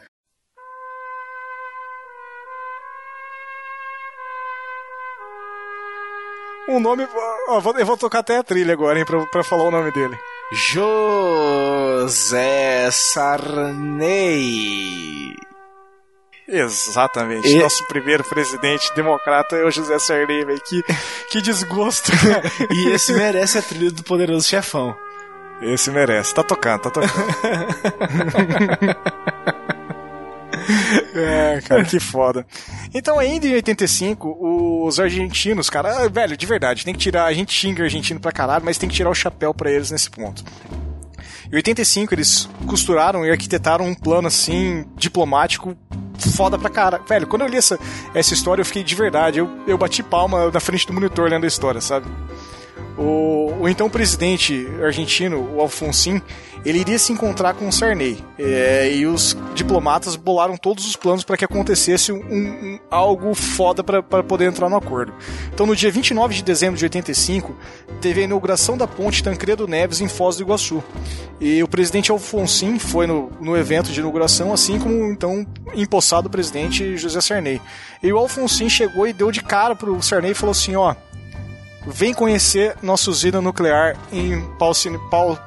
Um 6.70 6.80
nome. 6.80 7.08
Ó, 7.50 7.62
eu 7.78 7.86
vou 7.86 7.98
tocar 7.98 8.20
até 8.20 8.38
a 8.38 8.44
trilha 8.44 8.74
agora, 8.74 8.98
hein, 9.00 9.06
pra, 9.06 9.26
pra 9.28 9.44
falar 9.44 9.64
o 9.64 9.72
nome 9.72 9.92
dele. 9.92 10.18
José 10.52 12.00
Sarney. 12.92 14.50
Exatamente. 16.48 17.48
E... 17.48 17.60
Nosso 17.60 17.86
primeiro 17.88 18.24
presidente 18.24 18.94
democrata 18.96 19.56
é 19.56 19.64
o 19.64 19.72
José 19.72 20.00
Sarney, 20.00 20.44
velho. 20.46 20.62
Que, 20.62 20.84
que 21.30 21.42
desgosto. 21.42 22.12
e 22.74 22.90
esse 22.90 23.14
merece 23.14 23.60
a 23.60 23.62
trilha 23.62 23.92
do 23.92 24.04
Poderoso 24.04 24.48
Chefão. 24.48 24.96
Esse 25.62 25.92
merece. 25.92 26.34
Tá 26.34 26.42
tocando, 26.44 26.82
tá 26.82 26.90
tocando. 26.90 27.12
é, 31.16 31.62
cara, 31.62 31.84
que 31.84 32.00
foda. 32.00 32.46
Então, 32.94 33.18
ainda 33.18 33.48
em 33.48 33.54
85, 33.54 34.86
os 34.86 35.00
argentinos, 35.00 35.70
cara, 35.70 36.06
ah, 36.06 36.08
velho, 36.08 36.38
de 36.38 36.46
verdade, 36.46 36.86
tem 36.86 36.94
que 36.94 37.00
tirar. 37.00 37.26
A 37.26 37.34
gente 37.34 37.54
xinga 37.54 37.84
argentino 37.84 38.20
pra 38.20 38.32
caralho, 38.32 38.64
mas 38.64 38.78
tem 38.78 38.88
que 38.88 38.96
tirar 38.96 39.10
o 39.10 39.16
chapéu 39.16 39.54
para 39.54 39.72
eles 39.72 39.92
nesse 39.92 40.10
ponto. 40.10 40.44
Em 41.52 41.56
85, 41.56 42.14
eles 42.14 42.48
costuraram 42.68 43.26
e 43.26 43.32
arquitetaram 43.32 43.86
um 43.86 43.96
plano 43.96 44.28
assim, 44.28 44.86
diplomático 44.96 45.76
foda 46.20 46.58
pra 46.58 46.70
cara. 46.70 47.00
Velho, 47.08 47.28
quando 47.28 47.44
eu 47.44 47.48
li 47.48 47.58
essa, 47.58 47.80
essa 48.14 48.34
história, 48.34 48.62
eu 48.62 48.66
fiquei 48.66 48.84
de 48.84 48.96
verdade. 48.96 49.40
Eu, 49.40 49.50
eu 49.66 49.78
bati 49.78 50.04
palma 50.04 50.52
na 50.52 50.60
frente 50.60 50.86
do 50.86 50.94
monitor 50.94 51.30
lendo 51.30 51.46
a 51.46 51.48
história, 51.48 51.82
sabe? 51.82 52.08
O, 53.00 53.54
o 53.62 53.70
então 53.70 53.90
presidente 53.90 54.68
argentino, 54.84 55.56
o 55.56 55.62
Alfonsin, 55.62 56.22
ele 56.66 56.80
iria 56.80 57.00
se 57.00 57.14
encontrar 57.14 57.54
com 57.54 57.68
o 57.68 57.72
Sarney. 57.72 58.22
É, 58.38 58.92
e 58.94 59.06
os 59.06 59.38
diplomatas 59.56 60.18
bolaram 60.18 60.58
todos 60.58 60.86
os 60.86 60.98
planos 60.98 61.24
para 61.24 61.38
que 61.38 61.46
acontecesse 61.46 62.12
um, 62.12 62.18
um, 62.18 62.80
algo 62.92 63.34
foda 63.34 63.82
para 63.82 64.04
poder 64.04 64.46
entrar 64.46 64.70
no 64.70 64.76
acordo. 64.76 65.14
Então, 65.54 65.66
no 65.66 65.78
dia 65.78 65.90
29 65.90 66.36
de 66.36 66.44
dezembro 66.44 66.78
de 66.78 66.84
85, 66.84 67.56
teve 68.02 68.20
a 68.20 68.24
inauguração 68.26 68.78
da 68.78 68.86
ponte 68.86 69.24
Tancredo 69.24 69.66
Neves 69.66 70.02
em 70.02 70.10
Foz 70.10 70.36
do 70.36 70.44
Iguaçu. 70.44 70.84
E 71.40 71.64
o 71.64 71.70
presidente 71.70 72.12
Alfonsin 72.12 72.78
foi 72.80 73.08
no, 73.08 73.32
no 73.40 73.56
evento 73.56 73.92
de 73.92 74.00
inauguração, 74.02 74.52
assim 74.52 74.78
como 74.78 75.06
então 75.06 75.48
empossado 75.74 76.30
presidente 76.30 76.98
José 76.98 77.22
Sarney. 77.22 77.62
E 78.04 78.12
o 78.12 78.18
Alfonsin 78.18 78.68
chegou 78.68 79.08
e 79.08 79.14
deu 79.14 79.32
de 79.32 79.42
cara 79.42 79.74
pro 79.74 80.02
Sarney 80.02 80.32
e 80.32 80.36
falou 80.36 80.52
assim: 80.52 80.76
ó. 80.76 80.96
Vem 81.92 82.14
conhecer 82.14 82.76
nossa 82.82 83.10
usina 83.10 83.42
nuclear 83.42 83.98
em 84.12 84.42
Paucine, 84.58 85.00
Paul, 85.10 85.38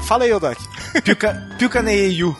Fala 0.00 0.24
aí, 0.24 0.32
Odak. 0.32 0.60
Piuca, 1.02 1.48
Piucaneiu. 1.58 2.36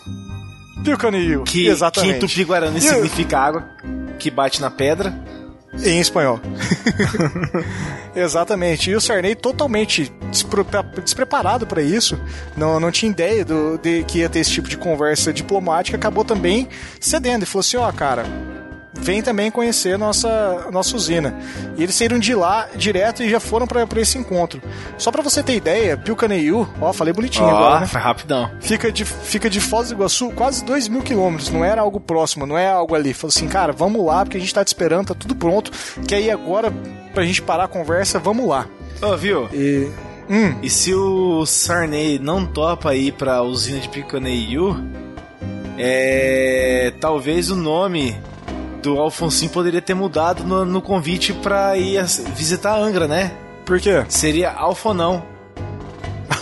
Piucaneiu, 0.82 1.42
que, 1.42 1.66
exatamente. 1.66 2.12
Que 2.12 2.24
em 2.24 2.28
tupi-guarani 2.28 2.80
significa 2.80 3.38
água 3.38 3.68
que 4.18 4.30
bate 4.30 4.60
na 4.60 4.70
pedra. 4.70 5.14
Em 5.84 6.00
espanhol. 6.00 6.40
Exatamente. 8.16 8.90
E 8.90 8.96
o 8.96 9.00
Sarney 9.00 9.34
totalmente 9.34 10.10
despre 10.30 10.64
despreparado 11.04 11.66
para 11.66 11.82
isso, 11.82 12.18
não, 12.56 12.80
não 12.80 12.90
tinha 12.90 13.12
ideia 13.12 13.44
do, 13.44 13.76
de 13.78 14.02
que 14.04 14.20
ia 14.20 14.30
ter 14.30 14.40
esse 14.40 14.50
tipo 14.50 14.66
de 14.66 14.78
conversa 14.78 15.30
diplomática, 15.30 15.96
acabou 15.96 16.24
também 16.24 16.68
cedendo 16.98 17.42
e 17.42 17.46
falou 17.46 17.60
assim: 17.60 17.76
ó, 17.76 17.88
oh, 17.88 17.92
cara, 17.92 18.24
vem 19.00 19.22
também 19.22 19.50
conhecer 19.50 19.98
nossa, 19.98 20.66
nossa 20.70 20.96
usina. 20.96 21.34
E 21.76 21.82
eles 21.82 21.94
saíram 21.94 22.18
de 22.18 22.34
lá 22.34 22.68
direto 22.74 23.22
e 23.22 23.30
já 23.30 23.40
foram 23.40 23.66
para 23.66 23.87
esse 24.00 24.18
encontro. 24.18 24.61
Só 24.96 25.11
para 25.11 25.22
você 25.22 25.42
ter 25.42 25.54
ideia, 25.54 25.96
Pilcaneiu, 25.96 26.68
ó, 26.80 26.92
falei 26.92 27.12
bonitinho 27.12 27.46
oh, 27.46 27.50
agora, 27.50 27.80
né? 27.80 27.87
Foi 27.87 28.00
rapidão. 28.00 28.50
Fica 28.61 28.90
de, 28.90 29.04
fica 29.04 29.48
de 29.48 29.61
Foz 29.61 29.88
do 29.88 29.94
Iguaçu 29.94 30.30
quase 30.30 30.64
2 30.64 30.88
mil 30.88 31.02
quilômetros, 31.02 31.50
não 31.50 31.64
era 31.64 31.80
algo 31.80 32.00
próximo, 32.00 32.46
não 32.46 32.58
é 32.58 32.68
algo 32.68 32.94
ali. 32.94 33.14
Falou 33.14 33.32
assim, 33.34 33.48
cara, 33.48 33.72
vamos 33.72 34.04
lá, 34.04 34.24
porque 34.24 34.37
a 34.37 34.40
gente 34.40 34.54
tá 34.54 34.64
te 34.64 34.68
esperando, 34.68 35.08
tá 35.08 35.14
tudo 35.14 35.34
pronto, 35.34 35.70
que 36.06 36.14
aí 36.14 36.30
agora, 36.30 36.72
pra 37.14 37.24
gente 37.24 37.42
parar 37.42 37.64
a 37.64 37.68
conversa, 37.68 38.18
vamos 38.18 38.48
lá. 38.48 38.66
Ô, 39.00 39.06
oh, 39.06 39.16
viu? 39.16 39.48
E... 39.52 39.88
Hum. 40.30 40.54
E 40.62 40.68
se 40.68 40.92
o 40.92 41.46
Sarney 41.46 42.18
não 42.18 42.44
topa 42.44 42.94
ir 42.94 43.12
pra 43.12 43.42
usina 43.42 43.80
de 43.80 43.88
Picaneiu, 43.88 44.76
é... 45.78 46.92
talvez 47.00 47.50
o 47.50 47.56
nome 47.56 48.14
do 48.82 48.98
Alfonsin 48.98 49.48
poderia 49.48 49.82
ter 49.82 49.94
mudado 49.94 50.44
no, 50.44 50.64
no 50.64 50.80
convite 50.82 51.32
pra 51.32 51.76
ir 51.76 52.04
visitar 52.34 52.76
Angra, 52.76 53.06
né? 53.08 53.32
Por 53.64 53.80
quê? 53.80 54.04
Seria 54.08 54.50
Alfonão. 54.50 55.22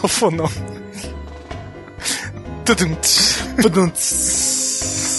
Alfonão. 0.02 0.48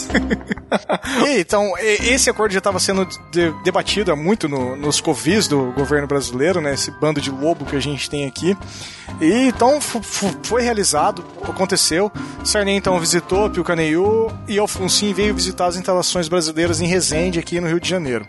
e, 1.27 1.39
então, 1.39 1.73
esse 1.77 2.29
acordo 2.29 2.51
já 2.51 2.59
estava 2.59 2.79
sendo 2.79 3.07
de, 3.31 3.51
debatido 3.63 4.15
muito 4.15 4.47
no, 4.47 4.75
nos 4.75 5.01
covis 5.01 5.47
do 5.47 5.71
governo 5.73 6.07
brasileiro, 6.07 6.61
né? 6.61 6.73
Esse 6.73 6.91
bando 6.91 7.21
de 7.21 7.29
lobo 7.29 7.65
que 7.65 7.75
a 7.75 7.79
gente 7.79 8.09
tem 8.09 8.25
aqui. 8.25 8.57
E 9.21 9.47
então 9.47 9.79
foi 9.81 10.61
realizado, 10.61 11.23
aconteceu. 11.43 12.11
Sarney 12.43 12.75
então 12.75 12.99
visitou 12.99 13.49
Pilcaneiu 13.49 14.31
e 14.47 14.57
Alfonsin 14.59 15.13
veio 15.13 15.33
visitar 15.33 15.67
as 15.67 15.75
instalações 15.75 16.27
brasileiras 16.27 16.81
em 16.81 16.87
Resende, 16.87 17.39
aqui 17.39 17.59
no 17.59 17.67
Rio 17.67 17.79
de 17.79 17.89
Janeiro. 17.89 18.27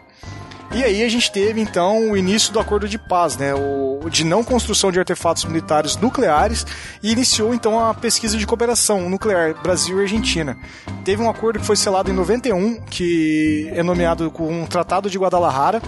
E 0.74 0.85
aí 0.85 1.02
a 1.02 1.09
gente 1.09 1.33
teve 1.33 1.61
então 1.61 2.11
o 2.11 2.16
início 2.16 2.52
do 2.52 2.61
acordo 2.61 2.87
de 2.87 2.98
paz, 2.98 3.37
né, 3.37 3.54
o, 3.54 4.00
de 4.11 4.22
não 4.22 4.44
construção 4.44 4.92
de 4.92 4.98
artefatos 4.98 5.44
militares 5.44 5.96
nucleares 5.96 6.66
e 7.02 7.11
iniciou 7.11 7.54
então 7.54 7.81
a 7.81 7.94
pesquisa 7.94 8.37
de 8.37 8.46
cooperação 8.46 9.09
nuclear 9.09 9.54
Brasil 9.62 9.98
e 9.98 10.02
Argentina. 10.02 10.59
Teve 11.04 11.22
um 11.22 11.31
acordo 11.31 11.59
que 11.59 11.64
foi 11.64 11.76
selado 11.76 12.11
em 12.11 12.14
91, 12.14 12.83
que 12.83 13.70
é 13.72 13.83
nomeado 13.83 14.31
com 14.31 14.62
o 14.62 14.66
Tratado 14.66 15.09
de 15.09 15.18
Guadalajara, 15.18 15.81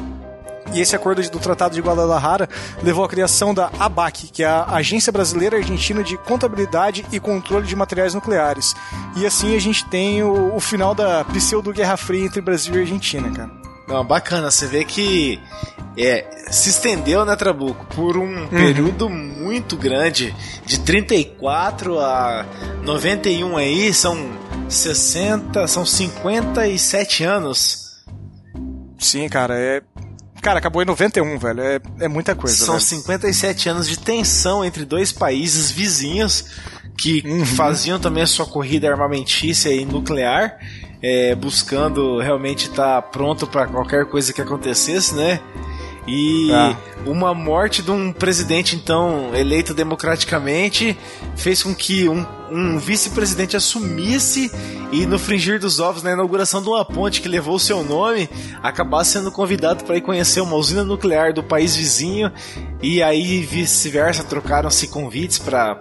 e 0.72 0.80
esse 0.80 0.94
acordo 0.94 1.20
do 1.28 1.38
Tratado 1.38 1.74
de 1.74 1.80
Guadalajara 1.80 2.48
levou 2.82 3.04
à 3.04 3.08
criação 3.08 3.52
da 3.52 3.70
ABAC, 3.78 4.28
que 4.28 4.44
é 4.44 4.46
a 4.46 4.64
Agência 4.76 5.12
Brasileira 5.12 5.56
Argentina 5.56 6.02
de 6.02 6.16
Contabilidade 6.16 7.04
e 7.10 7.18
Controle 7.18 7.66
de 7.66 7.74
Materiais 7.74 8.14
Nucleares. 8.14 8.74
E 9.16 9.26
assim 9.26 9.56
a 9.56 9.60
gente 9.60 9.84
tem 9.86 10.22
o, 10.22 10.54
o 10.54 10.60
final 10.60 10.94
da 10.94 11.24
pseudo-guerra 11.24 11.96
fria 11.96 12.24
entre 12.24 12.40
Brasil 12.40 12.74
e 12.76 12.80
Argentina, 12.80 13.30
cara. 13.30 13.60
Não, 13.90 14.05
bacana, 14.05 14.50
você 14.50 14.66
vê 14.66 14.85
que 14.85 15.40
é, 15.96 16.24
se 16.50 16.70
estendeu, 16.70 17.24
né, 17.24 17.35
Trabuco, 17.35 17.85
por 17.94 18.16
um 18.16 18.42
uhum. 18.42 18.48
período 18.48 19.09
muito 19.09 19.76
grande, 19.76 20.35
de 20.64 20.79
34 20.81 21.98
a 21.98 22.46
91 22.85 23.57
aí, 23.57 23.92
são 23.92 24.16
60, 24.68 25.66
são 25.66 25.85
57 25.85 27.24
anos. 27.24 28.04
Sim, 28.98 29.29
cara, 29.29 29.58
é. 29.58 29.83
Cara, 30.40 30.58
acabou 30.58 30.81
em 30.83 30.87
91, 30.87 31.38
velho. 31.38 31.60
É, 31.60 31.81
é 32.00 32.08
muita 32.08 32.35
coisa. 32.35 32.56
São 32.56 32.75
velho. 32.75 32.87
57 32.87 33.69
anos 33.69 33.88
de 33.88 33.98
tensão 33.98 34.64
entre 34.64 34.85
dois 34.85 35.12
países 35.12 35.71
vizinhos 35.71 36.44
que 36.96 37.23
uhum. 37.27 37.44
faziam 37.44 37.98
também 37.98 38.23
a 38.23 38.27
sua 38.27 38.46
corrida 38.46 38.88
armamentícia 38.88 39.71
e 39.71 39.85
nuclear 39.85 40.58
é, 41.03 41.35
buscando 41.35 42.19
realmente 42.19 42.69
estar 42.69 43.01
tá 43.01 43.03
pronto 43.03 43.46
para 43.46 43.67
qualquer 43.67 44.07
coisa 44.07 44.33
que 44.33 44.40
acontecesse, 44.40 45.15
né? 45.15 45.40
E 46.07 46.51
ah. 46.53 46.77
uma 47.07 47.35
morte 47.35 47.83
de 47.83 47.90
um 47.90 48.13
presidente, 48.13 48.75
então, 48.75 49.35
eleito 49.35 49.73
democraticamente, 49.73 50.98
fez 51.37 51.63
com 51.63 51.75
que 51.75 52.09
um, 52.09 52.27
um 52.51 52.79
vice-presidente 52.79 53.57
assumisse 53.57 54.51
e, 54.92 55.07
no 55.07 55.19
fringir 55.19 55.61
dos 55.61 55.79
ovos, 55.79 56.03
na 56.03 56.13
inauguração 56.13 56.63
de 56.63 56.69
uma 56.69 56.85
ponte 56.85 57.21
que 57.21 57.29
levou 57.29 57.55
o 57.55 57.61
seu 57.61 57.85
nome, 57.85 58.29
acabasse 58.63 59.13
sendo 59.13 59.31
convidado 59.31 59.85
para 59.85 59.96
ir 59.96 60.01
conhecer 60.01 60.40
uma 60.40 60.57
usina 60.57 60.85
nuclear 60.85 61.33
do 61.33 61.42
país 61.42 61.77
vizinho. 61.77 62.33
E 62.83 63.03
aí, 63.03 63.42
vice-versa, 63.42 64.25
trocaram-se 64.25 64.88
convites 64.88 65.38
para 65.38 65.79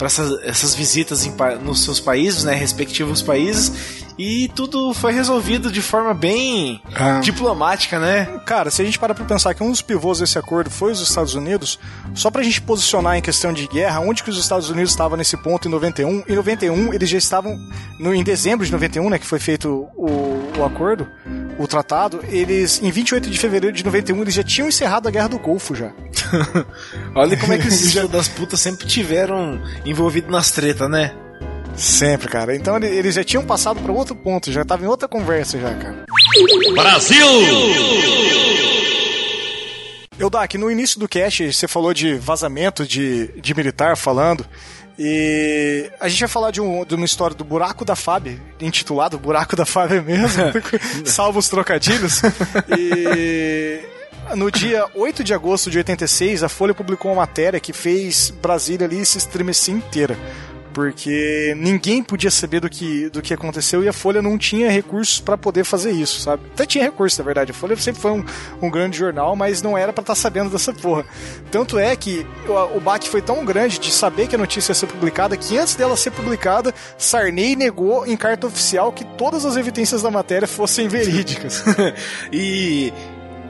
essas, 0.00 0.42
essas 0.42 0.74
visitas 0.74 1.26
em, 1.26 1.34
nos 1.62 1.84
seus 1.84 2.00
países, 2.00 2.44
né, 2.44 2.54
respectivos 2.54 3.22
países 3.22 4.02
e 4.18 4.48
tudo 4.54 4.92
foi 4.92 5.12
resolvido 5.12 5.70
de 5.70 5.80
forma 5.80 6.12
bem 6.12 6.82
ah. 6.94 7.20
diplomática, 7.20 7.98
né? 7.98 8.26
Cara, 8.44 8.70
se 8.70 8.82
a 8.82 8.84
gente 8.84 8.98
parar 8.98 9.14
pra 9.14 9.24
pensar 9.24 9.54
que 9.54 9.62
um 9.62 9.70
dos 9.70 9.82
pivôs 9.82 10.18
desse 10.18 10.38
acordo 10.38 10.70
foi 10.70 10.92
os 10.92 11.00
Estados 11.00 11.34
Unidos, 11.34 11.78
só 12.14 12.30
pra 12.30 12.42
gente 12.42 12.60
posicionar 12.60 13.16
em 13.16 13.22
questão 13.22 13.52
de 13.52 13.66
guerra, 13.66 14.00
onde 14.00 14.22
que 14.22 14.30
os 14.30 14.38
Estados 14.38 14.68
Unidos 14.68 14.90
estavam 14.90 15.16
nesse 15.16 15.36
ponto 15.36 15.66
em 15.66 15.70
91? 15.82 16.24
Em 16.28 16.34
91, 16.34 16.94
eles 16.94 17.08
já 17.08 17.18
estavam, 17.18 17.58
no, 17.98 18.14
em 18.14 18.22
dezembro 18.22 18.64
de 18.64 18.72
91, 18.72 19.10
né, 19.10 19.18
que 19.18 19.26
foi 19.26 19.38
feito 19.38 19.88
o, 19.96 20.52
o 20.56 20.64
acordo, 20.64 21.08
o 21.58 21.66
tratado, 21.66 22.20
eles, 22.28 22.80
em 22.82 22.90
28 22.90 23.28
de 23.28 23.38
fevereiro 23.38 23.76
de 23.76 23.84
91, 23.84 24.22
eles 24.22 24.34
já 24.34 24.42
tinham 24.42 24.68
encerrado 24.68 25.08
a 25.08 25.10
Guerra 25.10 25.28
do 25.28 25.38
Golfo 25.38 25.74
já. 25.74 25.92
Olha 27.14 27.36
como 27.36 27.52
é 27.52 27.58
que 27.58 27.68
esses 27.68 27.92
filhos 27.92 28.10
das 28.10 28.28
putas 28.28 28.60
sempre 28.60 28.86
tiveram 28.86 29.60
envolvido 29.84 30.30
nas 30.30 30.50
tretas, 30.50 30.88
né? 30.88 31.12
Sempre, 31.76 32.28
cara. 32.28 32.54
Então 32.54 32.76
eles 32.76 33.14
já 33.14 33.24
tinham 33.24 33.44
passado 33.44 33.80
para 33.80 33.92
outro 33.92 34.14
ponto, 34.14 34.52
já 34.52 34.64
tava 34.64 34.84
em 34.84 34.86
outra 34.86 35.08
conversa 35.08 35.58
já, 35.58 35.74
cara. 35.74 36.04
Brasil! 36.74 37.26
Eu, 40.18 40.28
Dak, 40.28 40.56
no 40.58 40.70
início 40.70 41.00
do 41.00 41.08
cast 41.08 41.52
você 41.52 41.66
falou 41.66 41.94
de 41.94 42.14
vazamento 42.14 42.86
de, 42.86 43.28
de 43.40 43.54
militar 43.54 43.96
falando. 43.96 44.46
E 44.98 45.90
a 46.00 46.08
gente 46.08 46.20
vai 46.20 46.28
falar 46.28 46.50
de, 46.50 46.60
um, 46.60 46.84
de 46.84 46.94
uma 46.94 47.04
história 47.04 47.36
do 47.36 47.44
Buraco 47.44 47.84
da 47.84 47.96
Fábio, 47.96 48.40
intitulado 48.60 49.18
Buraco 49.18 49.56
da 49.56 49.64
Fábio 49.64 50.02
mesmo, 50.02 50.42
salvo 51.04 51.38
os 51.38 51.48
trocadilhos. 51.48 52.22
E 52.76 53.80
no 54.34 54.50
dia 54.50 54.86
8 54.94 55.24
de 55.24 55.34
agosto 55.34 55.70
de 55.70 55.78
86, 55.78 56.42
a 56.42 56.48
Folha 56.48 56.74
publicou 56.74 57.10
uma 57.10 57.22
matéria 57.22 57.58
que 57.58 57.72
fez 57.72 58.30
Brasília 58.30 58.86
ali 58.86 59.04
se 59.04 59.18
estremecer 59.18 59.74
inteira 59.74 60.16
porque 60.72 61.54
ninguém 61.56 62.02
podia 62.02 62.30
saber 62.30 62.60
do 62.60 62.68
que, 62.68 63.08
do 63.10 63.22
que 63.22 63.32
aconteceu 63.34 63.82
e 63.84 63.88
a 63.88 63.92
Folha 63.92 64.22
não 64.22 64.38
tinha 64.38 64.70
recursos 64.70 65.20
para 65.20 65.36
poder 65.36 65.64
fazer 65.64 65.92
isso, 65.92 66.20
sabe? 66.20 66.42
Até 66.52 66.66
tinha 66.66 66.84
recursos, 66.84 67.18
na 67.18 67.24
verdade. 67.24 67.50
A 67.50 67.54
Folha 67.54 67.76
sempre 67.76 68.00
foi 68.00 68.10
um, 68.12 68.24
um 68.60 68.70
grande 68.70 68.98
jornal, 68.98 69.36
mas 69.36 69.62
não 69.62 69.76
era 69.76 69.92
para 69.92 70.02
estar 70.02 70.14
tá 70.14 70.20
sabendo 70.20 70.50
dessa 70.50 70.72
porra. 70.72 71.04
Tanto 71.50 71.78
é 71.78 71.94
que 71.94 72.26
o, 72.48 72.76
o 72.76 72.80
baque 72.80 73.08
foi 73.08 73.20
tão 73.20 73.44
grande 73.44 73.78
de 73.78 73.90
saber 73.90 74.28
que 74.28 74.34
a 74.34 74.38
notícia 74.38 74.72
ia 74.72 74.74
ser 74.74 74.86
publicada 74.86 75.36
que 75.36 75.58
antes 75.58 75.74
dela 75.74 75.96
ser 75.96 76.10
publicada, 76.10 76.74
Sarney 76.96 77.56
negou 77.56 78.06
em 78.06 78.16
carta 78.16 78.46
oficial 78.46 78.92
que 78.92 79.04
todas 79.04 79.44
as 79.44 79.56
evidências 79.56 80.02
da 80.02 80.10
matéria 80.10 80.48
fossem 80.48 80.88
verídicas. 80.88 81.62
e 82.32 82.92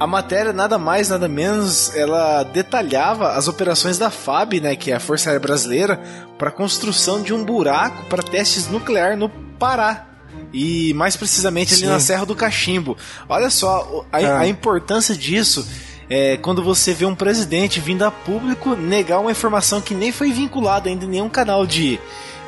a 0.03 0.07
matéria, 0.07 0.53
nada 0.53 0.79
mais, 0.79 1.09
nada 1.11 1.29
menos, 1.29 1.95
ela 1.95 2.43
detalhava 2.43 3.35
as 3.35 3.47
operações 3.47 3.99
da 3.99 4.11
FAB, 4.11 4.55
né, 4.55 4.75
que 4.75 4.91
é 4.91 4.97
a 4.97 5.01
Força 5.01 5.31
Aérea 5.31 5.41
Brasileira, 5.41 6.03
para 6.37 6.49
a 6.49 6.53
construção 6.53 7.23
de 7.23 7.33
um 7.33 7.45
buraco 7.45 8.07
para 8.07 8.23
testes 8.23 8.67
nucleares 8.69 9.17
no 9.17 9.29
Pará. 9.29 10.09
E 10.53 10.93
mais 10.95 11.17
precisamente 11.17 11.75
ali 11.75 11.83
Sim. 11.83 11.89
na 11.89 12.01
Serra 12.01 12.27
do 12.27 12.35
Cachimbo. 12.35 12.97
Olha 13.29 13.49
só 13.49 14.05
a, 14.11 14.19
ah. 14.19 14.41
a 14.41 14.49
importância 14.49 15.15
disso. 15.15 15.67
É, 16.15 16.37
quando 16.37 16.63
você 16.63 16.93
vê 16.93 17.07
um 17.07 17.15
presidente 17.15 17.81
vindo 17.81 18.03
a 18.03 18.11
público 18.11 18.77
negar 18.77 19.19
uma 19.19 19.31
informação 19.31 19.81
que 19.81 19.95
nem 19.95 20.13
foi 20.13 20.31
vinculada 20.31 20.91
ainda 20.91 21.07
em 21.07 21.09
nenhum 21.09 21.29
canal 21.31 21.65
de, 21.65 21.99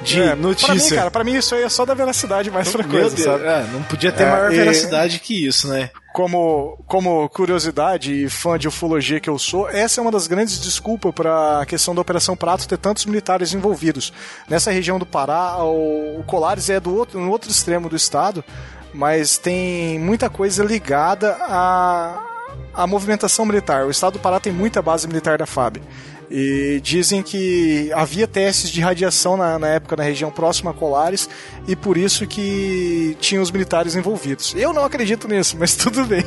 de 0.03 0.21
é, 0.21 0.35
notícia. 0.35 0.75
Pra 0.75 0.85
mim, 0.85 0.91
cara, 0.91 1.11
pra 1.11 1.25
mim 1.25 1.35
isso 1.35 1.55
aí 1.55 1.62
é 1.62 1.69
só 1.71 1.87
da 1.87 1.95
veracidade 1.95 2.51
mais 2.51 2.71
pra 2.71 2.85
coisa, 2.85 3.17
sabe? 3.17 3.47
É, 3.47 3.67
não 3.73 3.83
podia 3.85 4.12
ter 4.12 4.25
é, 4.25 4.31
maior 4.31 4.51
veracidade 4.51 5.19
que 5.19 5.47
isso, 5.47 5.67
né? 5.67 5.89
Como, 6.12 6.79
como 6.87 7.27
curiosidade 7.31 8.12
e 8.12 8.29
fã 8.29 8.59
de 8.59 8.69
ufologia 8.69 9.19
que 9.19 9.31
eu 9.31 9.39
sou, 9.39 9.67
essa 9.71 9.99
é 9.99 10.03
uma 10.03 10.12
das 10.12 10.27
grandes 10.27 10.61
desculpas 10.61 11.15
para 11.15 11.62
a 11.62 11.65
questão 11.65 11.95
da 11.95 12.03
Operação 12.03 12.37
Prato 12.37 12.69
ter 12.69 12.77
tantos 12.77 13.07
militares 13.07 13.55
envolvidos. 13.55 14.12
Nessa 14.47 14.71
região 14.71 14.99
do 14.99 15.07
Pará, 15.07 15.65
o, 15.65 16.23
Colares 16.27 16.69
é 16.69 16.79
do 16.79 16.95
outro, 16.95 17.19
no 17.19 17.31
outro 17.31 17.51
extremo 17.51 17.89
do 17.89 17.97
estado, 17.97 18.45
mas 18.93 19.39
tem 19.39 19.99
muita 19.99 20.29
coisa 20.29 20.62
ligada 20.62 21.35
à, 21.41 22.34
à 22.75 22.87
movimentação 22.87 23.45
militar. 23.45 23.87
O 23.87 23.91
estado 23.91 24.14
do 24.14 24.18
Pará 24.18 24.41
tem 24.41 24.53
muita 24.53 24.83
base 24.83 25.07
militar 25.07 25.39
da 25.39 25.47
FAB. 25.47 25.79
E 26.31 26.81
dizem 26.83 27.22
que 27.22 27.93
havia 27.93 28.27
testes 28.27 28.70
de 28.70 28.81
radiação 28.81 29.37
na, 29.37 29.59
na, 29.59 29.68
época 29.68 29.97
na 29.97 30.03
região 30.03 30.31
próxima 30.31 30.70
a 30.70 30.75
Colares 30.75 31.29
e 31.68 31.77
por 31.77 31.97
isso 31.97 32.27
que 32.27 33.16
tinha 33.20 33.41
os 33.41 33.51
militares 33.51 33.95
envolvidos. 33.95 34.55
Eu 34.57 34.72
não 34.72 34.85
acredito 34.85 35.29
nisso, 35.29 35.57
mas 35.59 35.77
tudo 35.77 36.05
bem. 36.05 36.25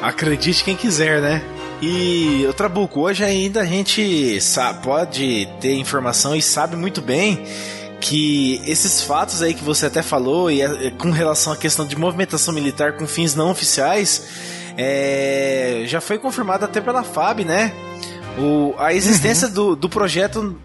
Acredite 0.00 0.62
quem 0.62 0.76
quiser, 0.76 1.20
né? 1.20 1.42
E 1.82 2.44
o 2.48 2.52
Trabuco, 2.52 3.00
hoje 3.00 3.24
ainda 3.24 3.60
a 3.60 3.64
gente 3.64 4.40
sabe, 4.40 4.82
pode 4.82 5.48
ter 5.60 5.74
informação 5.74 6.34
e 6.34 6.42
sabe 6.42 6.76
muito 6.76 7.00
bem 7.00 7.44
que 8.00 8.60
esses 8.64 9.02
fatos 9.02 9.42
aí 9.42 9.54
que 9.54 9.64
você 9.64 9.86
até 9.86 10.02
falou 10.02 10.50
e 10.50 10.62
é, 10.62 10.90
com 10.90 11.10
relação 11.10 11.52
à 11.52 11.56
questão 11.56 11.86
de 11.86 11.96
movimentação 11.96 12.54
militar 12.54 12.92
com 12.92 13.06
fins 13.06 13.34
não 13.34 13.50
oficiais 13.50 14.28
é, 14.76 15.82
já 15.86 16.00
foi 16.00 16.18
confirmado 16.18 16.64
até 16.64 16.80
pela 16.80 17.02
FAB, 17.02 17.40
né? 17.40 17.72
O, 18.38 18.74
a 18.78 18.94
existência 18.94 19.48
uhum. 19.48 19.54
do, 19.54 19.76
do 19.76 19.88
projeto 19.88 20.56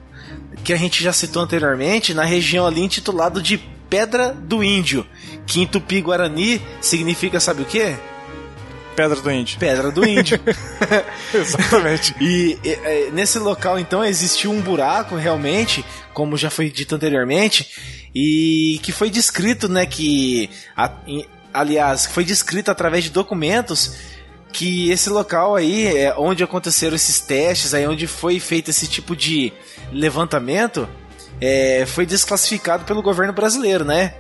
que 0.64 0.72
a 0.72 0.78
gente 0.78 1.04
já 1.04 1.12
citou 1.12 1.42
anteriormente 1.42 2.14
na 2.14 2.24
região 2.24 2.68
ali 2.68 2.82
intitulado 2.82 3.42
de 3.42 3.58
Pedra 3.90 4.30
do 4.32 4.64
Índio, 4.64 5.06
que 5.46 5.62
em 5.62 5.68
Tupi-Guarani 5.68 6.62
significa 6.80 7.40
sabe 7.40 7.64
o 7.64 7.66
quê? 7.66 7.96
Pedra 8.96 9.20
do 9.20 9.32
Índio. 9.32 9.60
Pedra 9.60 9.92
do 9.92 10.06
Índio. 10.06 10.40
Exatamente. 11.34 12.16
E, 12.20 12.58
e, 12.64 12.70
e, 12.70 13.12
nesse 13.12 13.40
local, 13.40 13.80
então, 13.80 14.04
existiu 14.04 14.52
um 14.52 14.62
buraco, 14.62 15.16
realmente, 15.16 15.84
como 16.14 16.38
já 16.38 16.50
foi 16.50 16.70
dito 16.70 16.96
anteriormente, 16.96 17.68
e 18.14 18.80
que 18.84 18.92
foi 18.92 19.10
descrito, 19.10 19.68
né, 19.68 19.86
que... 19.86 20.50
A, 20.76 20.92
em, 21.08 21.26
aliás, 21.54 22.06
foi 22.06 22.24
descrito 22.24 22.72
através 22.72 23.04
de 23.04 23.12
documentos 23.12 23.96
que 24.52 24.92
esse 24.92 25.10
local 25.10 25.56
aí 25.56 25.98
é 25.98 26.14
onde 26.16 26.44
aconteceram 26.44 26.96
esses 26.96 27.20
testes, 27.20 27.74
aí 27.74 27.88
onde 27.88 28.06
foi 28.06 28.40
feito 28.40 28.70
esse 28.70 28.88
tipo 28.88 29.16
de 29.16 29.52
levantamento, 29.92 30.88
é, 31.42 31.86
foi 31.88 32.06
desclassificado 32.06 32.86
pelo 32.86 33.02
governo 33.02 33.34
brasileiro, 33.34 33.84
né? 33.84 34.14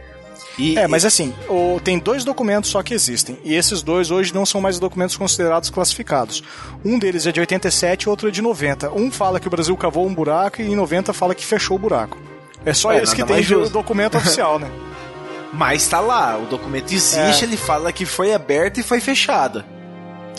E, 0.57 0.77
é, 0.77 0.87
mas 0.87 1.03
assim, 1.03 1.33
o, 1.49 1.79
tem 1.83 1.97
dois 1.97 2.23
documentos 2.23 2.69
só 2.69 2.83
que 2.83 2.93
existem. 2.93 3.37
E 3.43 3.53
esses 3.53 3.81
dois 3.81 4.11
hoje 4.11 4.33
não 4.33 4.45
são 4.45 4.61
mais 4.61 4.79
documentos 4.79 5.17
considerados 5.17 5.69
classificados. 5.69 6.43
Um 6.85 6.99
deles 6.99 7.25
é 7.25 7.31
de 7.31 7.39
87 7.39 8.03
e 8.03 8.09
outro 8.09 8.27
é 8.27 8.31
de 8.31 8.41
90. 8.41 8.91
Um 8.91 9.11
fala 9.11 9.39
que 9.39 9.47
o 9.47 9.51
Brasil 9.51 9.75
cavou 9.75 10.05
um 10.05 10.13
buraco 10.13 10.61
e 10.61 10.65
em 10.65 10.75
90 10.75 11.11
fala 11.13 11.33
que 11.33 11.45
fechou 11.45 11.75
o 11.77 11.79
buraco. 11.79 12.17
É 12.65 12.73
só 12.73 12.91
é, 12.91 13.01
esse 13.01 13.15
que 13.15 13.23
tem 13.23 13.41
o 13.55 13.69
documento 13.69 14.17
oficial, 14.17 14.59
né? 14.59 14.69
Mas 15.51 15.87
tá 15.87 15.99
lá, 15.99 16.37
o 16.37 16.47
documento 16.47 16.91
existe, 16.91 17.43
é. 17.43 17.47
ele 17.47 17.57
fala 17.57 17.93
que 17.93 18.05
foi 18.05 18.33
aberto 18.33 18.79
e 18.79 18.83
foi 18.83 18.99
fechado. 18.99 19.63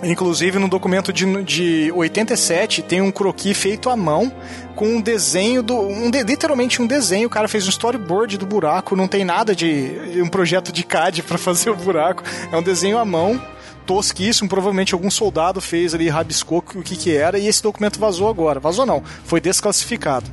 Inclusive, 0.02 0.58
no 0.58 0.68
documento 0.68 1.12
de, 1.12 1.44
de 1.44 1.92
87 1.92 2.82
tem 2.82 3.00
um 3.00 3.10
croquis 3.10 3.56
feito 3.56 3.88
à 3.88 3.96
mão 3.96 4.32
com 4.74 4.86
um 4.86 5.00
desenho 5.00 5.62
do. 5.62 5.78
Um 5.78 6.10
de, 6.10 6.22
literalmente 6.22 6.82
um 6.82 6.86
desenho. 6.86 7.26
O 7.26 7.30
cara 7.30 7.48
fez 7.48 7.66
um 7.66 7.70
storyboard 7.70 8.36
do 8.36 8.46
buraco, 8.46 8.96
não 8.96 9.06
tem 9.06 9.24
nada 9.24 9.54
de. 9.54 10.20
um 10.22 10.28
projeto 10.28 10.72
de 10.72 10.82
CAD 10.82 11.22
para 11.22 11.38
fazer 11.38 11.70
o 11.70 11.76
buraco. 11.76 12.22
É 12.52 12.56
um 12.56 12.62
desenho 12.62 12.98
à 12.98 13.04
mão 13.04 13.40
tosquíssimo, 13.86 14.48
provavelmente 14.48 14.94
algum 14.94 15.10
soldado 15.10 15.60
fez 15.60 15.94
ali, 15.94 16.08
rabiscou 16.08 16.64
o 16.74 16.82
que 16.82 16.96
que 16.96 17.14
era, 17.14 17.38
e 17.38 17.46
esse 17.46 17.62
documento 17.62 18.00
vazou 18.00 18.28
agora. 18.28 18.58
Vazou 18.58 18.86
não, 18.86 19.02
foi 19.24 19.40
desclassificado. 19.40 20.26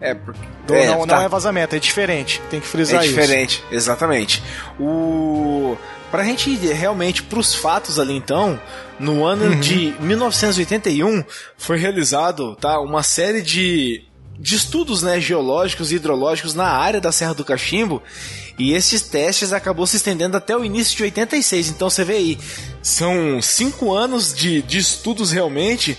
É, 0.00 0.14
porque. 0.14 0.40
Não 0.68 0.76
é, 0.76 0.86
não, 0.86 1.06
tá. 1.06 1.16
não 1.16 1.22
é 1.22 1.28
vazamento, 1.28 1.76
é 1.76 1.78
diferente. 1.78 2.40
Tem 2.48 2.60
que 2.60 2.66
frisar 2.66 3.04
isso. 3.04 3.18
É 3.18 3.20
diferente, 3.20 3.64
isso. 3.66 3.74
exatamente. 3.74 4.42
O. 4.78 5.76
Pra 6.10 6.24
gente 6.24 6.50
ir 6.50 6.72
realmente 6.72 7.22
pros 7.22 7.54
fatos 7.54 7.98
ali 7.98 8.14
então, 8.14 8.60
no 8.98 9.24
ano 9.24 9.46
uhum. 9.46 9.60
de 9.60 9.94
1981 10.00 11.24
foi 11.56 11.78
realizado 11.78 12.56
tá, 12.56 12.80
uma 12.80 13.02
série 13.02 13.40
de, 13.42 14.02
de 14.38 14.56
estudos 14.56 15.02
né, 15.02 15.20
geológicos 15.20 15.92
e 15.92 15.96
hidrológicos 15.96 16.52
na 16.52 16.66
área 16.66 17.00
da 17.00 17.12
Serra 17.12 17.34
do 17.34 17.44
Cachimbo 17.44 18.02
e 18.58 18.74
esses 18.74 19.02
testes 19.02 19.52
acabou 19.52 19.86
se 19.86 19.96
estendendo 19.96 20.36
até 20.36 20.54
o 20.56 20.64
início 20.64 20.96
de 20.96 21.04
86. 21.04 21.68
Então 21.70 21.88
você 21.88 22.04
vê 22.04 22.14
aí, 22.14 22.38
são 22.82 23.40
cinco 23.40 23.92
anos 23.92 24.34
de, 24.34 24.60
de 24.62 24.78
estudos 24.78 25.30
realmente 25.30 25.96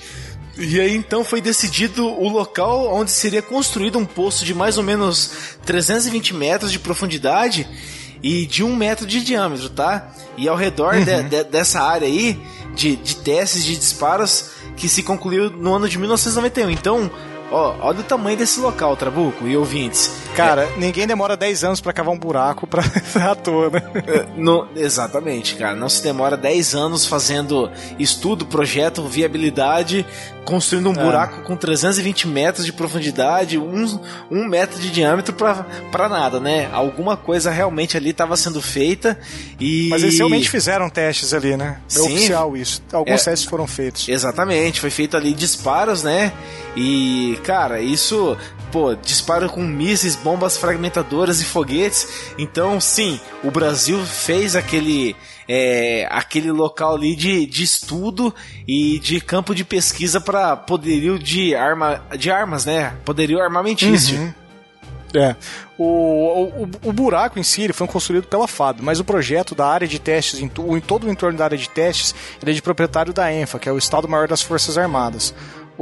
e 0.57 0.79
aí 0.79 0.95
então 0.95 1.23
foi 1.23 1.41
decidido 1.41 2.05
o 2.05 2.27
local 2.27 2.93
onde 2.93 3.09
seria 3.09 3.41
construído 3.41 3.97
um 3.97 4.05
poço 4.05 4.45
de 4.45 4.53
mais 4.53 4.77
ou 4.77 4.83
menos 4.83 5.57
320 5.65 6.33
metros 6.35 6.71
de 6.71 6.77
profundidade 6.77 7.65
e 8.23 8.45
de 8.45 8.63
um 8.63 8.75
metro 8.75 9.05
de 9.05 9.23
diâmetro, 9.23 9.69
tá? 9.69 10.11
E 10.37 10.47
ao 10.47 10.55
redor 10.55 10.95
uhum. 10.95 11.03
de, 11.03 11.23
de, 11.23 11.43
dessa 11.45 11.81
área 11.81 12.07
aí 12.07 12.39
de, 12.75 12.95
de 12.95 13.15
testes 13.17 13.63
de 13.63 13.75
disparos 13.75 14.51
que 14.77 14.87
se 14.87 15.03
concluiu 15.03 15.49
no 15.49 15.73
ano 15.73 15.89
de 15.89 15.97
1991. 15.97 16.69
Então, 16.69 17.11
Ó, 17.51 17.75
olha 17.81 17.99
o 17.99 18.03
tamanho 18.03 18.37
desse 18.37 18.61
local, 18.61 18.95
Trabuco 18.95 19.45
e 19.45 19.57
ouvintes. 19.57 20.09
Cara, 20.35 20.69
ninguém 20.77 21.05
demora 21.05 21.35
10 21.35 21.63
anos 21.63 21.81
para 21.81 21.93
cavar 21.93 22.13
um 22.13 22.17
buraco 22.17 22.65
pra 22.65 22.83
à 23.29 23.35
toa, 23.35 23.69
né? 23.69 23.81
É, 24.07 24.25
no, 24.35 24.67
exatamente, 24.75 25.55
cara. 25.55 25.75
Não 25.75 25.89
se 25.89 26.01
demora 26.01 26.37
10 26.37 26.75
anos 26.75 27.05
fazendo 27.05 27.69
estudo, 27.99 28.45
projeto, 28.45 29.03
viabilidade, 29.07 30.05
construindo 30.45 30.89
um 30.89 30.93
é. 30.93 31.03
buraco 31.03 31.41
com 31.41 31.55
320 31.55 32.27
metros 32.27 32.65
de 32.65 32.73
profundidade, 32.73 33.57
um, 33.57 33.99
um 34.29 34.45
metro 34.47 34.79
de 34.79 34.89
diâmetro 34.89 35.33
pra, 35.33 35.65
pra 35.91 36.07
nada, 36.07 36.39
né? 36.39 36.69
Alguma 36.71 37.17
coisa 37.17 37.51
realmente 37.51 37.97
ali 37.97 38.09
estava 38.09 38.35
sendo 38.37 38.61
feita 38.61 39.19
e... 39.59 39.89
Mas 39.89 40.03
eles 40.03 40.17
realmente 40.17 40.49
fizeram 40.49 40.89
testes 40.89 41.33
ali, 41.33 41.57
né? 41.57 41.79
É 41.87 41.93
Sim. 41.93 42.13
oficial 42.13 42.57
isso. 42.57 42.81
Alguns 42.91 43.21
é, 43.21 43.31
testes 43.31 43.47
foram 43.47 43.67
feitos. 43.67 44.07
Exatamente. 44.07 44.79
Foi 44.79 44.89
feito 44.89 45.17
ali 45.17 45.33
disparos, 45.33 46.03
né? 46.03 46.31
E, 46.75 47.37
cara, 47.43 47.81
isso 47.81 48.37
pô, 48.71 48.95
disparo 48.95 49.49
com 49.49 49.61
mísseis, 49.61 50.15
bombas 50.15 50.57
fragmentadoras 50.57 51.41
e 51.41 51.45
foguetes. 51.45 52.33
Então, 52.37 52.79
sim, 52.79 53.19
o 53.43 53.51
Brasil 53.51 54.03
fez 54.05 54.55
aquele 54.55 55.15
é, 55.47 56.07
aquele 56.09 56.51
local 56.51 56.95
ali 56.95 57.15
de, 57.15 57.45
de 57.45 57.63
estudo 57.63 58.33
e 58.67 58.99
de 58.99 59.19
campo 59.19 59.53
de 59.53 59.65
pesquisa 59.65 60.21
para 60.21 60.55
poderio 60.55 61.19
de, 61.19 61.53
arma, 61.53 62.01
de 62.17 62.31
armas, 62.31 62.65
né? 62.65 62.93
Poderio 63.03 63.41
armamentício. 63.41 64.17
Uhum. 64.17 64.33
É. 65.13 65.35
O, 65.77 66.63
o, 66.63 66.69
o, 66.83 66.93
buraco 66.93 67.37
em 67.37 67.43
si 67.43 67.63
ele 67.63 67.73
foi 67.73 67.85
construído 67.85 68.27
pela 68.27 68.47
FAB, 68.47 68.79
mas 68.81 68.99
o 68.99 69.03
projeto 69.03 69.53
da 69.53 69.67
área 69.67 69.85
de 69.85 69.99
testes, 69.99 70.39
em, 70.39 70.45
em 70.45 70.79
todo 70.79 71.05
o 71.05 71.11
entorno 71.11 71.37
da 71.37 71.43
área 71.43 71.57
de 71.57 71.67
testes, 71.67 72.15
ele 72.41 72.51
é 72.51 72.53
de 72.53 72.61
proprietário 72.61 73.11
da 73.11 73.33
ENFA, 73.33 73.59
que 73.59 73.67
é 73.67 73.71
o 73.73 73.77
Estado 73.77 74.07
Maior 74.07 74.27
das 74.27 74.41
Forças 74.41 74.77
Armadas. 74.77 75.33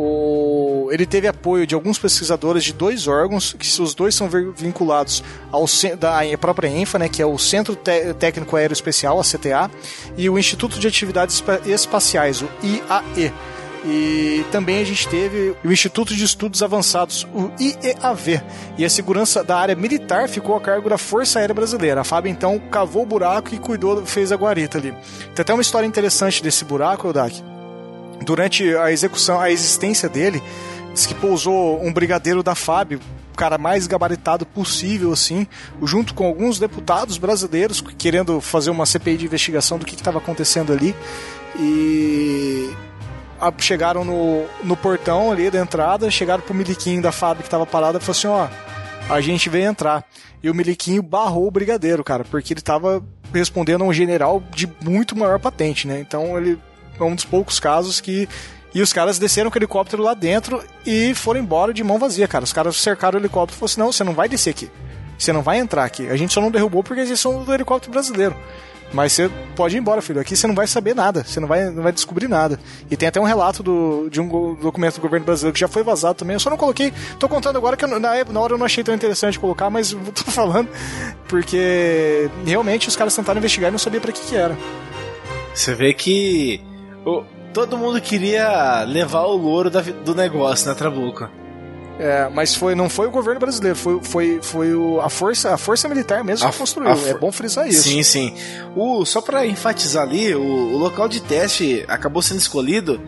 O, 0.01 0.87
ele 0.93 1.05
teve 1.05 1.27
apoio 1.27 1.67
de 1.67 1.75
alguns 1.75 1.99
pesquisadores 1.99 2.63
de 2.63 2.71
dois 2.71 3.05
órgãos, 3.05 3.51
que 3.51 3.81
os 3.81 3.93
dois 3.93 4.15
são 4.15 4.29
vinculados 4.55 5.21
ao 5.51 5.65
da 5.99 6.21
própria 6.37 6.69
ENFA, 6.69 6.97
né, 6.97 7.09
que 7.09 7.21
é 7.21 7.25
o 7.25 7.37
Centro 7.37 7.75
Técnico 7.75 8.55
Aéreo 8.55 8.71
Especial, 8.71 9.19
a 9.19 9.23
CTA, 9.23 9.69
e 10.15 10.29
o 10.29 10.39
Instituto 10.39 10.79
de 10.79 10.87
Atividades 10.87 11.43
Espaciais, 11.65 12.41
o 12.41 12.47
IAE. 12.63 13.33
E 13.83 14.45
também 14.53 14.81
a 14.81 14.85
gente 14.85 15.05
teve 15.09 15.53
o 15.65 15.71
Instituto 15.71 16.15
de 16.15 16.23
Estudos 16.23 16.63
Avançados, 16.63 17.27
o 17.33 17.51
IEAV. 17.59 18.41
E 18.77 18.85
a 18.85 18.89
segurança 18.89 19.43
da 19.43 19.57
área 19.57 19.75
militar 19.75 20.29
ficou 20.29 20.55
a 20.55 20.61
cargo 20.61 20.89
da 20.89 20.97
Força 20.97 21.39
Aérea 21.39 21.53
Brasileira. 21.53 22.01
A 22.01 22.03
FAB 22.05 22.27
então 22.27 22.57
cavou 22.71 23.03
o 23.03 23.05
buraco 23.05 23.53
e 23.53 23.59
cuidou, 23.59 24.05
fez 24.05 24.31
a 24.31 24.35
guarita 24.37 24.77
ali. 24.77 24.93
Tem 25.35 25.41
até 25.41 25.53
uma 25.53 25.61
história 25.61 25.85
interessante 25.85 26.41
desse 26.41 26.63
buraco, 26.63 27.09
Odak 27.09 27.58
durante 28.23 28.75
a 28.75 28.91
execução, 28.91 29.39
a 29.39 29.51
existência 29.51 30.09
dele, 30.09 30.41
diz 30.93 31.05
que 31.05 31.13
pousou 31.13 31.83
um 31.83 31.91
brigadeiro 31.91 32.43
da 32.43 32.55
FAB, 32.55 32.93
o 32.93 33.37
cara 33.37 33.57
mais 33.57 33.87
gabaritado 33.87 34.45
possível, 34.45 35.11
assim, 35.13 35.47
junto 35.83 36.13
com 36.13 36.25
alguns 36.25 36.59
deputados 36.59 37.17
brasileiros 37.17 37.81
querendo 37.97 38.41
fazer 38.41 38.69
uma 38.69 38.85
CPI 38.85 39.17
de 39.17 39.25
investigação 39.25 39.77
do 39.77 39.85
que 39.85 39.95
estava 39.95 40.17
acontecendo 40.17 40.73
ali. 40.73 40.93
E 41.57 42.69
chegaram 43.57 44.03
no, 44.03 44.45
no 44.63 44.75
portão 44.75 45.31
ali 45.31 45.49
da 45.49 45.59
entrada, 45.59 46.11
chegaram 46.11 46.43
pro 46.43 46.53
miliquinho 46.53 47.01
da 47.01 47.11
FAB 47.11 47.39
que 47.39 47.43
estava 47.45 47.65
parado 47.65 47.97
e 47.97 48.01
falou 48.01 48.11
assim: 48.11 48.27
ó, 48.27 48.47
a 49.09 49.21
gente 49.21 49.49
veio 49.49 49.69
entrar. 49.69 50.05
E 50.41 50.49
o 50.49 50.55
miliquinho 50.55 51.01
barrou 51.01 51.47
o 51.47 51.51
brigadeiro, 51.51 52.03
cara, 52.03 52.23
porque 52.23 52.53
ele 52.53 52.61
estava 52.61 53.03
respondendo 53.33 53.83
a 53.83 53.87
um 53.87 53.93
general 53.93 54.41
de 54.53 54.69
muito 54.81 55.17
maior 55.17 55.39
patente, 55.39 55.87
né? 55.87 55.99
Então 55.99 56.37
ele 56.37 56.57
é 57.03 57.05
um 57.05 57.15
dos 57.15 57.25
poucos 57.25 57.59
casos 57.59 57.99
que. 57.99 58.27
E 58.73 58.83
os 58.83 58.93
caras 58.93 59.17
desceram 59.17 59.49
com 59.49 59.57
o 59.57 59.59
helicóptero 59.59 60.03
lá 60.03 60.13
dentro 60.13 60.63
e 60.85 61.15
foram 61.15 61.39
embora 61.39 61.73
de 61.73 61.83
mão 61.83 61.97
vazia, 61.97 62.27
cara. 62.27 62.43
Os 62.43 62.53
caras 62.53 62.75
cercaram 62.75 63.17
o 63.17 63.21
helicóptero 63.21 63.55
e 63.55 63.59
falaram 63.59 63.65
assim: 63.65 63.79
não, 63.79 63.91
você 63.91 64.03
não 64.03 64.13
vai 64.13 64.29
descer 64.29 64.51
aqui. 64.51 64.69
Você 65.17 65.33
não 65.33 65.41
vai 65.41 65.57
entrar 65.57 65.83
aqui. 65.83 66.07
A 66.07 66.15
gente 66.15 66.33
só 66.33 66.39
não 66.39 66.51
derrubou 66.51 66.83
porque 66.83 67.01
eles 67.01 67.19
são 67.19 67.43
do 67.43 67.53
helicóptero 67.53 67.91
brasileiro. 67.91 68.35
Mas 68.91 69.13
você 69.13 69.29
pode 69.55 69.75
ir 69.75 69.79
embora, 69.79 70.01
filho. 70.01 70.19
Aqui 70.19 70.35
você 70.35 70.47
não 70.47 70.55
vai 70.55 70.65
saber 70.65 70.95
nada, 70.95 71.23
você 71.23 71.39
não 71.39 71.47
vai, 71.47 71.69
não 71.69 71.83
vai 71.83 71.91
descobrir 71.91 72.27
nada. 72.27 72.59
E 72.89 72.97
tem 72.97 73.07
até 73.07 73.19
um 73.19 73.23
relato 73.23 73.61
do, 73.61 74.09
de 74.09 74.19
um 74.19 74.55
documento 74.55 74.95
do 74.95 75.01
governo 75.01 75.25
brasileiro 75.25 75.53
que 75.53 75.59
já 75.59 75.67
foi 75.67 75.83
vazado 75.83 76.15
também. 76.15 76.33
Eu 76.33 76.39
só 76.39 76.49
não 76.49 76.57
coloquei. 76.57 76.91
Tô 77.19 77.29
contando 77.29 77.57
agora 77.57 77.77
que 77.77 77.85
eu, 77.85 77.99
na, 77.99 77.99
na 77.99 78.39
hora 78.39 78.53
eu 78.53 78.57
não 78.57 78.65
achei 78.65 78.83
tão 78.83 78.93
interessante 78.93 79.39
colocar, 79.39 79.69
mas 79.69 79.91
tô 79.91 80.23
falando 80.31 80.69
porque 81.27 82.29
realmente 82.45 82.87
os 82.87 82.95
caras 82.95 83.15
tentaram 83.15 83.39
investigar 83.39 83.69
e 83.69 83.71
não 83.71 83.79
sabia 83.79 84.01
para 84.01 84.11
que 84.11 84.21
que 84.21 84.35
era. 84.35 84.57
Você 85.53 85.75
vê 85.75 85.93
que 85.93 86.61
o, 87.05 87.23
todo 87.53 87.77
mundo 87.77 87.99
queria 88.01 88.83
levar 88.83 89.23
o 89.23 89.35
louro 89.35 89.69
da, 89.69 89.81
do 89.81 90.15
negócio 90.15 90.67
na 90.67 90.73
né, 90.73 90.77
Trabuco. 90.77 91.29
É, 91.99 92.29
mas 92.29 92.55
foi, 92.55 92.75
não 92.75 92.87
foi 92.87 93.07
o 93.07 93.11
governo 93.11 93.41
brasileiro, 93.41 93.77
foi, 93.77 93.99
foi, 94.01 94.39
foi 94.41 94.73
o, 94.73 95.01
a, 95.01 95.09
força, 95.09 95.53
a 95.53 95.57
força 95.57 95.89
militar 95.89 96.23
mesmo 96.23 96.47
a, 96.47 96.51
que 96.51 96.57
construiu. 96.57 96.95
For... 96.95 97.09
É 97.09 97.13
bom 97.13 97.29
frisar 97.29 97.67
isso. 97.67 97.83
Sim, 97.83 98.03
sim. 98.03 98.33
O, 98.73 99.03
só 99.03 99.21
para 99.21 99.45
enfatizar 99.45 100.03
ali, 100.03 100.33
o, 100.33 100.41
o, 100.41 100.77
local 100.77 101.09
de 101.09 101.19
teste 101.19 101.83
acabou 101.89 102.21
sendo 102.21 102.37
escolhido, 102.37 103.01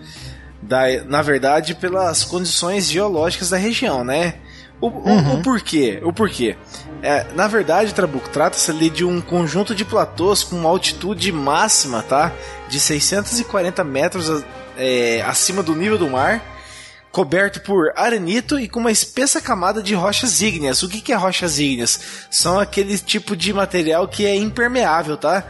da, 0.62 1.06
na 1.06 1.22
verdade, 1.22 1.74
pelas 1.74 2.26
condições 2.26 2.92
geológicas 2.92 3.50
da 3.50 3.58
região, 3.58 4.04
né? 4.04 4.36
O, 4.82 4.88
uhum. 4.88 5.36
o, 5.36 5.40
o 5.40 5.44
porquê? 5.44 6.02
O 6.04 6.12
porquê? 6.12 6.58
É, 7.04 7.26
na 7.36 7.48
verdade, 7.48 7.94
Trabuco, 7.94 8.30
trata-se 8.30 8.70
ali 8.72 8.90
de 8.90 9.06
um 9.06 9.22
conjunto 9.22 9.74
de 9.76 9.86
platôs 9.86 10.44
com 10.44 10.56
uma 10.56 10.70
altitude 10.70 11.32
máxima, 11.32 12.02
tá? 12.02 12.32
De 12.68 12.80
640 12.80 13.84
metros 13.84 14.44
é, 14.78 15.22
acima 15.22 15.62
do 15.62 15.76
nível 15.76 15.98
do 15.98 16.10
mar, 16.10 16.42
coberto 17.12 17.62
por 17.62 17.92
arenito 17.96 18.60
e 18.60 18.68
com 18.68 18.80
uma 18.80 18.92
espessa 18.92 19.40
camada 19.40 19.84
de 19.84 19.94
rochas 19.94 20.42
ígneas. 20.42 20.82
O 20.82 20.90
que, 20.90 21.02
que 21.02 21.14
é 21.14 21.16
rochas 21.16 21.60
ígneas? 21.60 22.00
São 22.30 22.60
aquele 22.60 22.98
tipo 22.98 23.36
de 23.36 23.54
material 23.54 24.08
que 24.08 24.26
é 24.26 24.36
impermeável, 24.36 25.18
tá? 25.18 25.44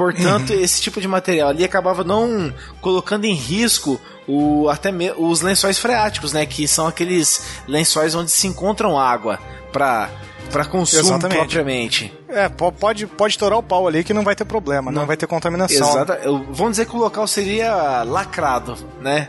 Portanto, 0.00 0.54
esse 0.56 0.80
tipo 0.80 0.98
de 0.98 1.06
material 1.06 1.50
ali 1.50 1.62
acabava 1.62 2.02
não 2.02 2.54
colocando 2.80 3.26
em 3.26 3.34
risco 3.34 4.00
o, 4.26 4.66
até 4.70 4.90
me, 4.90 5.12
os 5.12 5.42
lençóis 5.42 5.78
freáticos, 5.78 6.32
né? 6.32 6.46
Que 6.46 6.66
são 6.66 6.86
aqueles 6.86 7.42
lençóis 7.68 8.14
onde 8.14 8.30
se 8.30 8.46
encontram 8.46 8.98
água 8.98 9.38
para 9.70 10.08
para 10.50 10.64
consumo 10.64 11.02
Exatamente. 11.02 11.38
propriamente. 11.38 12.12
É, 12.28 12.48
pode, 12.48 13.06
pode 13.06 13.34
estourar 13.34 13.56
o 13.56 13.62
pau 13.62 13.86
ali 13.86 14.02
que 14.02 14.12
não 14.12 14.24
vai 14.24 14.34
ter 14.34 14.44
problema, 14.44 14.90
não, 14.90 15.02
não 15.02 15.06
vai 15.06 15.16
ter 15.16 15.28
contaminação. 15.28 15.88
Exato. 15.88 16.12
Vamos 16.50 16.72
dizer 16.72 16.86
que 16.86 16.96
o 16.96 16.98
local 16.98 17.24
seria 17.28 18.02
lacrado, 18.02 18.76
né? 19.00 19.28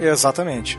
Exatamente. 0.00 0.78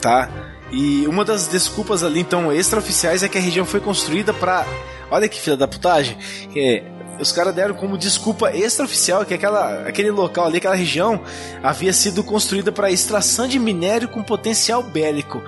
Tá. 0.00 0.30
E 0.70 1.06
uma 1.06 1.22
das 1.22 1.48
desculpas 1.48 2.02
ali, 2.02 2.20
então, 2.20 2.50
extraoficiais 2.50 3.22
é 3.22 3.28
que 3.28 3.36
a 3.36 3.40
região 3.42 3.66
foi 3.66 3.78
construída 3.78 4.32
para. 4.32 4.64
Olha 5.10 5.28
que 5.28 5.38
filha 5.38 5.56
da 5.56 5.68
putagem. 5.68 6.16
É, 6.56 6.82
os 7.20 7.32
caras 7.32 7.54
deram 7.54 7.74
como 7.74 7.96
desculpa 7.96 8.54
extraoficial 8.54 9.24
que 9.24 9.34
aquela, 9.34 9.86
aquele 9.86 10.10
local 10.10 10.46
ali, 10.46 10.58
aquela 10.58 10.74
região, 10.74 11.20
havia 11.62 11.92
sido 11.92 12.22
construída 12.24 12.72
para 12.72 12.90
extração 12.90 13.46
de 13.46 13.58
minério 13.58 14.08
com 14.08 14.22
potencial 14.22 14.82
bélico. 14.82 15.42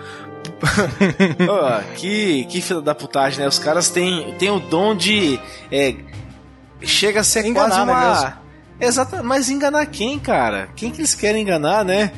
oh, 1.49 1.95
que, 1.95 2.45
que 2.45 2.61
filha 2.61 2.81
da 2.81 2.95
putagem, 2.95 3.41
né? 3.41 3.49
Os 3.49 3.59
caras 3.59 3.89
têm, 3.91 4.35
têm 4.39 4.51
o 4.51 4.61
dom 4.61 4.95
de. 4.95 5.39
É, 5.71 5.95
chega 6.83 7.21
a 7.21 7.25
ser 7.25 7.45
enganar, 7.45 7.69
quase 7.69 7.87
né, 7.87 7.93
uma. 7.93 8.21
Né 8.23 8.37
Exato, 8.81 9.23
mas 9.23 9.49
enganar 9.49 9.87
quem, 9.87 10.19
cara? 10.19 10.69
Quem 10.75 10.91
que 10.91 11.01
eles 11.01 11.15
querem 11.15 11.43
enganar, 11.43 11.85
né? 11.85 12.11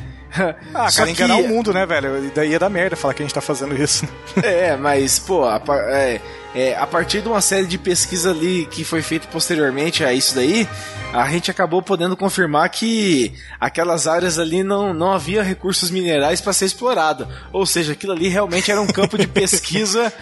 Ah, 0.74 0.89
cara, 0.95 1.11
enganar 1.11 1.37
o 1.37 1.49
mundo, 1.49 1.72
né, 1.72 1.87
velho? 1.87 2.24
E 2.26 2.30
daí 2.30 2.51
ia 2.51 2.59
dar 2.59 2.70
merda 2.70 2.97
falar 2.97 3.14
que 3.14 3.22
a 3.22 3.26
gente 3.26 3.34
tá 3.34 3.41
fazendo 3.41 3.74
isso. 3.80 4.07
é, 4.43 4.76
mas, 4.76 5.18
pô, 5.18 5.45
a, 5.45 5.61
é, 5.89 6.20
é, 6.55 6.76
a 6.76 6.87
partir 6.87 7.22
de 7.22 7.28
uma 7.28 7.41
série 7.41 7.66
de 7.66 7.78
pesquisas 7.78 8.34
ali 8.34 8.66
que 8.66 8.84
foi 8.84 9.03
feita 9.03 9.28
posteriormente 9.30 10.05
a 10.05 10.12
isso 10.12 10.34
daí, 10.34 10.68
a 11.12 11.28
gente 11.28 11.51
acabou 11.51 11.82
podendo 11.82 12.16
confirmar 12.16 12.68
que 12.70 13.34
aquelas 13.61 14.07
áreas 14.07 14.39
ali 14.39 14.62
não, 14.62 14.93
não 14.95 15.12
havia 15.12 15.43
recursos 15.43 15.91
minerais 15.91 16.41
para 16.41 16.53
ser 16.53 16.66
explorado. 16.66 17.28
Ou 17.53 17.66
seja, 17.66 17.93
aquilo 17.93 18.12
ali 18.12 18.28
realmente 18.28 18.70
era 18.70 18.80
um 18.80 18.87
campo 18.87 19.18
de 19.18 19.26
pesquisa 19.28 20.12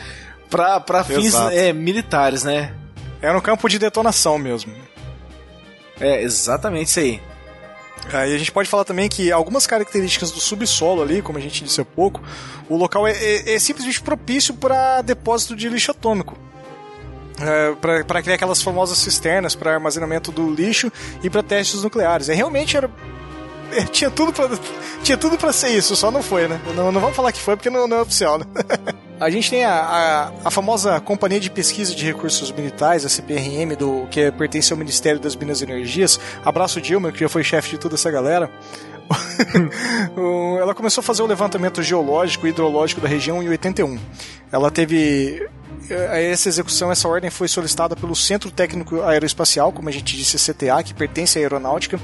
para 0.51 1.05
fins 1.05 1.35
é, 1.53 1.73
militares, 1.73 2.45
né? 2.45 2.73
Era 3.21 3.37
um 3.37 3.41
campo 3.41 3.69
de 3.69 3.79
detonação 3.79 4.39
mesmo. 4.39 4.73
É, 6.01 6.23
exatamente 6.23 6.89
isso 6.89 7.01
aí. 7.01 7.21
É, 8.13 8.29
e 8.29 8.35
a 8.35 8.39
gente 8.39 8.53
pode 8.53 8.69
falar 8.69 8.85
também 8.85 9.09
que 9.09 9.33
algumas 9.33 9.67
características 9.67 10.31
do 10.31 10.41
subsolo 10.41 11.03
ali, 11.03 11.23
como 11.23 11.39
a 11.39 11.41
gente 11.41 11.65
disse 11.65 11.81
há 11.81 11.85
pouco, 11.85 12.23
o 12.69 12.77
local 12.77 13.07
é, 13.07 13.13
é, 13.13 13.55
é 13.55 13.59
simplesmente 13.59 14.01
propício 14.03 14.55
para 14.55 15.03
depósito 15.03 15.57
de 15.57 15.69
lixo 15.69 15.91
atômico. 15.91 16.37
É, 17.41 17.75
para 18.05 18.23
criar 18.23 18.37
aquelas 18.37 18.63
famosas 18.63 18.99
cisternas 18.99 19.57
para 19.57 19.75
armazenamento 19.75 20.31
do 20.31 20.55
lixo 20.55 20.93
e 21.23 21.29
para 21.29 21.43
testes 21.43 21.83
nucleares. 21.83 22.29
É, 22.29 22.35
realmente 22.35 22.77
era 22.77 22.89
tinha 23.91 24.11
tudo 24.11 24.33
para 24.33 24.51
tinha 25.03 25.17
tudo 25.17 25.37
para 25.37 25.53
ser 25.53 25.69
isso, 25.69 25.95
só 25.97 26.11
não 26.11 26.23
foi, 26.23 26.49
né? 26.49 26.61
Não, 26.75 26.91
não 26.91 27.01
vamos 27.01 27.17
falar 27.17 27.33
que 27.33 27.41
foi 27.41 27.57
porque 27.57 27.71
não, 27.71 27.87
não 27.87 27.99
é 27.99 28.03
oficial, 28.03 28.39
né? 28.39 28.45
A 29.21 29.31
gente 29.31 29.49
tem 29.49 29.65
a, 29.65 29.73
a, 29.73 30.33
a, 30.47 30.51
famosa 30.51 31.01
Companhia 31.01 31.39
de 31.39 31.49
Pesquisa 31.49 31.95
de 31.95 32.05
Recursos 32.05 32.51
Militares, 32.51 33.05
a 33.05 33.09
CPRM, 33.09 33.77
do, 33.79 34.09
que 34.11 34.31
pertence 34.33 34.73
ao 34.73 34.79
Ministério 34.79 35.21
das 35.21 35.37
Minas 35.37 35.61
e 35.61 35.65
Energias. 35.65 36.19
Abraço 36.45 36.81
Dilma, 36.81 37.13
que 37.13 37.21
já 37.21 37.29
foi 37.29 37.45
chefe 37.45 37.71
de 37.71 37.79
toda 37.79 37.95
essa 37.95 38.11
galera. 38.11 38.51
ela 40.61 40.75
começou 40.75 41.01
a 41.01 41.05
fazer 41.05 41.23
o 41.23 41.27
levantamento 41.27 41.81
geológico 41.81 42.47
e 42.47 42.51
hidrológico 42.51 43.01
da 43.01 43.09
região 43.09 43.41
em 43.41 43.49
81. 43.49 43.99
Ela 44.51 44.71
teve 44.71 45.49
essa 45.91 46.49
execução, 46.49 46.91
essa 46.91 47.09
ordem 47.09 47.31
foi 47.31 47.49
solicitada 47.49 47.95
pelo 47.95 48.15
Centro 48.15 48.51
Técnico 48.51 49.03
Aeroespacial, 49.03 49.73
como 49.73 49.89
a 49.89 49.93
gente 49.93 50.17
disse, 50.17 50.37
CTA, 50.37 50.83
que 50.83 50.95
pertence 50.95 51.39
à 51.39 51.43
aeronáutica, 51.43 52.01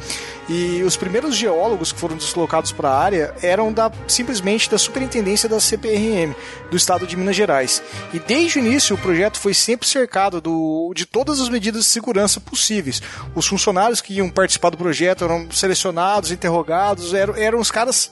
e 0.48 0.82
os 0.82 0.96
primeiros 0.96 1.36
geólogos 1.36 1.92
que 1.92 1.98
foram 1.98 2.16
deslocados 2.16 2.72
para 2.72 2.90
a 2.90 2.98
área 2.98 3.34
eram 3.42 3.72
da, 3.72 3.90
simplesmente 4.08 4.70
da 4.70 4.78
superintendência 4.78 5.48
da 5.48 5.60
CPRM, 5.60 6.34
do 6.70 6.76
estado 6.76 7.06
de 7.06 7.16
Minas 7.16 7.36
Gerais. 7.36 7.82
E 8.12 8.18
desde 8.18 8.58
o 8.58 8.60
início 8.60 8.96
o 8.96 8.98
projeto 8.98 9.38
foi 9.38 9.54
sempre 9.54 9.86
cercado 9.86 10.40
do, 10.40 10.92
de 10.94 11.06
todas 11.06 11.40
as 11.40 11.48
medidas 11.48 11.82
de 11.84 11.88
segurança 11.88 12.40
possíveis. 12.40 13.00
Os 13.34 13.46
funcionários 13.46 14.00
que 14.00 14.14
iam 14.14 14.28
participar 14.28 14.70
do 14.70 14.76
projeto 14.76 15.24
eram 15.24 15.50
selecionados, 15.50 16.30
interrogados, 16.30 17.14
eram, 17.14 17.36
eram 17.36 17.60
os 17.60 17.70
caras 17.70 18.10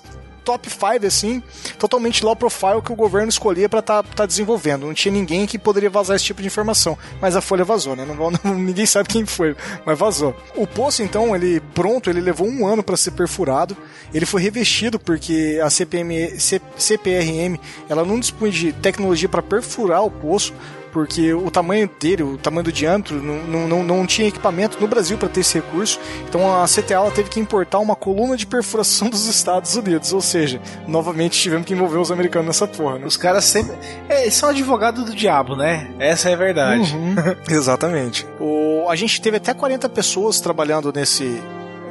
top 0.49 0.71
5, 0.71 1.07
assim, 1.07 1.43
totalmente 1.79 2.25
low 2.25 2.35
profile 2.35 2.81
que 2.83 2.91
o 2.91 2.97
governo 2.97 3.29
escolhia 3.29 3.69
para 3.69 3.81
estar 3.81 4.03
tá, 4.03 4.09
tá 4.17 4.27
desenvolvendo. 4.27 4.87
Não 4.87 4.95
tinha 4.95 5.13
ninguém 5.13 5.45
que 5.45 5.59
poderia 5.59 5.91
vazar 5.91 6.17
esse 6.17 6.25
tipo 6.25 6.41
de 6.41 6.47
informação. 6.47 6.97
Mas 7.21 7.37
a 7.37 7.43
Folha 7.43 7.67
vazou, 7.67 7.95
né? 7.95 8.07
Não, 8.07 8.17
não, 8.43 8.55
ninguém 8.55 8.87
sabe 8.87 9.11
quem 9.11 9.27
foi, 9.27 9.55
mas 9.85 9.99
vazou. 9.99 10.35
O 10.57 10.67
poço, 10.67 11.03
então, 11.03 11.37
ele 11.37 11.61
pronto, 11.75 12.09
ele 12.09 12.23
levou 12.23 12.49
um 12.49 12.67
ano 12.67 12.83
para 12.83 12.97
ser 12.97 13.11
perfurado. 13.11 13.77
Ele 14.15 14.25
foi 14.25 14.41
revestido 14.41 14.99
porque 14.99 15.61
a 15.63 15.69
CPM, 15.69 16.41
C, 16.41 16.63
CPRM 16.79 17.59
ela 17.87 18.03
não 18.03 18.19
dispõe 18.19 18.49
de 18.49 18.73
tecnologia 18.73 19.29
para 19.29 19.43
perfurar 19.43 20.03
o 20.03 20.11
poço, 20.11 20.55
porque 20.93 21.33
o 21.33 21.51
tamanho 21.51 21.89
dele, 22.01 22.23
o 22.23 22.39
tamanho 22.39 22.65
do 22.65 22.73
diâmetro, 22.73 23.23
não, 23.23 23.69
não, 23.69 23.83
não 23.83 24.07
tinha 24.07 24.29
equipamento 24.29 24.81
no 24.81 24.89
Brasil 24.89 25.17
para 25.19 25.29
ter 25.29 25.41
esse 25.41 25.55
recurso. 25.55 26.01
Então 26.29 26.63
a 26.63 26.67
CTA 26.67 27.11
teve 27.15 27.29
que 27.29 27.41
importar 27.41 27.79
uma 27.79 27.95
coluna 27.95 28.37
de 28.37 28.47
perfuração 28.47 29.09
dos 29.11 29.27
Estados 29.27 29.75
Unidos. 29.77 30.13
Ou 30.13 30.21
seja, 30.21 30.61
novamente 30.87 31.39
tivemos 31.41 31.67
que 31.67 31.73
envolver 31.73 31.99
os 31.99 32.11
americanos 32.11 32.49
nessa 32.49 32.67
porra. 32.67 32.99
Né? 32.99 33.07
Os 33.07 33.17
caras 33.17 33.45
sempre. 33.45 33.77
É, 34.09 34.23
eles 34.23 34.35
são 34.35 34.49
advogados 34.49 35.05
do 35.05 35.15
diabo, 35.15 35.57
né? 35.57 35.89
Essa 35.99 36.31
é 36.31 36.35
a 36.35 36.37
verdade. 36.37 36.95
Uhum. 36.95 37.15
Exatamente. 37.49 38.27
O, 38.41 38.87
a 38.89 38.97
gente 38.97 39.21
teve 39.21 39.37
até 39.37 39.55
40 39.55 39.89
pessoas 39.89 40.41
trabalhando 40.41 40.93
nesse, 40.93 41.41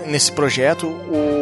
nesse 0.06 0.32
projeto. 0.32 0.88
O, 0.88 1.38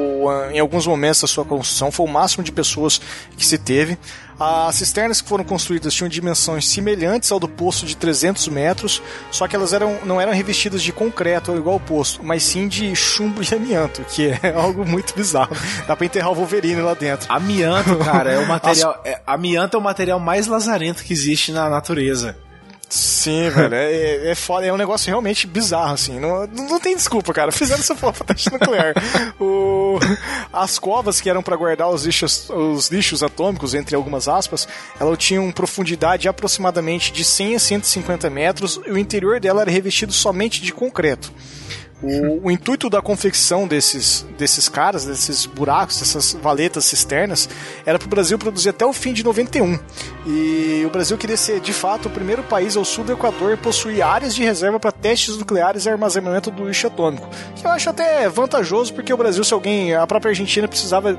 em 0.51 0.59
alguns 0.59 0.87
momentos 0.87 1.21
da 1.21 1.27
sua 1.27 1.45
construção 1.45 1.91
foi 1.91 2.05
o 2.05 2.09
máximo 2.09 2.43
de 2.43 2.51
pessoas 2.51 2.99
que 3.37 3.45
se 3.45 3.57
teve. 3.57 3.97
As 4.39 4.75
cisternas 4.75 5.21
que 5.21 5.29
foram 5.29 5.43
construídas 5.43 5.93
tinham 5.93 6.09
dimensões 6.09 6.67
semelhantes 6.67 7.31
ao 7.31 7.39
do 7.39 7.47
poço 7.47 7.85
de 7.85 7.95
300 7.95 8.47
metros, 8.49 9.01
só 9.31 9.47
que 9.47 9.55
elas 9.55 9.71
eram, 9.71 9.99
não 10.03 10.19
eram 10.19 10.33
revestidas 10.33 10.83
de 10.83 10.91
concreto 10.91 11.55
igual 11.55 11.77
o 11.77 11.79
poço, 11.79 12.19
mas 12.23 12.43
sim 12.43 12.67
de 12.67 12.93
chumbo 12.95 13.41
e 13.41 13.55
amianto, 13.55 14.03
que 14.03 14.27
é 14.27 14.51
algo 14.55 14.85
muito 14.85 15.15
bizarro. 15.15 15.55
Dá 15.87 15.95
pra 15.95 16.05
enterrar 16.05 16.31
o 16.31 16.35
Wolverine 16.35 16.81
lá 16.81 16.93
dentro. 16.93 17.31
Amianto, 17.31 17.95
cara, 17.97 18.31
é 18.31 18.39
o 18.39 18.47
material. 18.47 19.01
As... 19.03 19.11
É, 19.11 19.21
amianto 19.25 19.77
é 19.77 19.79
o 19.79 19.83
material 19.83 20.19
mais 20.19 20.47
lazarento 20.47 21.03
que 21.03 21.13
existe 21.13 21.51
na 21.51 21.69
natureza. 21.69 22.37
Sim, 22.89 23.49
velho, 23.53 23.73
é, 23.75 24.31
é 24.31 24.35
foda, 24.35 24.65
é 24.65 24.71
um 24.71 24.77
negócio 24.77 25.09
realmente 25.09 25.47
bizarro, 25.47 25.93
assim, 25.93 26.19
não, 26.19 26.47
não 26.47 26.79
tem 26.79 26.95
desculpa, 26.95 27.33
cara, 27.33 27.51
fizeram 27.51 27.81
essa 27.81 27.95
porra 27.95 28.13
pra 28.13 28.25
teste 28.27 28.51
nuclear. 28.51 28.93
o, 29.39 29.99
as 30.53 30.77
covas 30.77 31.19
que 31.19 31.29
eram 31.29 31.41
para 31.41 31.55
guardar 31.55 31.89
os 31.89 32.05
lixos, 32.05 32.49
os 32.49 32.89
lixos 32.89 33.23
atômicos, 33.23 33.73
entre 33.73 33.95
algumas 33.95 34.27
aspas, 34.27 34.67
elas 34.99 35.17
tinham 35.17 35.51
profundidade 35.51 36.27
aproximadamente 36.27 37.11
de 37.11 37.23
100 37.23 37.55
a 37.55 37.59
150 37.59 38.29
metros 38.29 38.79
e 38.85 38.91
o 38.91 38.97
interior 38.97 39.39
dela 39.39 39.61
era 39.61 39.71
revestido 39.71 40.13
somente 40.13 40.61
de 40.61 40.71
concreto. 40.71 41.31
O, 42.03 42.47
o, 42.47 42.51
intuito 42.51 42.89
da 42.89 43.01
confecção 43.01 43.65
desses, 43.65 44.25
desses 44.37 44.67
caras, 44.67 45.05
desses 45.05 45.45
buracos, 45.45 45.99
dessas 45.99 46.33
valetas 46.33 46.83
cisternas, 46.85 47.47
era 47.85 47.97
para 47.97 48.05
o 48.05 48.09
Brasil 48.09 48.37
produzir 48.37 48.69
até 48.69 48.85
o 48.85 48.91
fim 48.91 49.13
de 49.13 49.23
91. 49.23 49.79
E 50.27 50.83
o 50.85 50.89
Brasil 50.89 51.17
queria 51.17 51.37
ser, 51.37 51.61
de 51.61 51.71
fato, 51.71 52.07
o 52.07 52.11
primeiro 52.11 52.43
país 52.43 52.75
ao 52.75 52.83
sul 52.83 53.05
do 53.05 53.13
Equador 53.13 53.53
a 53.53 53.57
possuir 53.57 54.01
áreas 54.01 54.35
de 54.35 54.43
reserva 54.43 54.77
para 54.77 54.91
testes 54.91 55.37
nucleares 55.37 55.85
e 55.85 55.89
armazenamento 55.89 56.51
do 56.51 56.67
lixo 56.67 56.87
atômico. 56.87 57.29
Que 57.55 57.65
eu 57.65 57.71
acho 57.71 57.89
até 57.89 58.27
vantajoso, 58.27 58.93
porque 58.93 59.13
o 59.13 59.17
Brasil, 59.17 59.43
se 59.45 59.53
alguém, 59.53 59.95
a 59.95 60.05
própria 60.05 60.31
Argentina 60.31 60.67
precisava, 60.67 61.17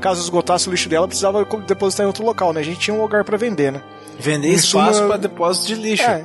caso 0.00 0.22
esgotasse 0.22 0.68
o 0.68 0.70
lixo 0.70 0.88
dela, 0.88 1.08
precisava 1.08 1.44
depositar 1.66 2.04
em 2.04 2.06
outro 2.06 2.24
local, 2.24 2.52
né? 2.52 2.60
A 2.60 2.64
gente 2.64 2.78
tinha 2.78 2.96
um 2.96 3.02
lugar 3.02 3.24
para 3.24 3.36
vender, 3.36 3.72
né? 3.72 3.82
Vender 4.20 4.50
espaço 4.50 5.04
para 5.04 5.16
depósito 5.16 5.66
de 5.66 5.74
lixo. 5.74 6.04
É. 6.04 6.24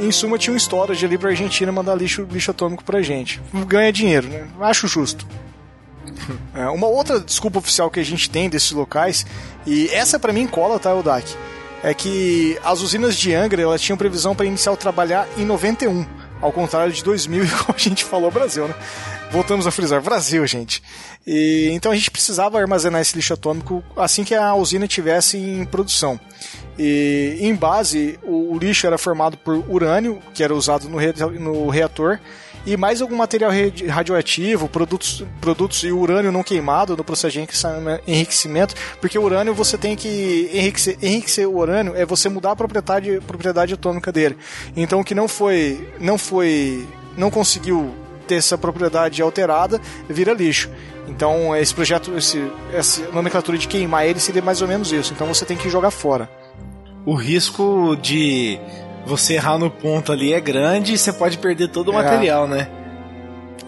Em 0.00 0.10
suma, 0.10 0.38
tinha 0.38 0.54
um 0.54 0.56
storage 0.56 1.04
ali 1.04 1.18
pra 1.18 1.30
Argentina 1.30 1.70
mandar 1.70 1.94
lixo, 1.94 2.26
lixo 2.30 2.50
atômico 2.50 2.82
pra 2.82 3.02
gente. 3.02 3.40
Ganha 3.66 3.92
dinheiro, 3.92 4.28
né? 4.28 4.48
Acho 4.60 4.88
justo. 4.88 5.26
É, 6.54 6.68
uma 6.68 6.86
outra 6.86 7.18
desculpa 7.18 7.58
oficial 7.58 7.90
que 7.90 7.98
a 7.98 8.04
gente 8.04 8.28
tem 8.28 8.48
desses 8.48 8.72
locais, 8.72 9.24
e 9.66 9.88
essa 9.88 10.18
para 10.18 10.32
mim 10.32 10.46
cola, 10.46 10.78
tá, 10.78 10.94
Odak? 10.94 11.26
É 11.82 11.94
que 11.94 12.58
as 12.62 12.82
usinas 12.82 13.16
de 13.16 13.34
Angra 13.34 13.62
elas 13.62 13.80
tinham 13.80 13.96
previsão 13.96 14.34
para 14.34 14.44
iniciar 14.44 14.72
o 14.72 14.76
trabalhar 14.76 15.26
em 15.36 15.44
91, 15.44 16.04
ao 16.40 16.52
contrário 16.52 16.92
de 16.92 17.02
2000, 17.02 17.44
como 17.64 17.74
a 17.74 17.80
gente 17.80 18.04
falou, 18.04 18.30
Brasil, 18.30 18.68
né? 18.68 18.74
Voltamos 19.30 19.66
a 19.66 19.70
frisar, 19.70 20.02
Brasil, 20.02 20.44
gente. 20.46 20.82
E, 21.26 21.70
então 21.72 21.92
a 21.92 21.94
gente 21.94 22.10
precisava 22.10 22.58
armazenar 22.58 23.00
esse 23.00 23.14
lixo 23.14 23.32
atômico 23.32 23.82
assim 23.96 24.24
que 24.24 24.34
a 24.34 24.54
usina 24.54 24.86
estivesse 24.86 25.36
em 25.38 25.64
produção. 25.64 26.18
E 26.78 27.38
em 27.40 27.54
base, 27.54 28.18
o, 28.22 28.54
o, 28.54 28.58
lixo 28.58 28.86
era 28.86 28.96
formado 28.96 29.36
por 29.36 29.64
urânio, 29.68 30.18
que 30.32 30.42
era 30.42 30.54
usado 30.54 30.88
no, 30.88 30.96
re, 30.96 31.12
no 31.38 31.68
reator, 31.68 32.18
e 32.66 32.76
mais 32.76 33.00
algum 33.00 33.16
material 33.16 33.50
radioativo, 33.88 34.68
produtos, 34.68 35.24
produtos 35.40 35.82
e 35.82 35.90
urânio 35.90 36.30
não 36.30 36.42
queimado 36.42 36.96
no 36.96 37.02
processo 37.02 37.32
de 37.32 37.46
enriquecimento, 38.06 38.74
porque 39.00 39.18
o 39.18 39.22
urânio 39.22 39.54
você 39.54 39.78
tem 39.78 39.96
que 39.96 40.50
enriquecer, 40.52 40.98
enriquecer 41.02 41.48
o 41.48 41.56
urânio 41.56 41.96
é 41.96 42.04
você 42.04 42.28
mudar 42.28 42.52
a 42.52 42.56
propriedade, 42.56 43.20
propriedade 43.26 43.74
atômica 43.74 44.12
dele. 44.12 44.36
Então 44.76 45.00
o 45.00 45.04
que 45.04 45.14
não 45.14 45.26
foi, 45.26 45.88
não 45.98 46.18
foi, 46.18 46.86
não 47.16 47.30
conseguiu 47.30 47.94
ter 48.28 48.36
essa 48.36 48.58
propriedade 48.58 49.22
alterada, 49.22 49.80
vira 50.08 50.34
lixo. 50.34 50.70
Então 51.08 51.56
esse 51.56 51.74
projeto, 51.74 52.16
esse, 52.16 52.50
essa 52.74 53.08
nomenclatura 53.10 53.56
de 53.56 53.66
queimar 53.66 54.06
ele 54.06 54.20
seria 54.20 54.42
mais 54.42 54.60
ou 54.60 54.68
menos 54.68 54.92
isso. 54.92 55.14
Então 55.14 55.26
você 55.26 55.46
tem 55.46 55.56
que 55.56 55.70
jogar 55.70 55.90
fora 55.90 56.28
o 57.04 57.14
risco 57.14 57.96
de 58.00 58.58
você 59.06 59.34
errar 59.34 59.58
no 59.58 59.70
ponto 59.70 60.12
ali 60.12 60.32
é 60.32 60.40
grande 60.40 60.94
e 60.94 60.98
você 60.98 61.12
pode 61.12 61.38
perder 61.38 61.68
todo 61.68 61.90
o 61.90 61.98
é. 61.98 62.02
material, 62.02 62.46
né? 62.46 62.68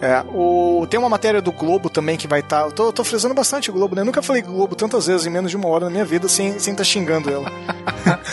É, 0.03 0.21
o, 0.33 0.85
tem 0.89 0.99
uma 0.99 1.07
matéria 1.07 1.41
do 1.41 1.49
Globo 1.49 1.89
também 1.89 2.17
que 2.17 2.27
vai 2.27 2.41
estar. 2.41 2.65
Tá, 2.65 2.71
tô, 2.71 2.91
tô 2.91 3.05
frisando 3.05 3.33
bastante 3.33 3.69
o 3.69 3.73
Globo, 3.73 3.95
né? 3.95 4.01
Eu 4.01 4.05
nunca 4.05 4.21
falei 4.21 4.41
Globo 4.41 4.75
tantas 4.75 5.07
vezes 5.07 5.25
em 5.25 5.29
menos 5.29 5.49
de 5.49 5.55
uma 5.55 5.69
hora 5.69 5.85
na 5.85 5.91
minha 5.91 6.03
vida 6.03 6.27
sem 6.27 6.49
estar 6.49 6.59
sem 6.59 6.75
tá 6.75 6.83
xingando 6.83 7.29
ela. 7.29 7.49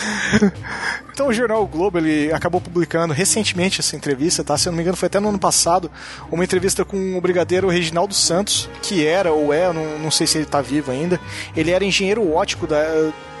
então 1.13 1.29
o 1.29 1.33
jornal 1.33 1.63
o 1.63 1.67
Globo 1.67 1.97
ele 1.97 2.29
acabou 2.33 2.59
publicando 2.59 3.13
recentemente 3.13 3.79
essa 3.79 3.95
entrevista, 3.95 4.43
tá? 4.43 4.57
Se 4.57 4.67
eu 4.67 4.71
não 4.73 4.75
me 4.75 4.83
engano, 4.83 4.97
foi 4.97 5.07
até 5.07 5.17
no 5.17 5.29
ano 5.29 5.39
passado, 5.39 5.89
uma 6.29 6.43
entrevista 6.43 6.83
com 6.83 7.17
o 7.17 7.21
brigadeiro 7.21 7.69
Reginaldo 7.69 8.13
Santos, 8.13 8.69
que 8.81 9.07
era 9.07 9.31
ou 9.31 9.53
é, 9.53 9.71
não, 9.71 9.97
não 9.97 10.11
sei 10.11 10.27
se 10.27 10.37
ele 10.37 10.43
está 10.43 10.61
vivo 10.61 10.91
ainda. 10.91 11.21
Ele 11.55 11.71
era 11.71 11.85
engenheiro 11.85 12.33
ótico 12.33 12.67
da 12.67 12.83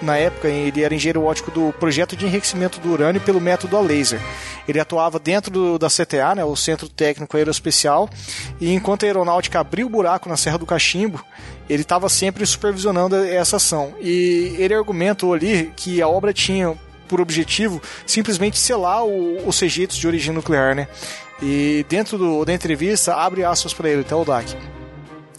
na 0.01 0.17
época, 0.17 0.47
ele 0.47 0.83
era 0.83 0.93
engenheiro 0.93 1.23
ótico 1.23 1.51
do 1.51 1.71
projeto 1.73 2.15
de 2.15 2.25
enriquecimento 2.25 2.79
do 2.79 2.91
urânio 2.91 3.21
pelo 3.21 3.39
método 3.39 3.77
a 3.77 3.81
laser. 3.81 4.19
Ele 4.67 4.79
atuava 4.79 5.19
dentro 5.19 5.51
do, 5.51 5.77
da 5.77 5.87
CTA, 5.87 6.35
né, 6.35 6.43
o 6.43 6.55
Centro 6.55 6.89
Técnico 6.89 7.37
Aeroespacial, 7.37 8.09
e 8.59 8.73
enquanto 8.73 9.03
a 9.03 9.07
aeronáutica 9.07 9.59
abriu 9.59 9.87
o 9.87 9.89
buraco 9.89 10.29
na 10.29 10.37
Serra 10.37 10.57
do 10.57 10.65
Cachimbo, 10.65 11.23
ele 11.69 11.81
estava 11.81 12.09
sempre 12.09 12.45
supervisionando 12.45 13.15
essa 13.15 13.57
ação. 13.57 13.93
E 13.99 14.55
ele 14.57 14.73
argumentou 14.73 15.33
ali 15.33 15.71
que 15.75 16.01
a 16.01 16.07
obra 16.07 16.33
tinha 16.33 16.77
por 17.07 17.19
objetivo 17.19 17.81
simplesmente 18.05 18.57
selar 18.57 19.03
o, 19.03 19.47
os 19.47 19.59
rejeitos 19.59 19.97
de 19.97 20.07
origem 20.07 20.33
nuclear, 20.33 20.75
né? 20.75 20.87
E 21.41 21.85
dentro 21.89 22.17
do, 22.17 22.45
da 22.45 22.53
entrevista, 22.53 23.15
abre 23.15 23.43
aspas 23.43 23.73
para 23.73 23.89
ele, 23.89 24.01
até 24.01 24.15
o 24.15 24.23
DAC. 24.23 24.55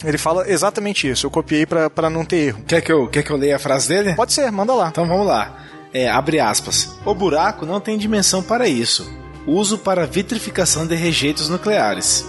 Ele 0.03 0.17
fala 0.17 0.49
exatamente 0.49 1.09
isso. 1.09 1.25
Eu 1.25 1.31
copiei 1.31 1.65
para 1.65 2.09
não 2.09 2.25
ter 2.25 2.47
erro. 2.47 2.63
Quer 2.67 2.81
que, 2.81 2.91
eu, 2.91 3.07
quer 3.07 3.23
que 3.23 3.31
eu 3.31 3.37
leia 3.37 3.55
a 3.55 3.59
frase 3.59 3.87
dele? 3.87 4.13
Pode 4.15 4.33
ser, 4.33 4.51
manda 4.51 4.73
lá. 4.73 4.89
Então 4.89 5.07
vamos 5.07 5.25
lá. 5.25 5.57
É, 5.93 6.09
abre 6.09 6.39
aspas. 6.39 6.97
O 7.05 7.15
buraco 7.15 7.65
não 7.65 7.79
tem 7.79 7.97
dimensão 7.97 8.43
para 8.43 8.67
isso. 8.67 9.09
Uso 9.47 9.77
para 9.77 10.05
vitrificação 10.05 10.85
de 10.85 10.95
rejeitos 10.95 11.47
nucleares. 11.47 12.25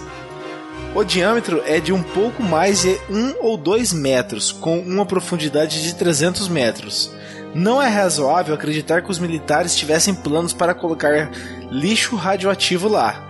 O 0.95 1.03
diâmetro 1.03 1.61
é 1.65 1.81
de 1.81 1.91
um 1.91 2.01
pouco 2.01 2.41
mais 2.41 2.83
de 2.83 2.97
1 3.09 3.35
ou 3.41 3.57
2 3.57 3.91
metros, 3.91 4.53
com 4.53 4.79
uma 4.79 5.05
profundidade 5.05 5.83
de 5.83 5.93
300 5.93 6.47
metros. 6.47 7.11
Não 7.53 7.83
é 7.83 7.89
razoável 7.89 8.55
acreditar 8.55 9.01
que 9.01 9.11
os 9.11 9.19
militares 9.19 9.75
tivessem 9.75 10.15
planos 10.15 10.53
para 10.53 10.73
colocar 10.73 11.29
lixo 11.69 12.15
radioativo 12.15 12.87
lá. 12.87 13.21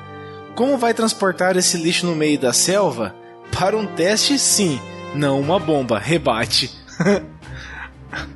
Como 0.53 0.77
vai 0.77 0.93
transportar 0.93 1.57
esse 1.57 1.75
lixo 1.75 2.05
no 2.05 2.15
meio 2.15 2.37
da 2.37 2.53
selva? 2.53 3.15
Para 3.51 3.75
um 3.75 3.87
teste, 3.87 4.37
sim. 4.37 4.79
Não 5.15 5.41
uma 5.41 5.57
bomba. 5.57 5.97
Rebate. 5.97 6.71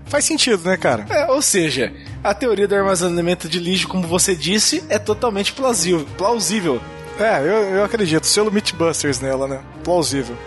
Faz 0.05 0.25
sentido, 0.25 0.67
né, 0.67 0.75
cara? 0.75 1.05
É, 1.07 1.27
ou 1.27 1.41
seja, 1.41 1.93
a 2.23 2.33
teoria 2.33 2.67
do 2.67 2.73
armazenamento 2.73 3.47
de 3.47 3.59
lixo, 3.59 3.87
como 3.87 4.07
você 4.07 4.35
disse, 4.35 4.83
é 4.89 4.97
totalmente 4.97 5.53
plausível. 5.53 6.03
plausível. 6.17 6.81
É, 7.19 7.39
eu, 7.41 7.75
eu 7.75 7.83
acredito. 7.83 8.25
Selo 8.25 8.51
Mythbusters 8.51 9.19
nela, 9.19 9.47
né? 9.47 9.61
Plausível. 9.83 10.37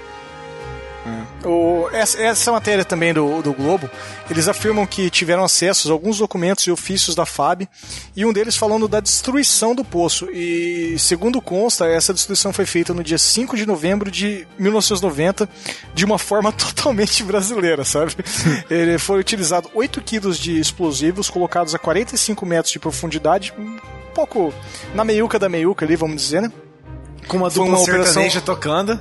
É. 1.05 1.49
O, 1.49 1.89
essa, 1.93 2.23
essa, 2.23 2.53
matéria 2.53 2.85
também 2.85 3.13
do, 3.13 3.43
do 3.43 3.53
Globo, 3.53 3.91
eles 4.31 4.47
afirmam 4.47 4.87
que 4.87 5.11
tiveram 5.11 5.43
acesso 5.43 5.89
a 5.89 5.93
alguns 5.93 6.19
documentos 6.19 6.65
e 6.67 6.71
ofícios 6.71 7.17
da 7.17 7.27
FAB, 7.27 7.69
e 8.15 8.25
um 8.25 8.33
deles 8.33 8.57
falando 8.57 8.87
da 8.87 9.01
destruição 9.01 9.75
do 9.75 9.85
poço. 9.85 10.31
E, 10.31 10.97
segundo 11.01 11.41
consta, 11.41 11.87
essa 11.87 12.15
destruição 12.15 12.53
foi 12.53 12.67
feita 12.67 12.95
no 12.95 13.03
dia 13.03 13.19
5 13.19 13.57
de 13.57 13.67
novembro 13.67 14.11
de 14.11 14.47
1990, 14.59 15.49
de 15.93 16.05
uma 16.05 16.19
forma 16.19 16.53
totalmente 16.53 17.25
brasileira, 17.25 17.85
sabe? 17.85 18.15
Ele 18.71 18.97
foi 18.97 19.19
utilizado 19.19 19.69
8 19.75 20.01
quilos 20.03 20.39
de 20.39 20.59
explosivos 20.61 21.29
colocados 21.29 21.75
a 21.75 21.79
45 21.79 22.47
metros 22.47 22.73
de 22.73 22.79
profundidade, 22.79 23.53
um 23.59 23.77
pouco 24.15 24.55
na 24.95 25.05
meiuca 25.05 25.37
da 25.37 25.49
meiuca 25.49 25.85
ali, 25.85 25.97
vamos 25.97 26.23
dizer, 26.23 26.43
né? 26.43 26.53
Com 27.29 27.39
uma 27.39 27.49
dupla 27.49 27.65
uma 27.65 27.81
operação 27.81 28.23
tocando. 28.45 29.01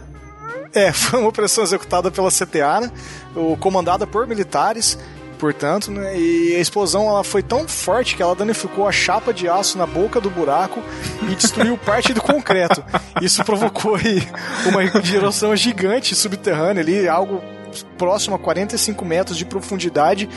É, 0.73 0.91
foi 0.93 1.19
uma 1.19 1.29
operação 1.29 1.63
executada 1.63 2.11
pela 2.11 2.29
CTA, 2.29 2.81
né? 2.81 2.91
O, 3.35 3.57
comandada 3.57 4.07
por 4.07 4.27
militares, 4.27 4.97
portanto, 5.37 5.91
né? 5.91 6.17
E 6.17 6.55
a 6.55 6.59
explosão 6.59 7.07
ela 7.07 7.23
foi 7.23 7.43
tão 7.43 7.67
forte 7.67 8.15
que 8.15 8.21
ela 8.21 8.35
danificou 8.35 8.87
a 8.87 8.91
chapa 8.91 9.33
de 9.33 9.47
aço 9.49 9.77
na 9.77 9.85
boca 9.85 10.21
do 10.21 10.29
buraco 10.29 10.81
e 11.29 11.35
destruiu 11.35 11.77
parte 11.77 12.13
do 12.13 12.21
concreto. 12.21 12.83
Isso 13.21 13.43
provocou 13.43 13.95
aí, 13.95 14.23
uma 14.65 15.01
geração 15.01 15.55
gigante 15.55 16.15
subterrânea 16.15 16.81
ali, 16.81 17.07
algo 17.07 17.41
próximo 17.97 18.35
a 18.35 18.39
45 18.39 19.03
metros 19.05 19.37
de 19.37 19.45
profundidade. 19.45 20.29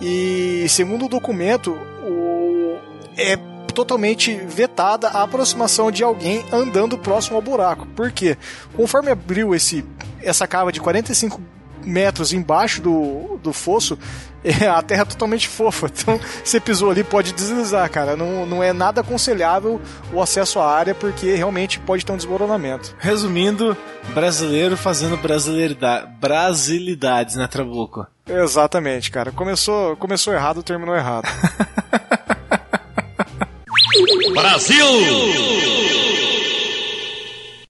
E 0.00 0.66
segundo 0.68 1.06
o 1.06 1.08
documento, 1.08 1.72
o, 2.02 2.78
é 3.16 3.36
totalmente 3.72 4.36
vetada 4.36 5.08
a 5.08 5.22
aproximação 5.22 5.90
de 5.90 6.02
alguém 6.02 6.44
andando 6.52 6.98
próximo 6.98 7.36
ao 7.36 7.42
buraco. 7.42 7.86
Por 7.88 8.10
quê? 8.12 8.36
Conforme 8.74 9.10
abriu 9.10 9.54
esse, 9.54 9.84
essa 10.22 10.46
cava 10.46 10.72
de 10.72 10.80
45 10.80 11.40
metros 11.84 12.32
embaixo 12.32 12.80
do, 12.80 13.38
do 13.42 13.52
fosso, 13.52 13.98
é, 14.44 14.66
a 14.66 14.80
terra 14.82 15.02
é 15.02 15.04
totalmente 15.04 15.48
fofa. 15.48 15.90
Então, 15.92 16.20
você 16.44 16.60
pisou 16.60 16.90
ali, 16.90 17.04
pode 17.04 17.32
deslizar, 17.32 17.88
cara. 17.90 18.16
Não, 18.16 18.46
não 18.46 18.62
é 18.62 18.72
nada 18.72 19.00
aconselhável 19.00 19.80
o 20.12 20.20
acesso 20.20 20.58
à 20.58 20.70
área, 20.70 20.94
porque 20.94 21.34
realmente 21.34 21.78
pode 21.80 22.04
ter 22.04 22.12
um 22.12 22.16
desmoronamento. 22.16 22.94
Resumindo, 22.98 23.76
brasileiro 24.14 24.76
fazendo 24.76 25.18
brasilidades, 26.20 27.36
né, 27.36 27.46
Trabuco? 27.46 28.06
Exatamente, 28.26 29.10
cara. 29.10 29.32
Começou, 29.32 29.96
começou 29.96 30.32
errado, 30.32 30.62
terminou 30.62 30.94
errado. 30.94 31.28
Brasil! 34.32 34.86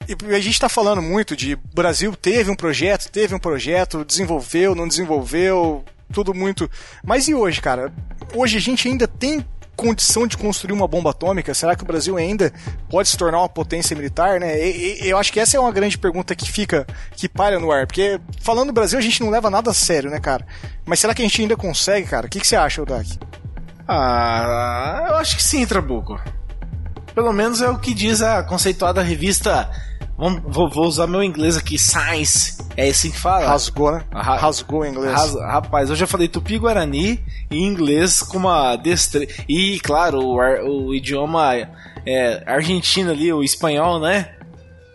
E 0.07 0.35
a 0.35 0.39
gente 0.39 0.53
está 0.53 0.69
falando 0.69 1.03
muito 1.03 1.37
de 1.37 1.57
Brasil 1.75 2.15
teve 2.15 2.49
um 2.49 2.55
projeto, 2.55 3.11
teve 3.11 3.35
um 3.35 3.41
projeto, 3.41 4.05
desenvolveu, 4.05 4.75
não 4.75 4.87
desenvolveu, 4.87 5.85
tudo 6.13 6.33
muito. 6.33 6.71
Mas 7.05 7.27
e 7.27 7.35
hoje, 7.35 7.61
cara? 7.61 7.93
Hoje 8.35 8.57
a 8.57 8.61
gente 8.61 8.87
ainda 8.87 9.09
tem 9.09 9.45
condição 9.75 10.27
de 10.27 10.37
construir 10.37 10.73
uma 10.73 10.87
bomba 10.87 11.11
atômica? 11.11 11.53
Será 11.55 11.75
que 11.75 11.83
o 11.83 11.87
Brasil 11.87 12.17
ainda 12.17 12.53
pode 12.89 13.09
se 13.09 13.17
tornar 13.17 13.39
uma 13.39 13.49
potência 13.49 13.97
militar, 13.97 14.39
né? 14.39 14.65
E, 14.65 15.03
e, 15.03 15.09
eu 15.09 15.19
acho 15.19 15.33
que 15.33 15.41
essa 15.41 15.57
é 15.57 15.61
uma 15.61 15.73
grande 15.73 15.99
pergunta 15.99 16.37
que 16.37 16.51
fica, 16.51 16.87
que 17.17 17.29
para 17.29 17.59
no 17.59 17.73
ar, 17.73 17.87
porque 17.87 18.21
falando 18.41 18.69
do 18.69 18.75
Brasil 18.75 18.99
a 18.99 19.03
gente 19.03 19.21
não 19.21 19.31
leva 19.31 19.51
nada 19.51 19.73
a 19.73 19.75
sério, 19.75 20.09
né, 20.09 20.21
cara? 20.21 20.47
Mas 20.85 21.01
será 21.01 21.15
que 21.15 21.23
a 21.23 21.25
gente 21.25 21.43
ainda 21.43 21.57
consegue, 21.57 22.07
cara? 22.07 22.27
O 22.27 22.31
que, 22.31 22.39
que 22.39 22.47
você 22.47 22.55
acha, 22.55 22.81
Odak? 22.81 23.19
Ah, 23.87 25.07
eu 25.11 25.17
acho 25.17 25.37
que 25.37 25.43
sim, 25.43 25.67
Trabuco. 25.67 26.21
Pelo 27.15 27.33
menos 27.33 27.61
é 27.61 27.69
o 27.69 27.79
que 27.79 27.93
diz 27.93 28.23
a 28.23 28.43
conceituada 28.43 29.03
revista. 29.03 29.71
Vou, 30.47 30.69
vou 30.69 30.87
usar 30.87 31.07
meu 31.07 31.23
inglês 31.23 31.57
aqui, 31.57 31.79
Science. 31.79 32.59
É 32.77 32.89
assim 32.89 33.11
que 33.11 33.19
fala? 33.19 33.47
Rasgou, 33.47 33.93
né? 33.93 34.03
Ra 34.13 34.37
Rasgou 34.37 34.85
em 34.85 34.91
inglês. 34.91 35.13
Ras, 35.13 35.35
rapaz, 35.35 35.91
eu 35.91 35.97
já 35.97 36.07
falei 36.07 36.29
tupi-guarani 36.29 37.23
e 37.51 37.59
inglês 37.59 38.23
com 38.23 38.39
uma 38.39 38.77
destreza. 38.77 39.33
E, 39.49 39.81
claro, 39.81 40.21
o, 40.21 40.87
o 40.87 40.95
idioma 40.95 41.55
é, 42.07 42.43
argentino 42.47 43.11
ali, 43.11 43.33
o 43.33 43.43
espanhol, 43.43 44.01
né? 44.01 44.31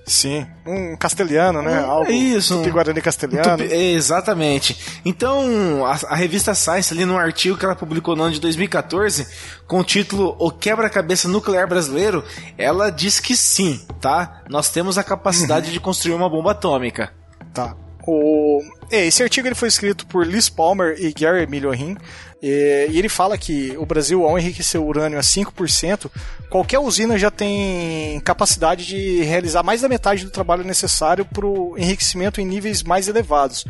Sim, 0.07 0.47
um 0.65 0.95
castelhano, 0.95 1.61
né? 1.61 1.79
Algo 1.79 2.09
Isso, 2.09 2.57
tupi 2.59 2.71
guarani 2.71 3.01
castelhano. 3.01 3.57
Tupi, 3.57 3.73
exatamente. 3.73 5.01
Então, 5.03 5.85
a, 5.85 5.99
a, 6.07 6.15
revista 6.15 6.55
Science, 6.55 6.93
ali 6.93 7.03
no 7.03 7.17
artigo 7.17 7.57
que 7.57 7.65
ela 7.65 7.75
publicou 7.75 8.15
no 8.15 8.23
ano 8.23 8.33
de 8.33 8.39
2014, 8.39 9.27
com 9.67 9.81
o 9.81 9.83
título 9.83 10.33
O 10.39 10.49
Quebra-Cabeça 10.49 11.27
Nuclear 11.27 11.67
Brasileiro, 11.67 12.23
ela 12.57 12.89
diz 12.89 13.19
que 13.19 13.35
sim, 13.35 13.85
tá? 13.99 14.43
Nós 14.49 14.69
temos 14.69 14.97
a 14.97 15.03
capacidade 15.03 15.67
uhum. 15.67 15.73
de 15.73 15.79
construir 15.81 16.13
uma 16.13 16.29
bomba 16.29 16.51
atômica. 16.51 17.11
Tá. 17.53 17.75
O... 18.07 18.61
É, 18.89 19.05
esse 19.05 19.21
artigo 19.21 19.45
ele 19.45 19.55
foi 19.55 19.67
escrito 19.67 20.07
por 20.07 20.25
Liz 20.25 20.47
Palmer 20.47 20.95
e 20.97 21.11
Gary 21.11 21.45
Milhorim, 21.45 21.97
e 22.41 22.97
ele 22.97 23.09
fala 23.09 23.37
que 23.37 23.75
o 23.77 23.85
Brasil, 23.85 24.23
ao 24.23 24.37
enriquecer 24.37 24.79
o 24.79 24.85
urânio 24.85 25.17
a 25.17 25.21
5%, 25.21 26.09
qualquer 26.49 26.79
usina 26.79 27.17
já 27.17 27.31
tem 27.31 28.19
capacidade 28.21 28.85
de 28.85 29.23
realizar 29.23 29.63
mais 29.63 29.81
da 29.81 29.89
metade 29.89 30.23
do 30.23 30.31
trabalho 30.31 30.63
necessário 30.63 31.25
para 31.25 31.45
o 31.45 31.75
enriquecimento 31.77 32.39
em 32.39 32.45
níveis 32.45 32.83
mais 32.83 33.07
elevados 33.07 33.65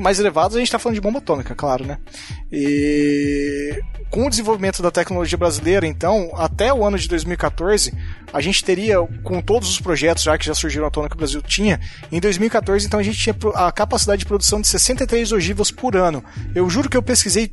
mais 0.00 0.18
elevados, 0.18 0.56
a 0.56 0.58
gente 0.58 0.68
está 0.68 0.78
falando 0.78 0.94
de 0.94 1.00
bomba 1.00 1.18
atômica, 1.18 1.54
claro, 1.54 1.86
né? 1.86 1.98
E 2.52 3.80
com 4.10 4.26
o 4.26 4.30
desenvolvimento 4.30 4.82
da 4.82 4.90
tecnologia 4.90 5.38
brasileira, 5.38 5.86
então, 5.86 6.30
até 6.34 6.72
o 6.74 6.84
ano 6.84 6.98
de 6.98 7.08
2014, 7.08 7.92
a 8.32 8.40
gente 8.40 8.64
teria, 8.64 8.96
com 9.22 9.40
todos 9.40 9.70
os 9.70 9.80
projetos 9.80 10.24
já 10.24 10.36
que 10.36 10.44
já 10.44 10.54
surgiram 10.54 10.86
à 10.86 10.90
tona 10.90 11.08
que 11.08 11.14
o 11.14 11.18
Brasil 11.18 11.40
tinha, 11.42 11.80
em 12.10 12.20
2014, 12.20 12.86
então, 12.86 12.98
a 12.98 13.02
gente 13.02 13.18
tinha 13.18 13.36
a 13.54 13.70
capacidade 13.70 14.20
de 14.20 14.26
produção 14.26 14.60
de 14.60 14.68
63 14.68 15.32
ogivas 15.32 15.70
por 15.70 15.96
ano. 15.96 16.24
Eu 16.54 16.68
juro 16.68 16.88
que 16.88 16.96
eu 16.96 17.02
pesquisei 17.02 17.52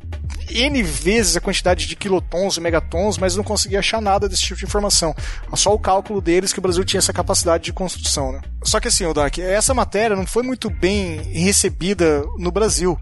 N 0.50 0.82
vezes 0.82 1.36
a 1.36 1.42
quantidade 1.42 1.86
de 1.86 1.96
quilotons 1.96 2.58
e 2.58 2.62
megatons, 2.62 3.18
mas 3.18 3.36
não 3.36 3.44
consegui 3.44 3.78
achar 3.78 4.02
nada 4.02 4.28
desse 4.28 4.44
tipo 4.44 4.60
de 4.60 4.66
informação. 4.66 5.16
Só 5.54 5.74
o 5.74 5.80
cálculo 5.80 6.22
deles 6.22 6.54
que 6.54 6.60
o 6.60 6.62
Brasil 6.62 6.84
tinha 6.84 7.00
essa 7.00 7.14
capacidade 7.14 7.66
de 7.66 7.74
construção, 7.74 8.32
né? 8.32 8.42
Só 8.64 8.80
que 8.80 8.88
assim, 8.88 9.06
o 9.06 9.14
Dark, 9.14 9.38
essa 9.38 9.74
matéria 9.74 10.16
não 10.16 10.26
foi 10.26 10.44
muito 10.44 10.70
bem 10.70 11.22
recebida 11.34 12.24
no 12.38 12.52
Brasil, 12.52 12.98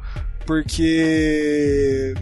porque 0.45 2.13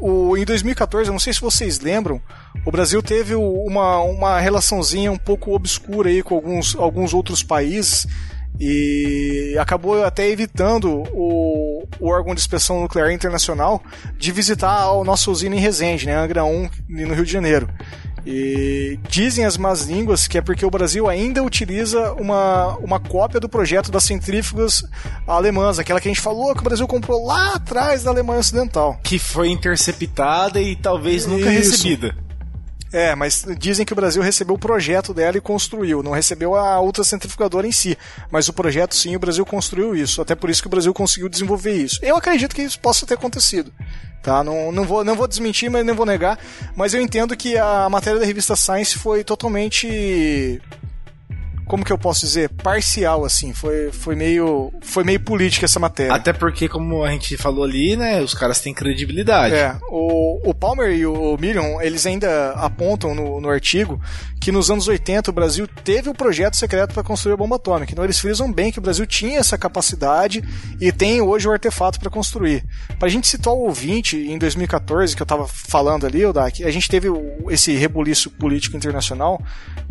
o, 0.00 0.36
em 0.36 0.44
2014, 0.44 1.08
eu 1.08 1.12
não 1.12 1.18
sei 1.18 1.32
se 1.32 1.40
vocês 1.40 1.80
lembram, 1.80 2.20
o 2.64 2.70
Brasil 2.70 3.02
teve 3.02 3.34
uma, 3.34 4.00
uma 4.00 4.40
relaçãozinha 4.40 5.12
um 5.12 5.18
pouco 5.18 5.54
obscura 5.54 6.08
aí 6.08 6.22
com 6.22 6.34
alguns, 6.34 6.74
alguns 6.76 7.12
outros 7.12 7.42
países 7.42 8.06
e 8.58 9.56
acabou 9.58 10.04
até 10.04 10.28
evitando 10.28 11.02
o, 11.12 11.86
o 11.98 12.08
órgão 12.08 12.34
de 12.34 12.40
inspeção 12.40 12.80
nuclear 12.80 13.10
internacional 13.10 13.82
de 14.16 14.30
visitar 14.30 14.84
a 14.84 15.04
nossa 15.04 15.30
usina 15.30 15.56
em 15.56 15.60
Resende, 15.60 16.06
né, 16.06 16.14
Angra 16.14 16.44
1, 16.44 16.70
no 16.88 17.14
Rio 17.14 17.26
de 17.26 17.32
Janeiro. 17.32 17.68
E 18.26 18.98
dizem 19.08 19.44
as 19.44 19.56
más 19.56 19.82
línguas 19.82 20.26
que 20.26 20.38
é 20.38 20.40
porque 20.40 20.64
o 20.64 20.70
Brasil 20.70 21.08
ainda 21.08 21.42
utiliza 21.42 22.12
uma, 22.14 22.76
uma 22.78 22.98
cópia 22.98 23.38
do 23.38 23.48
projeto 23.48 23.90
das 23.90 24.04
centrífugas 24.04 24.82
alemãs, 25.26 25.78
aquela 25.78 26.00
que 26.00 26.08
a 26.08 26.10
gente 26.10 26.20
falou 26.20 26.54
que 26.54 26.60
o 26.60 26.64
Brasil 26.64 26.86
comprou 26.86 27.26
lá 27.26 27.54
atrás 27.54 28.02
da 28.02 28.10
Alemanha 28.10 28.40
Ocidental. 28.40 28.98
Que 29.02 29.18
foi 29.18 29.48
interceptada 29.50 30.60
e 30.60 30.74
talvez 30.74 31.26
nunca 31.26 31.52
Isso. 31.52 31.72
recebida. 31.72 32.23
É, 32.94 33.12
mas 33.16 33.44
dizem 33.58 33.84
que 33.84 33.92
o 33.92 33.96
Brasil 33.96 34.22
recebeu 34.22 34.54
o 34.54 34.58
projeto 34.58 35.12
dela 35.12 35.36
e 35.36 35.40
construiu, 35.40 36.00
não 36.00 36.12
recebeu 36.12 36.54
a 36.54 36.78
outra 36.78 37.02
centrifugadora 37.02 37.66
em 37.66 37.72
si, 37.72 37.98
mas 38.30 38.48
o 38.48 38.52
projeto 38.52 38.94
sim, 38.94 39.16
o 39.16 39.18
Brasil 39.18 39.44
construiu 39.44 39.96
isso, 39.96 40.22
até 40.22 40.36
por 40.36 40.48
isso 40.48 40.62
que 40.62 40.68
o 40.68 40.70
Brasil 40.70 40.94
conseguiu 40.94 41.28
desenvolver 41.28 41.72
isso. 41.72 41.98
Eu 42.00 42.16
acredito 42.16 42.54
que 42.54 42.62
isso 42.62 42.78
possa 42.78 43.04
ter 43.04 43.14
acontecido. 43.14 43.72
Tá? 44.22 44.44
Não, 44.44 44.70
não, 44.70 44.84
vou, 44.84 45.02
não 45.02 45.16
vou 45.16 45.26
desmentir, 45.26 45.68
mas 45.68 45.84
nem 45.84 45.92
vou 45.92 46.06
negar. 46.06 46.38
Mas 46.76 46.94
eu 46.94 47.00
entendo 47.00 47.36
que 47.36 47.58
a 47.58 47.88
matéria 47.90 48.20
da 48.20 48.24
revista 48.24 48.54
Science 48.54 48.96
foi 48.96 49.24
totalmente 49.24 50.62
como 51.66 51.84
que 51.84 51.92
eu 51.92 51.98
posso 51.98 52.26
dizer, 52.26 52.50
parcial, 52.50 53.24
assim. 53.24 53.52
Foi, 53.52 53.90
foi, 53.92 54.14
meio, 54.14 54.72
foi 54.82 55.04
meio 55.04 55.20
política 55.20 55.64
essa 55.64 55.80
matéria. 55.80 56.14
Até 56.14 56.32
porque, 56.32 56.68
como 56.68 57.04
a 57.04 57.10
gente 57.10 57.36
falou 57.36 57.64
ali, 57.64 57.96
né, 57.96 58.20
os 58.20 58.34
caras 58.34 58.60
têm 58.60 58.74
credibilidade. 58.74 59.54
É, 59.54 59.76
o, 59.90 60.50
o 60.50 60.54
Palmer 60.54 60.90
e 60.90 61.06
o 61.06 61.36
Million, 61.38 61.80
eles 61.80 62.06
ainda 62.06 62.52
apontam 62.52 63.14
no, 63.14 63.40
no 63.40 63.48
artigo 63.48 64.00
que 64.44 64.52
nos 64.52 64.70
anos 64.70 64.86
80 64.86 65.30
o 65.30 65.32
Brasil 65.32 65.66
teve 65.66 66.10
o 66.10 66.12
um 66.12 66.14
projeto 66.14 66.54
secreto 66.54 66.92
para 66.92 67.02
construir 67.02 67.32
a 67.32 67.36
bomba 67.36 67.56
atômica. 67.56 67.90
Então 67.90 68.04
eles 68.04 68.18
frisam 68.18 68.52
bem 68.52 68.70
que 68.70 68.78
o 68.78 68.82
Brasil 68.82 69.06
tinha 69.06 69.38
essa 69.38 69.56
capacidade 69.56 70.44
e 70.78 70.92
tem 70.92 71.22
hoje 71.22 71.48
o 71.48 71.50
artefato 71.50 71.98
para 71.98 72.10
construir. 72.10 72.62
Para 72.98 73.08
a 73.08 73.10
gente 73.10 73.26
situar 73.26 73.56
o 73.56 73.60
ouvinte, 73.60 74.18
em 74.18 74.36
2014, 74.36 75.16
que 75.16 75.22
eu 75.22 75.24
estava 75.24 75.48
falando 75.48 76.06
ali, 76.06 76.26
Odak, 76.26 76.62
a 76.62 76.70
gente 76.70 76.90
teve 76.90 77.08
esse 77.48 77.74
rebuliço 77.74 78.28
político 78.32 78.76
internacional, 78.76 79.40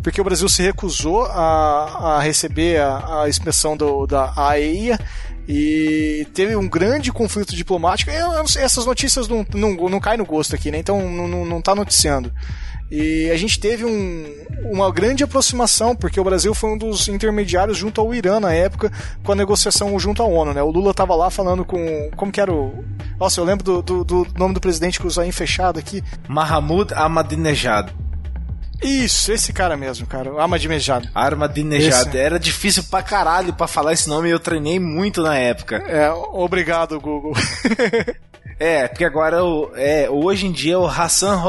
porque 0.00 0.20
o 0.20 0.24
Brasil 0.24 0.48
se 0.48 0.62
recusou 0.62 1.24
a, 1.24 1.63
a 1.64 2.20
receber 2.20 2.80
a, 2.80 3.22
a 3.22 3.28
inspeção 3.28 3.76
do, 3.76 4.06
da 4.06 4.32
AEIA 4.36 4.98
E 5.46 6.26
teve 6.32 6.56
um 6.56 6.68
grande 6.68 7.12
conflito 7.12 7.54
diplomático. 7.54 8.10
Essas 8.10 8.86
notícias 8.86 9.28
não, 9.28 9.46
não, 9.54 9.74
não 9.88 10.00
caem 10.00 10.18
no 10.18 10.24
gosto 10.24 10.54
aqui, 10.54 10.70
né? 10.70 10.78
Então 10.78 11.10
não, 11.10 11.44
não, 11.44 11.60
tá 11.60 11.74
noticiando. 11.74 12.32
E 12.90 13.30
a 13.30 13.36
gente 13.36 13.58
teve 13.58 13.84
um, 13.84 14.24
uma 14.70 14.90
grande 14.92 15.24
aproximação, 15.24 15.96
porque 15.96 16.20
o 16.20 16.24
Brasil 16.24 16.54
foi 16.54 16.70
um 16.70 16.78
dos 16.78 17.08
intermediários 17.08 17.76
junto 17.76 18.00
ao 18.00 18.14
Irã 18.14 18.38
na 18.38 18.52
época, 18.52 18.92
com 19.22 19.32
a 19.32 19.34
negociação 19.34 19.98
junto 19.98 20.22
à 20.22 20.26
ONU, 20.26 20.54
né? 20.54 20.62
O 20.62 20.70
Lula 20.70 20.94
tava 20.94 21.14
lá 21.14 21.30
falando 21.30 21.64
com. 21.64 22.10
Como 22.16 22.30
que 22.30 22.40
era 22.40 22.52
o. 22.52 22.84
Nossa, 23.18 23.40
eu 23.40 23.44
lembro 23.44 23.64
do, 23.64 23.82
do, 23.82 24.04
do 24.04 24.26
nome 24.36 24.54
do 24.54 24.60
presidente 24.60 25.00
com 25.00 25.08
o 25.08 25.10
zain 25.10 25.32
fechado 25.32 25.78
aqui. 25.78 26.02
Mahmoud 26.28 26.94
Ahmadinejad. 26.94 27.92
Isso, 28.84 29.32
esse 29.32 29.52
cara 29.52 29.76
mesmo, 29.76 30.06
cara. 30.06 30.30
Ahmadinejad. 31.14 32.08
Esse. 32.08 32.18
Era 32.18 32.38
difícil 32.38 32.84
pra 32.84 33.02
caralho 33.02 33.54
pra 33.54 33.66
falar 33.66 33.94
esse 33.94 34.08
nome 34.08 34.28
e 34.28 34.32
eu 34.32 34.38
treinei 34.38 34.78
muito 34.78 35.22
na 35.22 35.36
época. 35.36 35.76
É, 35.76 36.10
obrigado, 36.10 37.00
Google. 37.00 37.32
é, 38.60 38.86
porque 38.86 39.04
agora 39.04 39.38
é, 39.74 40.08
hoje 40.10 40.46
em 40.46 40.52
dia 40.52 40.74
é 40.74 40.78
o 40.78 40.86
Hassan 40.86 41.42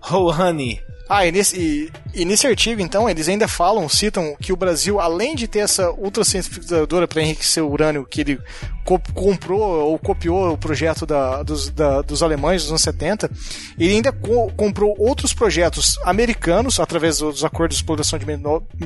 Rouhani. 0.00 0.80
Ah, 1.14 1.26
e 1.26 1.30
nesse, 1.30 1.60
e, 1.60 1.92
e 2.14 2.24
nesse 2.24 2.46
artigo, 2.46 2.80
então, 2.80 3.06
eles 3.06 3.28
ainda 3.28 3.46
falam, 3.46 3.86
citam 3.86 4.34
que 4.40 4.50
o 4.50 4.56
Brasil, 4.56 4.98
além 4.98 5.34
de 5.34 5.46
ter 5.46 5.58
essa 5.58 5.90
ultracentrifugadora 5.90 7.06
para 7.06 7.20
enriquecer 7.20 7.62
o 7.62 7.70
urânio 7.70 8.06
que 8.06 8.22
ele 8.22 8.40
co 8.82 8.98
comprou 9.12 9.60
ou 9.60 9.98
copiou 9.98 10.54
o 10.54 10.56
projeto 10.56 11.04
da, 11.04 11.42
dos, 11.42 11.68
da, 11.68 12.00
dos 12.00 12.22
alemães 12.22 12.62
dos 12.62 12.70
anos 12.70 12.80
70, 12.80 13.30
ele 13.78 13.92
ainda 13.92 14.10
co 14.10 14.50
comprou 14.56 14.94
outros 14.98 15.34
projetos 15.34 15.98
americanos, 16.02 16.80
através 16.80 17.18
dos 17.18 17.44
acordos 17.44 17.76
de 17.76 17.82
exploração 17.82 18.18
de, 18.18 18.26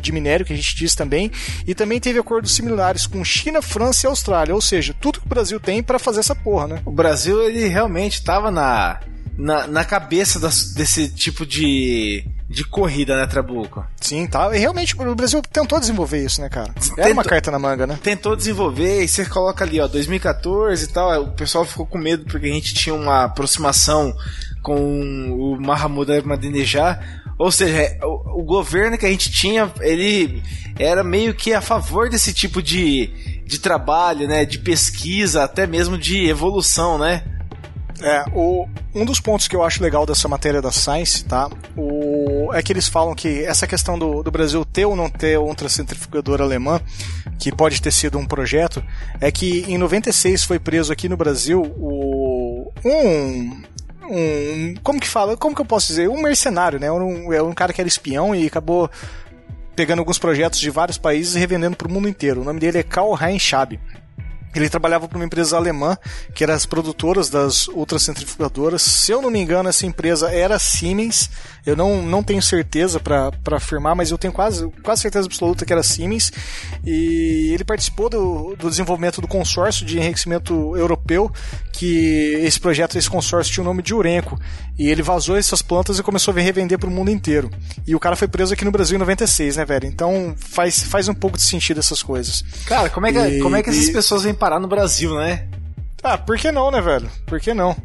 de 0.01 0.11
minério, 0.11 0.45
que 0.45 0.53
a 0.53 0.57
gente 0.57 0.75
disse 0.75 0.97
também, 0.97 1.31
e 1.65 1.77
também 1.77 2.01
teve 2.01 2.19
acordos 2.19 2.57
similares 2.57 3.07
com 3.07 3.25
China, 3.25 3.63
França 3.63 4.05
e 4.05 4.11
Austrália, 4.11 4.53
ou 4.53 4.61
seja, 4.61 4.93
tudo 5.01 5.21
que 5.21 5.27
o 5.27 5.29
Brasil 5.29 5.61
tem 5.61 5.81
para 5.81 5.97
fazer 5.97 6.19
essa 6.19 6.35
porra, 6.35 6.67
né? 6.67 6.83
O 6.85 6.91
Brasil, 6.91 7.41
ele 7.45 7.69
realmente 7.69 8.15
estava 8.15 8.51
na 8.51 8.99
na, 9.37 9.67
na 9.67 9.85
cabeça 9.85 10.41
das, 10.41 10.73
desse 10.73 11.09
tipo 11.09 11.45
de, 11.45 12.25
de 12.49 12.65
corrida, 12.65 13.17
né, 13.17 13.27
Trabuco? 13.27 13.85
Sim, 14.01 14.27
tá. 14.27 14.55
E 14.55 14.59
realmente 14.59 14.95
o 14.97 15.15
Brasil 15.15 15.43
tentou 15.43 15.79
desenvolver 15.79 16.25
isso, 16.25 16.41
né, 16.41 16.49
cara? 16.49 16.73
Era 16.77 16.95
tentou, 16.95 17.13
uma 17.13 17.25
carta 17.25 17.51
na 17.51 17.59
manga, 17.59 17.87
né? 17.87 17.99
Tentou 18.03 18.37
desenvolver 18.37 19.03
e 19.03 19.09
você 19.09 19.27
coloca 19.27 19.65
ali, 19.65 19.81
ó, 19.81 19.87
2014 19.87 20.85
e 20.85 20.89
tal, 20.89 21.23
o 21.23 21.33
pessoal 21.33 21.65
ficou 21.65 21.87
com 21.87 21.99
medo 21.99 22.25
porque 22.25 22.47
a 22.47 22.53
gente 22.53 22.75
tinha 22.75 22.95
uma 22.95 23.25
aproximação 23.25 24.15
com 24.63 25.31
o 25.33 25.61
Mahmoud 25.61 26.11
Ahmadinejad, 26.13 26.99
ou 27.39 27.53
seja, 27.53 27.99
o, 28.03 28.41
o, 28.41 28.45
governo 28.45 28.97
que 28.97 29.05
a 29.05 29.11
gente 29.11 29.31
tinha, 29.31 29.71
ele 29.81 30.43
era 30.79 31.05
meio 31.05 31.35
que 31.35 31.53
a 31.53 31.61
favor 31.61 32.09
desse 32.09 32.33
tipo 32.33 32.63
de, 32.63 33.43
de 33.45 33.59
trabalho, 33.61 34.27
né, 34.27 34.45
de 34.45 34.59
pesquisa, 34.59 35.45
até 35.45 35.67
mesmo 35.67 35.99
de 35.99 36.27
evolução, 36.27 36.99
né? 36.99 37.36
É, 38.03 38.25
o, 38.35 38.69
um 38.95 39.05
dos 39.05 39.21
pontos 39.21 39.49
que 39.49 39.57
eu 39.57 39.63
acho 39.63 39.83
legal 39.83 40.05
dessa 40.05 40.29
matéria 40.29 40.61
da 40.61 40.71
Science, 40.71 41.25
tá? 41.25 41.49
O, 41.77 42.51
é 42.53 42.63
que 42.63 42.73
eles 42.73 42.89
falam 42.89 43.15
que 43.15 43.45
essa 43.45 43.67
questão 43.67 43.99
do, 43.99 44.23
do 44.23 44.31
Brasil 44.31 44.65
ter 44.65 44.85
ou 44.85 44.95
não 44.95 45.09
ter 45.09 45.39
outra 45.39 45.69
centrifugadora 45.69 46.45
alemã, 46.45 46.81
que 47.39 47.51
pode 47.51 47.81
ter 47.81 47.93
sido 47.93 48.19
um 48.19 48.27
projeto, 48.27 48.83
é 49.21 49.31
que 49.31 49.65
em 49.67 49.79
96 49.79 50.45
foi 50.45 50.59
preso 50.59 50.93
aqui 50.93 51.09
no 51.09 51.17
Brasil 51.17 51.63
o, 51.63 52.73
um, 52.85 53.63
um. 54.11 54.75
Como 54.83 55.01
que 55.01 55.09
fala? 55.09 55.37
Como 55.37 55.55
que 55.55 55.61
eu 55.61 55.67
posso 55.67 55.89
dizer? 55.89 56.09
Um 56.09 56.21
mercenário, 56.21 56.79
né? 56.79 56.91
Um, 56.93 57.33
é 57.33 57.43
um 57.43 57.55
cara 57.55 57.73
que 57.73 57.81
era 57.81 57.89
espião 57.89 58.35
e 58.35 58.47
acabou 58.47 58.91
pegando 59.75 59.99
alguns 59.99 60.19
projetos 60.19 60.59
de 60.59 60.71
vários 60.71 60.97
países 60.97 61.35
e 61.35 61.39
revendendo 61.39 61.77
para 61.77 61.89
o 61.89 61.91
mundo 61.91 62.09
inteiro. 62.09 62.41
O 62.41 62.45
nome 62.45 62.61
dele 62.61 62.79
é 62.79 62.83
Karl 62.83 63.15
Heinz 63.15 63.43
Schab. 63.43 63.79
Ele 64.59 64.69
trabalhava 64.69 65.09
para 65.09 65.17
uma 65.17 65.25
empresa 65.25 65.57
alemã, 65.57 65.97
que 66.35 66.43
era 66.43 66.55
as 66.55 66.67
produtoras 66.67 67.29
das 67.29 67.69
ultracentrifugadoras. 67.69 68.83
Se 68.83 69.13
eu 69.13 69.21
não 69.21 69.31
me 69.31 69.39
engano, 69.39 69.69
essa 69.69 69.87
empresa 69.87 70.31
era 70.31 70.59
Siemens. 70.59 71.31
Eu 71.65 71.77
não, 71.77 72.03
não 72.03 72.23
tenho 72.23 72.41
certeza 72.41 73.01
para 73.01 73.33
afirmar, 73.53 73.95
mas 73.95 74.11
eu 74.11 74.19
tenho 74.19 74.33
quase, 74.33 74.69
quase 74.83 75.03
certeza 75.03 75.27
absoluta 75.27 75.65
que 75.65 75.73
era 75.73 75.83
Siemens. 75.83 76.33
E 76.85 77.51
ele 77.53 77.65
participou 77.65 78.09
do, 78.09 78.55
do 78.57 78.71
desenvolvimento 78.71 79.21
do 79.21 79.27
consórcio 79.27 79.85
de 79.85 79.99
enriquecimento 79.99 80.77
europeu, 80.77 81.31
que 81.73 82.41
esse 82.43 82.59
projeto, 82.59 82.97
esse 82.97 83.11
consórcio 83.11 83.53
tinha 83.53 83.63
o 83.63 83.67
nome 83.67 83.83
de 83.83 83.95
Urenco. 83.95 84.39
E 84.79 84.89
ele 84.91 85.03
vazou 85.03 85.37
essas 85.37 85.63
plantas 85.63 85.99
e 85.99 86.03
começou 86.03 86.33
a 86.33 86.41
revender 86.41 86.79
para 86.79 86.89
o 86.89 86.93
mundo 86.93 87.11
inteiro. 87.11 87.51
E 87.87 87.95
o 87.95 88.01
cara 88.01 88.15
foi 88.15 88.29
preso 88.29 88.53
aqui 88.53 88.65
no 88.65 88.71
Brasil 88.71 88.97
em 88.97 88.99
96, 88.99 89.57
né, 89.57 89.65
velho? 89.65 89.87
Então 89.87 90.35
faz, 90.37 90.83
faz 90.83 91.09
um 91.09 91.15
pouco 91.15 91.37
de 91.37 91.43
sentido 91.43 91.81
essas 91.81 92.03
coisas. 92.03 92.45
Cara, 92.67 92.91
como 92.91 93.07
é 93.07 93.13
que, 93.13 93.19
e, 93.19 93.41
como 93.41 93.57
é 93.57 93.63
que 93.63 93.71
essas 93.71 93.89
e... 93.89 93.93
pessoas 93.93 94.23
vêm 94.23 94.35
parar 94.47 94.61
no 94.61 94.69
Brasil, 94.69 95.13
né? 95.17 95.45
Ah, 96.05 96.17
por 96.17 96.39
que 96.39 96.53
não, 96.53 96.71
né, 96.71 96.81
velho? 96.81 97.11
Por 97.27 97.41
que 97.41 97.53
não? 97.53 97.77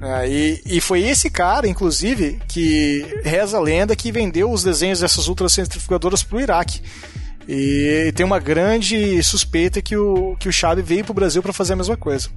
É, 0.00 0.28
e, 0.28 0.62
e, 0.64 0.80
foi 0.80 1.02
esse 1.02 1.28
cara, 1.28 1.66
inclusive, 1.66 2.38
que 2.46 3.04
reza 3.24 3.56
a 3.56 3.60
lenda 3.60 3.96
que 3.96 4.12
vendeu 4.12 4.52
os 4.52 4.62
desenhos 4.62 5.00
dessas 5.00 5.26
ultracentrifugadoras 5.26 6.22
para 6.22 6.36
o 6.36 6.40
Iraque. 6.40 6.82
E, 7.48 8.12
tem 8.14 8.24
uma 8.24 8.38
grande 8.38 9.20
suspeita 9.24 9.82
que 9.82 9.96
o, 9.96 10.36
que 10.38 10.48
o 10.48 10.52
Chave 10.52 10.82
veio 10.82 11.02
para 11.02 11.10
o 11.10 11.14
Brasil 11.14 11.42
para 11.42 11.52
fazer 11.52 11.72
a 11.72 11.76
mesma 11.76 11.96
coisa. 11.96 12.28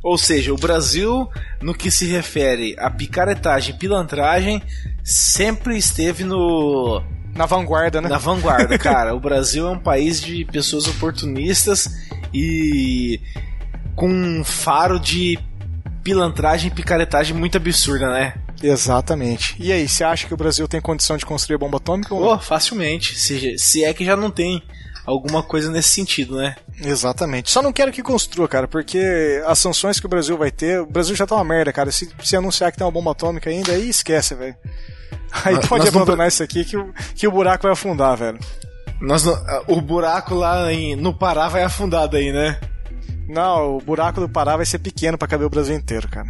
Ou 0.00 0.16
seja, 0.16 0.54
o 0.54 0.56
Brasil, 0.56 1.28
no 1.60 1.74
que 1.74 1.90
se 1.90 2.06
refere 2.06 2.76
a 2.78 2.88
picaretagem 2.88 3.74
e 3.74 3.78
pilantragem, 3.78 4.62
sempre 5.02 5.76
esteve 5.76 6.22
no. 6.22 7.02
Na 7.34 7.46
vanguarda, 7.46 8.00
né? 8.00 8.08
Na 8.08 8.18
vanguarda, 8.18 8.78
cara. 8.78 9.12
o 9.12 9.18
Brasil 9.18 9.66
é 9.66 9.70
um 9.70 9.78
país 9.78 10.20
de 10.20 10.44
pessoas 10.44 10.86
oportunistas 10.86 11.88
e 12.34 13.20
com 13.94 14.08
um 14.08 14.44
faro 14.44 14.98
de 14.98 15.38
pilantragem 16.02 16.70
e 16.70 16.74
picaretagem 16.74 17.34
muito 17.34 17.56
absurda, 17.56 18.10
né? 18.10 18.34
Exatamente. 18.62 19.56
E 19.58 19.72
aí, 19.72 19.88
você 19.88 20.04
acha 20.04 20.26
que 20.26 20.34
o 20.34 20.36
Brasil 20.36 20.66
tem 20.66 20.80
condição 20.80 21.16
de 21.16 21.24
construir 21.24 21.58
bomba 21.58 21.78
atômica 21.78 22.14
ou 22.14 22.20
não? 22.20 22.28
Oh, 22.34 22.38
facilmente. 22.38 23.18
Se, 23.18 23.58
se 23.58 23.84
é 23.84 23.92
que 23.94 24.04
já 24.04 24.16
não 24.16 24.30
tem 24.30 24.62
alguma 25.06 25.42
coisa 25.42 25.70
nesse 25.70 25.90
sentido, 25.90 26.36
né? 26.36 26.56
Exatamente. 26.82 27.50
Só 27.50 27.62
não 27.62 27.72
quero 27.72 27.92
que 27.92 28.02
construa, 28.02 28.48
cara, 28.48 28.66
porque 28.66 29.42
as 29.46 29.58
sanções 29.58 30.00
que 30.00 30.06
o 30.06 30.08
Brasil 30.08 30.36
vai 30.36 30.50
ter, 30.50 30.80
o 30.80 30.86
Brasil 30.86 31.14
já 31.14 31.26
tá 31.26 31.34
uma 31.34 31.44
merda, 31.44 31.72
cara. 31.72 31.92
Se, 31.92 32.08
se 32.22 32.36
anunciar 32.36 32.72
que 32.72 32.78
tem 32.78 32.86
uma 32.86 32.92
bomba 32.92 33.12
atômica 33.12 33.50
ainda, 33.50 33.72
aí 33.72 33.88
esquece, 33.88 34.34
velho. 34.34 34.56
Aí 35.44 35.54
nós, 35.54 35.66
pode 35.66 35.84
nós 35.84 35.94
abandonar 35.94 36.18
não... 36.18 36.28
isso 36.28 36.42
aqui 36.42 36.64
que 36.64 36.76
o, 36.76 36.92
que 37.14 37.26
o 37.26 37.32
buraco 37.32 37.64
vai 37.64 37.72
afundar, 37.72 38.16
velho. 38.16 38.38
Nós, 39.04 39.24
o 39.66 39.80
buraco 39.80 40.34
lá 40.34 40.72
em, 40.72 40.96
no 40.96 41.12
Pará 41.12 41.48
vai 41.48 41.62
afundar 41.62 42.08
daí, 42.08 42.32
né? 42.32 42.58
Não, 43.28 43.76
o 43.76 43.80
buraco 43.80 44.20
do 44.20 44.28
Pará 44.28 44.56
vai 44.56 44.66
ser 44.66 44.78
pequeno 44.78 45.18
para 45.18 45.28
caber 45.28 45.46
o 45.46 45.50
Brasil 45.50 45.76
inteiro, 45.76 46.08
cara. 46.08 46.28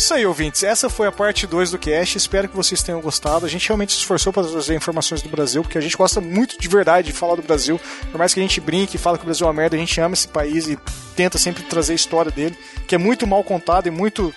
Isso 0.00 0.14
aí, 0.14 0.24
ouvintes. 0.24 0.62
Essa 0.62 0.88
foi 0.88 1.06
a 1.06 1.12
parte 1.12 1.46
2 1.46 1.72
do 1.72 1.78
cast. 1.78 2.16
Espero 2.16 2.48
que 2.48 2.56
vocês 2.56 2.82
tenham 2.82 3.02
gostado. 3.02 3.44
A 3.44 3.48
gente 3.48 3.68
realmente 3.68 3.92
se 3.92 3.98
esforçou 3.98 4.32
para 4.32 4.48
trazer 4.48 4.74
informações 4.74 5.20
do 5.20 5.28
Brasil, 5.28 5.62
porque 5.62 5.76
a 5.76 5.80
gente 5.80 5.94
gosta 5.94 6.22
muito 6.22 6.58
de 6.58 6.68
verdade 6.68 7.08
de 7.08 7.12
falar 7.12 7.36
do 7.36 7.42
Brasil. 7.42 7.78
Por 8.10 8.16
mais 8.16 8.32
que 8.32 8.40
a 8.40 8.42
gente 8.42 8.62
brinque 8.62 8.96
e 8.96 8.98
fale 8.98 9.18
que 9.18 9.24
o 9.24 9.26
Brasil 9.26 9.46
é 9.46 9.48
uma 9.48 9.54
merda, 9.54 9.76
a 9.76 9.78
gente 9.78 10.00
ama 10.00 10.14
esse 10.14 10.26
país 10.26 10.68
e 10.68 10.78
tenta 11.14 11.36
sempre 11.36 11.62
trazer 11.64 11.92
a 11.92 11.96
história 11.96 12.32
dele, 12.32 12.56
que 12.86 12.94
é 12.94 12.98
muito 12.98 13.26
mal 13.26 13.44
contada 13.44 13.88
e 13.88 13.90
muito 13.90 14.34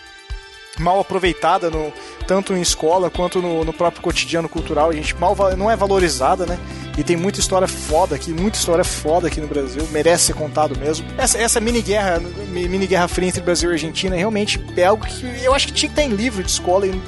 mal 0.79 0.99
aproveitada 0.99 1.69
no, 1.69 1.93
tanto 2.27 2.53
em 2.53 2.61
escola 2.61 3.09
quanto 3.09 3.41
no, 3.41 3.63
no, 3.63 3.73
próprio 3.73 4.01
cotidiano 4.01 4.49
cultural. 4.49 4.89
A 4.89 4.93
gente 4.93 5.15
mal 5.15 5.35
não 5.57 5.69
é 5.69 5.75
valorizada, 5.75 6.45
né? 6.45 6.57
E 6.97 7.03
tem 7.03 7.15
muita 7.15 7.39
história 7.39 7.67
foda 7.67 8.15
aqui, 8.15 8.31
muita 8.31 8.57
história 8.57 8.83
foda 8.83 9.27
aqui 9.27 9.41
no 9.41 9.47
Brasil, 9.47 9.87
merece 9.91 10.25
ser 10.25 10.33
contado 10.33 10.77
mesmo. 10.77 11.05
Essa, 11.17 11.37
essa 11.37 11.59
mini 11.59 11.81
guerra, 11.81 12.21
mini 12.49 12.87
guerra 12.87 13.07
fria 13.07 13.29
entre 13.29 13.41
Brasil 13.41 13.69
e 13.69 13.73
Argentina 13.73 14.15
realmente 14.15 14.63
é 14.77 14.85
algo 14.85 15.05
que 15.05 15.25
eu 15.43 15.53
acho 15.53 15.67
que 15.67 15.73
tinha 15.73 15.91
que 15.91 15.99
estar 15.99 16.11
em 16.11 16.15
livro 16.15 16.43
de 16.43 16.51
escola 16.51 16.85
e 16.85 17.01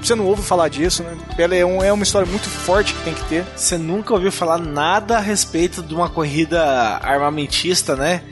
você 0.00 0.16
não 0.16 0.26
ouve 0.26 0.42
falar 0.42 0.68
disso, 0.68 1.02
né? 1.04 1.16
Ela 1.38 1.54
é, 1.54 1.64
um, 1.64 1.82
é 1.82 1.92
uma 1.92 2.02
história 2.02 2.26
muito 2.26 2.48
forte 2.48 2.92
que 2.92 3.04
tem 3.04 3.14
que 3.14 3.24
ter. 3.26 3.44
Você 3.56 3.78
nunca 3.78 4.12
ouviu 4.12 4.32
falar 4.32 4.58
nada 4.58 5.16
a 5.16 5.20
respeito 5.20 5.80
de 5.80 5.94
uma 5.94 6.08
corrida 6.08 6.60
armamentista, 7.00 7.94
né? 7.94 8.22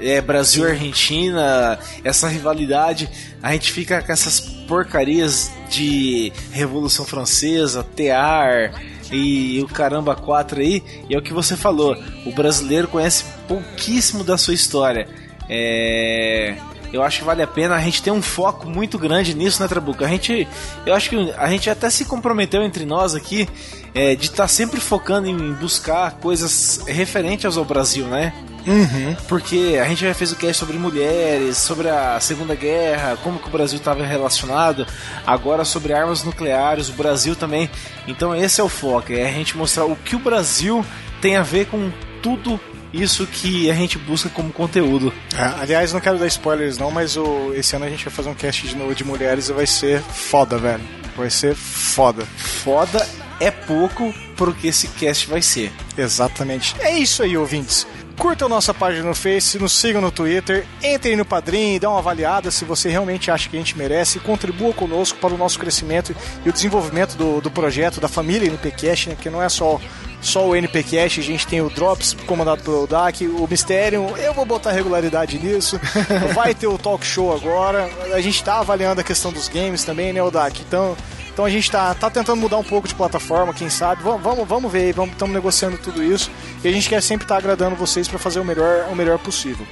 É, 0.00 0.20
Brasil 0.20 0.66
Argentina, 0.66 1.78
essa 2.02 2.28
rivalidade, 2.28 3.08
a 3.42 3.52
gente 3.52 3.72
fica 3.72 4.02
com 4.02 4.12
essas 4.12 4.40
porcarias 4.40 5.50
de 5.68 6.32
Revolução 6.50 7.04
Francesa, 7.04 7.84
Tear 7.84 8.72
e 9.12 9.60
o 9.62 9.68
caramba 9.68 10.14
4 10.14 10.60
aí, 10.60 10.82
e 11.08 11.14
é 11.14 11.18
o 11.18 11.22
que 11.22 11.32
você 11.32 11.56
falou, 11.56 11.96
o 12.24 12.32
brasileiro 12.32 12.88
conhece 12.88 13.24
pouquíssimo 13.46 14.24
da 14.24 14.38
sua 14.38 14.54
história. 14.54 15.08
É, 15.48 16.56
eu 16.92 17.02
acho 17.02 17.20
que 17.20 17.24
vale 17.24 17.42
a 17.42 17.46
pena 17.46 17.74
a 17.74 17.80
gente 17.80 18.02
ter 18.02 18.10
um 18.10 18.22
foco 18.22 18.68
muito 18.68 18.98
grande 18.98 19.34
nisso, 19.34 19.62
né, 19.62 19.68
Trabuca? 19.68 20.04
A 20.04 20.08
gente, 20.08 20.46
eu 20.84 20.94
acho 20.94 21.10
que 21.10 21.32
a 21.36 21.48
gente 21.48 21.70
até 21.70 21.88
se 21.88 22.04
comprometeu 22.04 22.62
entre 22.62 22.84
nós 22.84 23.14
aqui 23.14 23.48
é, 23.94 24.14
de 24.14 24.26
estar 24.26 24.44
tá 24.44 24.48
sempre 24.48 24.80
focando 24.80 25.28
em 25.28 25.52
buscar 25.54 26.12
coisas 26.12 26.82
referentes 26.86 27.56
ao 27.56 27.64
Brasil, 27.64 28.06
né? 28.06 28.32
Uhum. 28.66 29.16
Porque 29.28 29.78
a 29.80 29.88
gente 29.88 30.02
já 30.02 30.14
fez 30.14 30.32
o 30.32 30.36
cast 30.36 30.56
sobre 30.56 30.76
mulheres, 30.78 31.56
sobre 31.56 31.88
a 31.88 32.18
Segunda 32.20 32.54
Guerra, 32.54 33.18
como 33.22 33.38
que 33.38 33.48
o 33.48 33.50
Brasil 33.50 33.78
estava 33.78 34.04
relacionado, 34.04 34.86
agora 35.26 35.64
sobre 35.64 35.92
armas 35.92 36.22
nucleares, 36.22 36.88
o 36.88 36.92
Brasil 36.92 37.34
também. 37.34 37.70
Então 38.06 38.34
esse 38.34 38.60
é 38.60 38.64
o 38.64 38.68
foco, 38.68 39.12
é 39.12 39.28
a 39.28 39.32
gente 39.32 39.56
mostrar 39.56 39.84
o 39.84 39.96
que 39.96 40.16
o 40.16 40.18
Brasil 40.18 40.84
tem 41.20 41.36
a 41.36 41.42
ver 41.42 41.66
com 41.66 41.90
tudo 42.22 42.60
isso 42.92 43.26
que 43.26 43.70
a 43.70 43.74
gente 43.74 43.98
busca 43.98 44.28
como 44.28 44.52
conteúdo. 44.52 45.12
É, 45.36 45.62
aliás, 45.62 45.92
não 45.92 46.00
quero 46.00 46.18
dar 46.18 46.26
spoilers 46.26 46.76
não, 46.76 46.90
mas 46.90 47.16
o, 47.16 47.52
esse 47.54 47.76
ano 47.76 47.84
a 47.84 47.88
gente 47.88 48.04
vai 48.04 48.12
fazer 48.12 48.28
um 48.28 48.34
cast 48.34 48.66
de 48.66 48.76
novo 48.76 48.94
de 48.94 49.04
mulheres 49.04 49.48
e 49.48 49.52
vai 49.52 49.66
ser 49.66 50.00
foda, 50.00 50.58
velho. 50.58 50.82
Vai 51.16 51.30
ser 51.30 51.54
foda. 51.54 52.24
Foda 52.36 53.06
é 53.38 53.50
pouco 53.50 54.12
pro 54.36 54.52
que 54.52 54.68
esse 54.68 54.88
cast 54.88 55.26
vai 55.28 55.42
ser. 55.42 55.72
Exatamente. 55.96 56.74
É 56.80 56.96
isso 56.98 57.22
aí, 57.22 57.36
ouvintes. 57.36 57.86
Curtam 58.20 58.50
nossa 58.50 58.74
página 58.74 59.08
no 59.08 59.14
Face, 59.14 59.58
nos 59.58 59.72
sigam 59.72 60.02
no 60.02 60.10
Twitter, 60.10 60.66
entrem 60.84 61.16
no 61.16 61.24
Padrim, 61.24 61.78
dê 61.78 61.86
uma 61.86 62.00
avaliada 62.00 62.50
se 62.50 62.66
você 62.66 62.90
realmente 62.90 63.30
acha 63.30 63.48
que 63.48 63.56
a 63.56 63.58
gente 63.58 63.78
merece, 63.78 64.20
contribua 64.20 64.74
conosco 64.74 65.18
para 65.18 65.32
o 65.32 65.38
nosso 65.38 65.58
crescimento 65.58 66.14
e 66.44 66.50
o 66.50 66.52
desenvolvimento 66.52 67.16
do, 67.16 67.40
do 67.40 67.50
projeto, 67.50 67.98
da 67.98 68.08
família 68.08 68.46
NPCast, 68.46 69.08
né, 69.08 69.16
que 69.18 69.30
não 69.30 69.42
é 69.42 69.48
só 69.48 69.80
só 70.20 70.46
o 70.46 70.54
NPcast, 70.54 71.18
a 71.18 71.22
gente 71.22 71.46
tem 71.46 71.62
o 71.62 71.70
Drops 71.70 72.14
comandado 72.26 72.62
pelo 72.62 72.86
DAC, 72.86 73.26
o 73.26 73.48
Mistério, 73.48 74.14
eu 74.18 74.34
vou 74.34 74.44
botar 74.44 74.72
regularidade 74.72 75.38
nisso. 75.38 75.80
Vai 76.34 76.54
ter 76.54 76.66
o 76.66 76.76
talk 76.76 77.02
show 77.06 77.34
agora. 77.34 77.88
A 78.12 78.20
gente 78.20 78.44
tá 78.44 78.58
avaliando 78.58 79.00
a 79.00 79.04
questão 79.04 79.32
dos 79.32 79.48
games 79.48 79.82
também, 79.82 80.12
né, 80.12 80.22
o 80.22 80.30
DAC? 80.30 80.60
Então, 80.60 80.94
então 81.40 81.46
a 81.46 81.50
gente 81.50 81.70
tá, 81.70 81.94
tá 81.94 82.10
tentando 82.10 82.38
mudar 82.38 82.58
um 82.58 82.62
pouco 82.62 82.86
de 82.86 82.94
plataforma, 82.94 83.54
quem 83.54 83.70
sabe. 83.70 84.02
Vamos, 84.02 84.20
vamos, 84.20 84.46
vamos 84.46 84.70
ver, 84.70 84.92
vamos 84.92 85.12
estamos 85.12 85.34
negociando 85.34 85.78
tudo 85.78 86.02
isso. 86.02 86.30
E 86.62 86.68
a 86.68 86.70
gente 86.70 86.86
quer 86.86 87.00
sempre 87.02 87.24
estar 87.24 87.36
tá 87.36 87.38
agradando 87.38 87.74
vocês 87.74 88.06
para 88.06 88.18
fazer 88.18 88.40
o 88.40 88.44
melhor, 88.44 88.90
o 88.90 88.94
melhor 88.94 89.18
possível. 89.18 89.66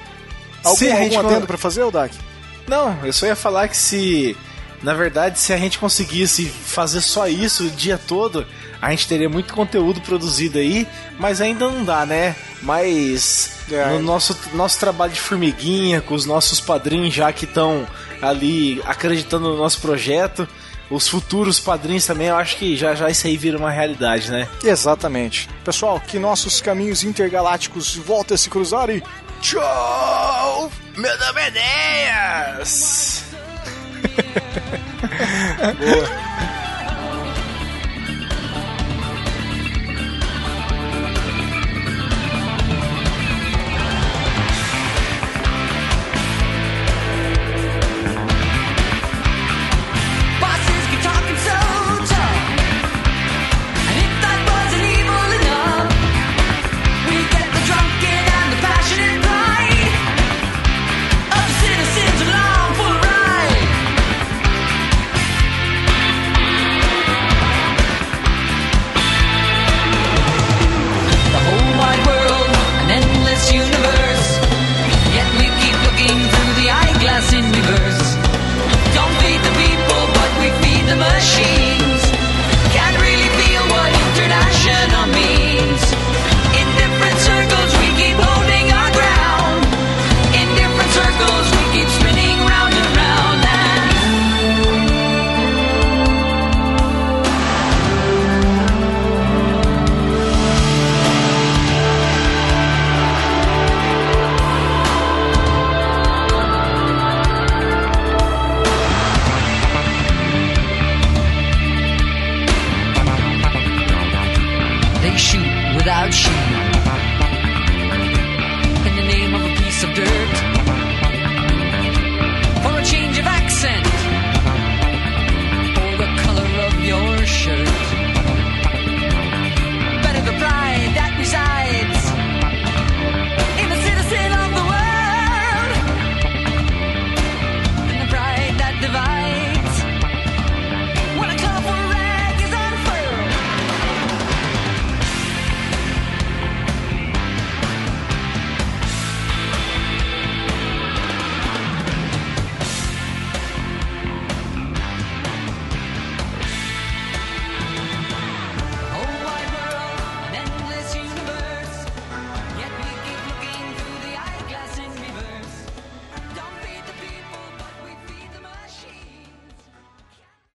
Algum, 0.64 0.78
Se 0.78 0.90
a 0.90 0.96
gente 0.96 1.14
algum 1.14 1.28
adendo 1.28 1.46
para 1.46 1.58
fazer, 1.58 1.82
o 1.82 1.90
DAC? 1.90 2.14
Não, 2.66 2.96
eu 3.04 3.12
só 3.12 3.26
ia 3.26 3.36
falar 3.36 3.68
que 3.68 3.76
se. 3.76 4.34
Na 4.82 4.94
verdade, 4.94 5.38
se 5.38 5.52
a 5.52 5.58
gente 5.58 5.78
conseguisse 5.78 6.46
fazer 6.46 7.02
só 7.02 7.28
isso 7.28 7.66
o 7.66 7.70
dia 7.70 7.98
todo, 7.98 8.46
a 8.80 8.90
gente 8.90 9.06
teria 9.06 9.28
muito 9.28 9.52
conteúdo 9.52 10.00
produzido 10.00 10.58
aí, 10.58 10.86
mas 11.18 11.42
ainda 11.42 11.68
não 11.68 11.84
dá, 11.84 12.06
né? 12.06 12.34
Mas 12.62 13.50
É. 13.70 13.90
no 13.90 14.00
nosso, 14.00 14.34
nosso 14.54 14.78
trabalho 14.80 15.12
de 15.12 15.20
formiguinha, 15.20 16.00
com 16.00 16.14
os 16.14 16.24
nossos 16.24 16.60
padrinhos 16.60 17.12
já 17.12 17.30
que 17.30 17.44
estão 17.44 17.86
ali 18.22 18.80
acreditando 18.86 19.50
no 19.50 19.56
nosso 19.58 19.80
projeto, 19.80 20.48
os 20.90 21.08
futuros 21.08 21.60
padrinhos 21.60 22.06
também, 22.06 22.28
eu 22.28 22.36
acho 22.36 22.56
que 22.56 22.76
já 22.76 22.94
já 22.94 23.10
isso 23.10 23.26
aí 23.26 23.36
vira 23.36 23.58
uma 23.58 23.70
realidade, 23.70 24.30
né? 24.30 24.48
Exatamente. 24.62 25.48
Pessoal, 25.64 26.00
que 26.00 26.18
nossos 26.18 26.60
caminhos 26.60 27.04
intergalácticos 27.04 27.96
voltem 27.96 28.34
a 28.34 28.38
se 28.38 28.48
cruzar 28.48 28.88
e 28.90 29.02
Tchau! 29.40 30.70
Meu 30.96 31.18
nome 31.18 31.40
é 31.40 31.48
Enéas! 31.48 33.24